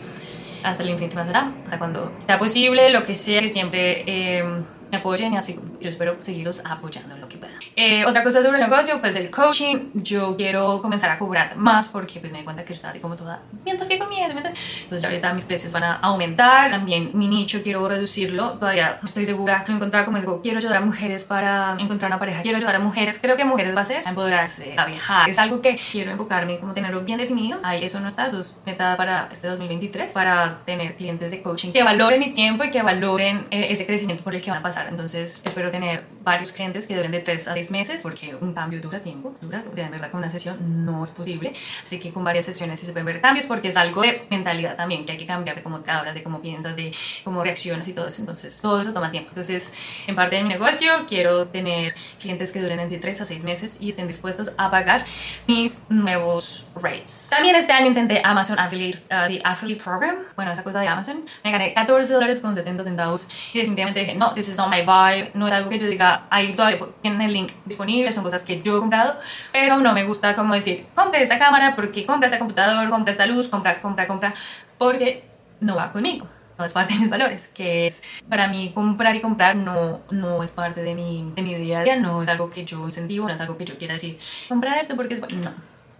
hasta 0.65 0.83
el 0.83 0.91
infinito 0.91 1.15
más 1.15 1.29
allá, 1.29 1.53
hasta 1.65 1.79
cuando 1.79 2.13
sea 2.27 2.41
posible, 2.41 2.91
lo 2.91 3.05
que 3.05 3.15
sea, 3.15 3.41
que 3.41 3.49
siempre. 3.49 4.03
Eh, 4.07 4.45
me 4.90 4.98
apoyen 4.98 5.35
y 5.35 5.37
así 5.37 5.59
yo 5.81 5.88
espero 5.88 6.16
seguirlos 6.20 6.62
apoyando 6.64 7.14
en 7.14 7.20
lo 7.20 7.29
que 7.29 7.37
pueda. 7.37 7.53
Eh, 7.77 8.05
otra 8.05 8.24
cosa 8.24 8.42
sobre 8.42 8.59
el 8.59 8.68
negocio, 8.68 9.01
pues 9.01 9.16
el 9.16 9.31
coaching. 9.31 9.90
Yo 9.94 10.37
quiero 10.37 10.81
comenzar 10.83 11.11
a 11.11 11.18
cobrar 11.18 11.57
más 11.57 11.88
porque 11.88 12.20
pues 12.20 12.33
me 12.33 12.38
di 12.38 12.44
cuenta 12.44 12.64
que 12.64 12.72
estaba 12.72 12.92
así 12.92 13.01
como 13.01 13.16
toda, 13.16 13.42
mientras 13.64 13.88
que 13.88 13.98
comienzo, 13.98 14.35
mientras... 14.35 14.59
Entonces 14.83 15.05
ahorita 15.05 15.33
mis 15.35 15.44
precios 15.44 15.72
van 15.72 15.85
a 15.85 15.94
aumentar. 15.96 16.70
También 16.70 17.11
mi 17.14 17.29
nicho 17.29 17.62
quiero 17.62 17.87
reducirlo. 17.88 18.53
Todavía 18.53 18.98
no 19.01 19.07
estoy 19.07 19.24
segura. 19.24 19.64
No 19.68 19.77
encontrar 19.77 20.05
como 20.05 20.18
digo, 20.18 20.42
quiero 20.42 20.59
ayudar 20.59 20.79
a 20.79 20.81
mujeres 20.81 21.24
para 21.24 21.77
encontrar 21.79 22.11
una 22.11 22.18
pareja. 22.18 22.42
Quiero 22.42 22.59
ayudar 22.59 22.77
a 22.77 22.81
mujeres. 22.81 23.18
Creo 23.20 23.37
que 23.37 23.44
mujeres 23.44 23.77
va 23.77 23.83
a 23.83 23.85
ser 23.85 24.07
a 24.07 24.11
empoderarse, 24.11 24.74
a 24.77 24.85
viajar. 24.87 25.29
Es 25.29 25.38
algo 25.38 25.61
que 25.61 25.79
quiero 25.92 26.11
enfocarme, 26.11 26.59
como 26.59 26.74
tenerlo 26.74 27.03
bien 27.03 27.18
definido. 27.18 27.59
Ahí 27.62 27.85
eso 27.85 28.01
no 28.01 28.09
está, 28.09 28.27
eso 28.27 28.40
es 28.40 28.57
meta 28.64 28.96
para 28.96 29.29
este 29.31 29.48
2023. 29.48 30.12
Para 30.12 30.61
tener 30.64 30.96
clientes 30.96 31.31
de 31.31 31.42
coaching 31.42 31.72
que 31.72 31.83
valoren 31.83 32.18
mi 32.20 32.33
tiempo 32.33 32.64
y 32.64 32.70
que 32.70 32.83
valoren 32.83 33.46
eh, 33.51 33.68
ese 33.70 33.87
crecimiento 33.87 34.24
por 34.24 34.35
el 34.35 34.42
que 34.42 34.51
van 34.51 34.61
a 34.61 34.62
pasar 34.62 34.78
entonces 34.87 35.41
espero 35.45 35.71
tener 35.71 36.05
varios 36.29 36.53
clientes 36.53 36.87
que 36.87 36.95
duren 36.95 37.11
de 37.11 37.21
3 37.21 37.49
a 37.49 37.55
6 37.55 37.71
meses 37.71 38.03
porque 38.03 38.35
un 38.41 38.53
cambio 38.53 38.81
dura 38.81 39.01
tiempo, 39.01 39.35
dura, 39.41 39.64
o 39.71 39.75
sea, 39.75 39.87
en 39.87 39.93
verdad 39.93 40.11
con 40.11 40.19
una 40.19 40.31
sesión 40.31 40.85
no 40.85 41.03
es 41.03 41.11
posible, 41.11 41.53
así 41.83 41.99
que 41.99 42.12
con 42.12 42.25
varias 42.25 42.45
sesiones 42.45 42.81
sí 42.81 42.87
se 42.87 42.93
pueden 42.93 43.07
ver 43.07 43.21
cambios 43.21 43.47
porque 43.47 43.69
es 43.69 43.77
algo 43.77 44.03
de 44.03 44.27
mentalidad 44.31 44.77
también 44.77 45.05
que 45.05 45.12
hay 45.12 45.19
que 45.19 45.27
cambiar 45.27 45.57
de 45.57 45.62
cómo 45.62 45.81
te 45.81 45.91
hablas, 45.91 46.14
de 46.14 46.23
cómo 46.23 46.41
piensas, 46.41 46.77
de 46.77 46.93
cómo 47.25 47.43
reaccionas 47.43 47.88
y 47.88 47.93
todo 47.93 48.07
eso, 48.07 48.23
entonces 48.23 48.61
todo 48.61 48.81
eso 48.81 48.93
toma 48.93 49.11
tiempo. 49.11 49.31
Entonces, 49.31 49.73
en 50.07 50.14
parte 50.14 50.37
de 50.37 50.43
mi 50.43 50.49
negocio 50.49 50.91
quiero 51.09 51.49
tener 51.49 51.95
clientes 52.21 52.53
que 52.53 52.61
duren 52.61 52.81
entre 52.81 52.99
3 52.99 53.21
a 53.23 53.25
6 53.25 53.45
meses 53.45 53.77
y 53.81 53.91
estén 53.91 54.07
dispuestos 54.07 54.53
a 54.57 54.71
pagar 54.71 55.05
mis 55.47 55.81
nuevos 55.88 56.67
rates. 56.75 57.29
También 57.31 57.57
este 57.57 57.73
año 57.73 57.87
intenté 57.87 58.21
Amazon 58.25 58.59
Affiliate, 58.59 58.99
uh, 59.07 59.29
the 59.29 59.41
Affiliate 59.45 59.83
Program, 59.83 60.17
bueno, 60.37 60.53
esa 60.53 60.62
cosa 60.62 60.81
de 60.81 60.88
Amazon, 60.88 61.25
me 61.45 61.51
gané 61.51 61.73
14 61.73 62.12
dólares 62.12 62.41
con 62.41 62.55
70 62.55 62.85
centavos 62.85 63.29
y 63.53 63.59
definitivamente 63.59 64.01
dije, 64.01 64.14
no, 64.14 64.35
this 64.35 64.49
is 64.49 64.57
not 64.57 64.69
my 64.69 64.81
vibe, 64.81 65.31
no 65.35 65.47
es 65.47 65.53
algo 65.53 65.71
que 65.71 65.79
yo 65.79 65.87
diga, 65.87 66.18
ahí 66.31 66.55
todavía 66.55 66.81
tienen 67.03 67.21
el 67.23 67.33
link 67.33 67.53
disponible, 67.65 68.13
son 68.13 68.25
cosas 68.25 68.43
que 68.43 68.63
yo 68.63 68.77
he 68.77 68.81
comprado, 68.81 69.19
pero 69.53 69.79
no 69.79 69.93
me 69.93 70.05
gusta 70.05 70.35
como 70.37 70.55
decir, 70.55 70.87
compre 70.95 71.23
esa 71.23 71.39
cámara, 71.39 71.75
porque 71.77 72.07
compra 72.07 72.29
ese 72.29 72.39
computador, 72.39 72.89
compra 72.91 73.13
esta 73.13 73.27
luz, 73.27 73.49
compra, 73.49 73.81
compra, 73.81 74.07
compra, 74.07 74.35
porque 74.79 75.25
no 75.61 75.77
va 75.77 75.93
conmigo. 75.93 76.27
No 76.59 76.65
es 76.65 76.73
parte 76.73 76.95
de 76.95 77.01
mis 77.01 77.11
valores, 77.11 77.47
que 77.55 77.87
es 77.87 78.03
para 78.29 78.49
mí 78.49 78.73
comprar 78.75 79.15
y 79.15 79.21
comprar 79.21 79.55
no, 79.55 80.01
no 80.11 80.43
es 80.43 80.51
parte 80.51 80.83
de 80.83 80.93
mi, 80.93 81.33
de 81.37 81.43
mi 81.43 81.55
día 81.55 81.81
a 81.81 81.85
día, 81.85 81.97
no 81.97 82.21
es 82.21 82.29
algo 82.29 82.51
que 82.51 82.65
yo 82.65 82.85
incentivo, 82.85 83.29
no 83.29 83.35
es 83.35 83.41
algo 83.41 83.57
que 83.57 83.65
yo 83.65 83.79
quiera 83.79 83.95
decir, 83.95 84.19
compra 84.49 84.81
esto 84.81 84.97
porque 84.97 85.15
es 85.15 85.21
bueno. 85.21 85.41
No, 85.41 85.53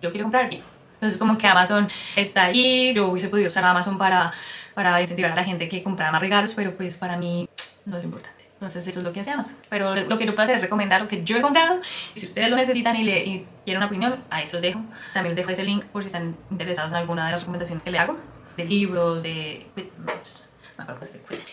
yo 0.03 0.11
quiero 0.11 0.25
comprar 0.25 0.49
bien. 0.49 0.63
Entonces 0.95 1.17
como 1.17 1.39
que 1.39 1.47
Amazon 1.47 1.87
está 2.17 2.47
ahí, 2.47 2.93
yo 2.93 3.07
hubiese 3.07 3.29
podido 3.29 3.47
usar 3.47 3.65
Amazon 3.65 3.99
para, 3.99 4.33
para 4.75 5.01
incentivar 5.01 5.31
a 5.31 5.37
la 5.37 5.45
gente 5.45 5.69
que 5.69 5.85
comprara 5.85 6.11
más 6.11 6.21
regalos, 6.21 6.53
pero 6.55 6.77
pues 6.77 6.97
para 6.97 7.17
mí 7.17 7.49
no 7.87 7.99
es 7.99 8.05
importante. 8.05 8.38
Entonces 8.59 8.89
eso 8.89 8.99
es 8.99 9.05
lo 9.05 9.13
que 9.13 9.21
hacemos. 9.21 9.53
Pero 9.69 9.95
lo 9.95 10.19
que 10.19 10.27
yo 10.27 10.35
puedo 10.35 10.43
hacer 10.43 10.57
es 10.57 10.63
recomendar 10.63 11.01
lo 11.01 11.07
que 11.07 11.23
yo 11.23 11.37
he 11.37 11.41
comprado. 11.41 11.81
Si 12.15 12.27
ustedes 12.27 12.51
lo 12.51 12.57
necesitan 12.57 12.97
y, 12.97 13.05
le, 13.05 13.45
quieren 13.65 13.79
una 13.79 13.87
opinión, 13.87 14.25
ahí 14.31 14.49
se 14.49 14.55
los 14.55 14.63
dejo. 14.63 14.81
También 15.15 15.37
les 15.37 15.37
dejo 15.37 15.51
ese 15.51 15.63
link 15.63 15.85
por 15.85 16.03
si 16.03 16.09
están 16.09 16.37
interesados 16.51 16.91
en 16.91 16.99
alguna 16.99 17.27
de 17.27 17.33
las 17.33 17.43
recomendaciones 17.43 17.85
que 17.85 17.93
le 17.93 18.01
hago. 18.01 18.17
De 18.57 18.65
libros, 18.65 19.23
de... 19.23 19.65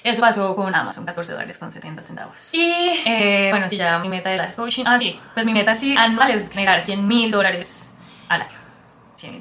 Eso 0.04 0.22
pasó 0.22 0.56
con 0.56 0.74
Amazon, 0.74 1.06
14 1.06 1.34
dólares 1.34 1.58
con 1.60 1.72
70 1.72 2.02
centavos. 2.02 2.54
Y 2.54 3.02
eh, 3.06 3.50
bueno, 3.52 3.70
si 3.70 3.78
ya 3.78 4.00
mi 4.00 4.10
meta 4.10 4.32
de 4.32 4.38
la 4.38 4.52
coaching. 4.52 4.84
Ah, 4.88 4.98
sí, 4.98 5.20
pues 5.34 5.46
mi 5.46 5.54
meta 5.54 5.76
sí 5.76 5.96
anual 5.98 6.32
es 6.32 6.50
generar 6.50 6.82
100 6.82 7.08
mil 7.08 7.32
dólares 7.32 7.94
al 8.30 8.42
año. 8.42 8.55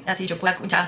Así 0.05 0.27
yo 0.27 0.37
pueda 0.37 0.57
ya 0.67 0.87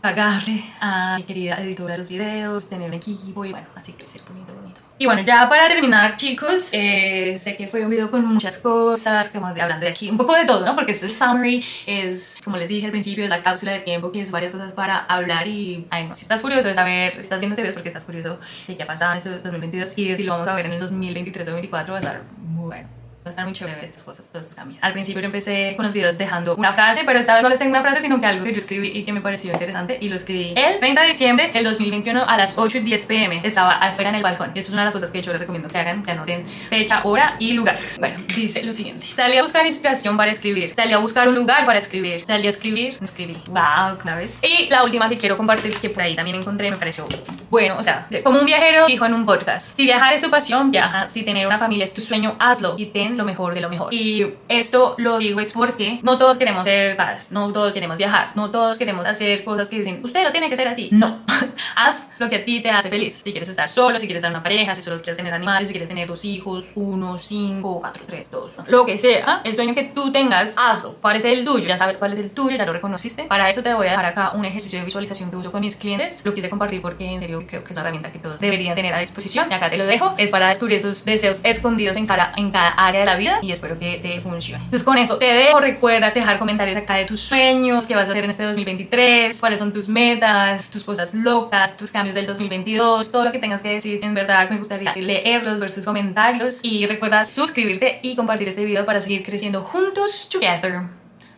pagarle 0.00 0.64
a 0.80 1.16
mi 1.16 1.24
querida 1.24 1.56
editora 1.56 1.92
de 1.92 1.98
los 1.98 2.08
videos, 2.08 2.68
tener 2.68 2.88
un 2.88 2.94
equipo 2.94 3.44
y 3.44 3.52
bueno, 3.52 3.66
así 3.74 3.92
crecer 3.92 4.22
bonito, 4.28 4.54
bonito. 4.54 4.80
Y 4.98 5.04
bueno, 5.04 5.20
ya 5.22 5.46
para 5.48 5.68
terminar, 5.68 6.16
chicos, 6.16 6.70
eh, 6.72 7.38
sé 7.38 7.54
que 7.56 7.66
fue 7.66 7.82
un 7.82 7.90
video 7.90 8.10
con 8.10 8.24
muchas 8.24 8.56
cosas, 8.56 9.28
como 9.28 9.52
de, 9.52 9.60
hablando 9.60 9.84
de 9.84 9.92
aquí, 9.92 10.08
un 10.08 10.16
poco 10.16 10.34
de 10.34 10.46
todo, 10.46 10.64
¿no? 10.64 10.74
Porque 10.74 10.92
es 10.92 11.02
el 11.02 11.10
summary, 11.10 11.62
es, 11.84 12.38
como 12.42 12.56
les 12.56 12.66
dije 12.66 12.86
al 12.86 12.92
principio, 12.92 13.24
es 13.24 13.28
la 13.28 13.42
cápsula 13.42 13.72
de 13.72 13.80
tiempo, 13.80 14.10
que 14.10 14.22
es 14.22 14.30
varias 14.30 14.52
cosas 14.52 14.72
para 14.72 14.98
hablar 15.00 15.48
y, 15.48 15.86
ay, 15.90 16.08
no, 16.08 16.14
si 16.14 16.22
estás 16.22 16.40
curioso 16.40 16.68
de 16.68 16.74
saber, 16.74 17.18
estás 17.18 17.40
viendo 17.40 17.52
este 17.52 17.62
video 17.62 17.74
porque 17.74 17.88
estás 17.88 18.04
curioso 18.04 18.40
de 18.66 18.76
qué 18.76 18.82
ha 18.84 18.86
pasado 18.86 19.12
en 19.12 19.18
este 19.18 19.30
2022 19.40 19.98
y 19.98 20.08
de 20.08 20.16
si 20.16 20.22
lo 20.22 20.32
vamos 20.32 20.48
a 20.48 20.54
ver 20.54 20.64
en 20.64 20.72
el 20.72 20.80
2023 20.80 21.48
o 21.48 21.50
2024, 21.50 21.92
va 21.92 21.98
a 21.98 22.00
estar 22.00 22.22
muy 22.38 22.66
bueno 22.66 22.95
a 23.26 23.30
estar 23.30 23.44
muy 23.44 23.54
chévere 23.54 23.84
estas 23.84 24.02
cosas, 24.02 24.28
todos 24.30 24.46
estos 24.46 24.56
cambios. 24.56 24.82
Al 24.82 24.92
principio 24.92 25.20
yo 25.20 25.26
empecé 25.26 25.74
con 25.76 25.84
los 25.84 25.92
videos 25.92 26.18
dejando 26.18 26.54
una 26.56 26.72
frase, 26.72 27.02
pero 27.04 27.18
esta 27.18 27.34
vez 27.34 27.42
no 27.42 27.48
les 27.48 27.58
tengo 27.58 27.70
una 27.70 27.82
frase, 27.82 28.00
sino 28.00 28.20
que 28.20 28.26
algo 28.26 28.44
que 28.44 28.52
yo 28.52 28.58
escribí 28.58 28.88
y 28.88 29.04
que 29.04 29.12
me 29.12 29.20
pareció 29.20 29.52
interesante 29.52 29.98
y 30.00 30.08
lo 30.08 30.16
escribí 30.16 30.54
el 30.56 30.78
30 30.78 31.00
de 31.00 31.06
diciembre 31.08 31.50
del 31.52 31.64
2021 31.64 32.24
a 32.26 32.36
las 32.36 32.58
8 32.58 32.78
y 32.78 32.80
10 32.82 33.06
pm. 33.06 33.40
Estaba 33.44 33.72
afuera 33.72 34.10
en 34.10 34.16
el 34.16 34.22
balcón. 34.22 34.50
Y 34.54 34.58
eso 34.58 34.68
es 34.68 34.72
una 34.72 34.82
de 34.82 34.86
las 34.86 34.94
cosas 34.94 35.10
que 35.10 35.22
yo 35.22 35.32
les 35.32 35.40
recomiendo 35.40 35.68
que 35.68 35.78
hagan, 35.78 36.02
que 36.02 36.10
anoten 36.10 36.46
fecha, 36.68 37.00
hora 37.04 37.36
y 37.38 37.52
lugar. 37.52 37.78
Bueno, 37.98 38.22
dice 38.34 38.62
lo 38.62 38.72
siguiente. 38.72 39.06
Salí 39.16 39.36
a 39.36 39.42
buscar 39.42 39.66
inspiración 39.66 40.16
para 40.16 40.30
escribir. 40.30 40.74
Salí 40.74 40.92
a 40.92 40.98
buscar 40.98 41.28
un 41.28 41.34
lugar 41.34 41.66
para 41.66 41.78
escribir. 41.78 42.26
Salí 42.26 42.46
a 42.46 42.50
escribir, 42.50 42.98
escribí. 43.02 43.36
Wow, 43.48 43.98
una 44.02 44.16
vez. 44.16 44.40
Y 44.42 44.68
la 44.70 44.84
última 44.84 45.08
que 45.08 45.18
quiero 45.18 45.36
compartir 45.36 45.76
que 45.76 45.90
por 45.90 46.02
ahí 46.02 46.14
también 46.14 46.36
encontré, 46.36 46.70
me 46.70 46.76
pareció 46.76 47.06
bueno, 47.50 47.76
o 47.78 47.82
sea, 47.82 48.08
como 48.24 48.40
un 48.40 48.46
viajero 48.46 48.86
dijo 48.86 49.06
en 49.06 49.14
un 49.14 49.24
podcast, 49.24 49.76
si 49.76 49.84
viajar 49.84 50.12
es 50.12 50.20
su 50.20 50.30
pasión, 50.30 50.70
viaja. 50.70 51.08
Si 51.08 51.22
tener 51.22 51.46
una 51.46 51.58
familia 51.58 51.84
es 51.84 51.94
tu 51.94 52.00
sueño, 52.00 52.36
hazlo 52.38 52.74
y 52.76 52.86
ten 52.86 53.15
lo 53.16 53.24
mejor 53.24 53.54
de 53.54 53.60
lo 53.60 53.68
mejor. 53.68 53.92
Y 53.92 54.26
esto 54.48 54.94
lo 54.98 55.18
digo 55.18 55.40
es 55.40 55.52
porque 55.52 56.00
no 56.02 56.18
todos 56.18 56.38
queremos 56.38 56.64
ser 56.64 56.96
padres, 56.96 57.32
no 57.32 57.52
todos 57.52 57.72
queremos 57.72 57.96
viajar, 57.96 58.32
no 58.34 58.50
todos 58.50 58.78
queremos 58.78 59.06
hacer 59.06 59.44
cosas 59.44 59.68
que 59.68 59.78
dicen, 59.78 60.00
usted 60.02 60.22
lo 60.24 60.32
tiene 60.32 60.48
que 60.48 60.54
hacer 60.54 60.68
así. 60.68 60.88
No, 60.92 61.24
haz 61.76 62.10
lo 62.18 62.28
que 62.28 62.36
a 62.36 62.44
ti 62.44 62.60
te 62.60 62.70
hace 62.70 62.88
feliz. 62.88 63.20
Si 63.24 63.30
quieres 63.32 63.48
estar 63.48 63.68
solo, 63.68 63.98
si 63.98 64.06
quieres 64.06 64.20
estar 64.20 64.30
en 64.30 64.36
una 64.36 64.42
pareja, 64.42 64.74
si 64.74 64.82
solo 64.82 64.96
quieres 64.98 65.16
tener 65.16 65.32
animales, 65.32 65.68
si 65.68 65.72
quieres 65.72 65.88
tener 65.88 66.08
dos 66.08 66.24
hijos, 66.24 66.72
uno, 66.74 67.18
cinco, 67.18 67.80
cuatro, 67.80 68.04
tres, 68.06 68.30
dos, 68.30 68.56
lo 68.66 68.84
que 68.86 68.98
sea, 68.98 69.40
el 69.44 69.56
sueño 69.56 69.74
que 69.74 69.84
tú 69.84 70.12
tengas, 70.12 70.54
hazlo. 70.56 70.94
Parece 70.94 71.32
el 71.32 71.44
tuyo, 71.44 71.66
ya 71.66 71.78
sabes 71.78 71.96
cuál 71.96 72.12
es 72.12 72.18
el 72.18 72.30
tuyo, 72.30 72.56
ya 72.56 72.66
lo 72.66 72.72
reconociste. 72.72 73.24
Para 73.24 73.48
eso 73.48 73.62
te 73.62 73.72
voy 73.74 73.86
a 73.86 73.90
dejar 73.90 74.06
acá 74.06 74.32
un 74.32 74.44
ejercicio 74.44 74.78
de 74.78 74.84
visualización 74.84 75.30
que 75.30 75.36
uso 75.36 75.52
con 75.52 75.60
mis 75.60 75.76
clientes. 75.76 76.24
Lo 76.24 76.34
quise 76.34 76.50
compartir 76.50 76.82
porque 76.82 77.06
en 77.06 77.20
serio 77.20 77.44
creo 77.46 77.64
que 77.64 77.72
es 77.72 77.76
una 77.76 77.82
herramienta 77.82 78.12
que 78.12 78.18
todos 78.18 78.40
deberían 78.40 78.74
tener 78.74 78.94
a 78.94 78.98
disposición. 78.98 79.46
Y 79.50 79.54
acá 79.54 79.70
te 79.70 79.76
lo 79.76 79.86
dejo. 79.86 80.14
Es 80.18 80.30
para 80.30 80.48
descubrir 80.48 80.78
esos 80.78 81.04
deseos 81.04 81.40
escondidos 81.44 81.96
en 81.96 82.06
cada, 82.06 82.32
en 82.36 82.50
cada 82.50 82.70
área 82.70 83.00
la 83.06 83.16
vida 83.16 83.38
y 83.42 83.52
espero 83.52 83.78
que 83.78 83.96
te 83.96 84.20
funcione. 84.20 84.64
Entonces 84.64 84.84
con 84.84 84.98
eso 84.98 85.16
te 85.16 85.26
dejo. 85.26 85.60
Recuerda 85.60 86.10
dejar 86.10 86.38
comentarios 86.38 86.76
acá 86.76 86.96
de 86.96 87.04
tus 87.04 87.20
sueños, 87.20 87.86
qué 87.86 87.94
vas 87.94 88.08
a 88.08 88.12
hacer 88.12 88.24
en 88.24 88.30
este 88.30 88.42
2023, 88.42 89.38
cuáles 89.40 89.58
son 89.58 89.72
tus 89.72 89.88
metas, 89.88 90.70
tus 90.70 90.84
cosas 90.84 91.14
locas, 91.14 91.76
tus 91.76 91.90
cambios 91.90 92.14
del 92.14 92.26
2022, 92.26 93.10
todo 93.10 93.24
lo 93.24 93.32
que 93.32 93.38
tengas 93.38 93.62
que 93.62 93.68
decir. 93.68 94.00
En 94.02 94.14
verdad 94.14 94.50
me 94.50 94.58
gustaría 94.58 94.94
leerlos, 94.94 95.60
ver 95.60 95.70
sus 95.70 95.84
comentarios 95.84 96.60
y 96.62 96.86
recuerda 96.86 97.24
suscribirte 97.24 98.00
y 98.02 98.16
compartir 98.16 98.48
este 98.48 98.64
video 98.64 98.84
para 98.84 99.00
seguir 99.00 99.22
creciendo 99.22 99.62
juntos 99.62 100.28
together. 100.30 100.82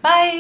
Bye. 0.03 0.37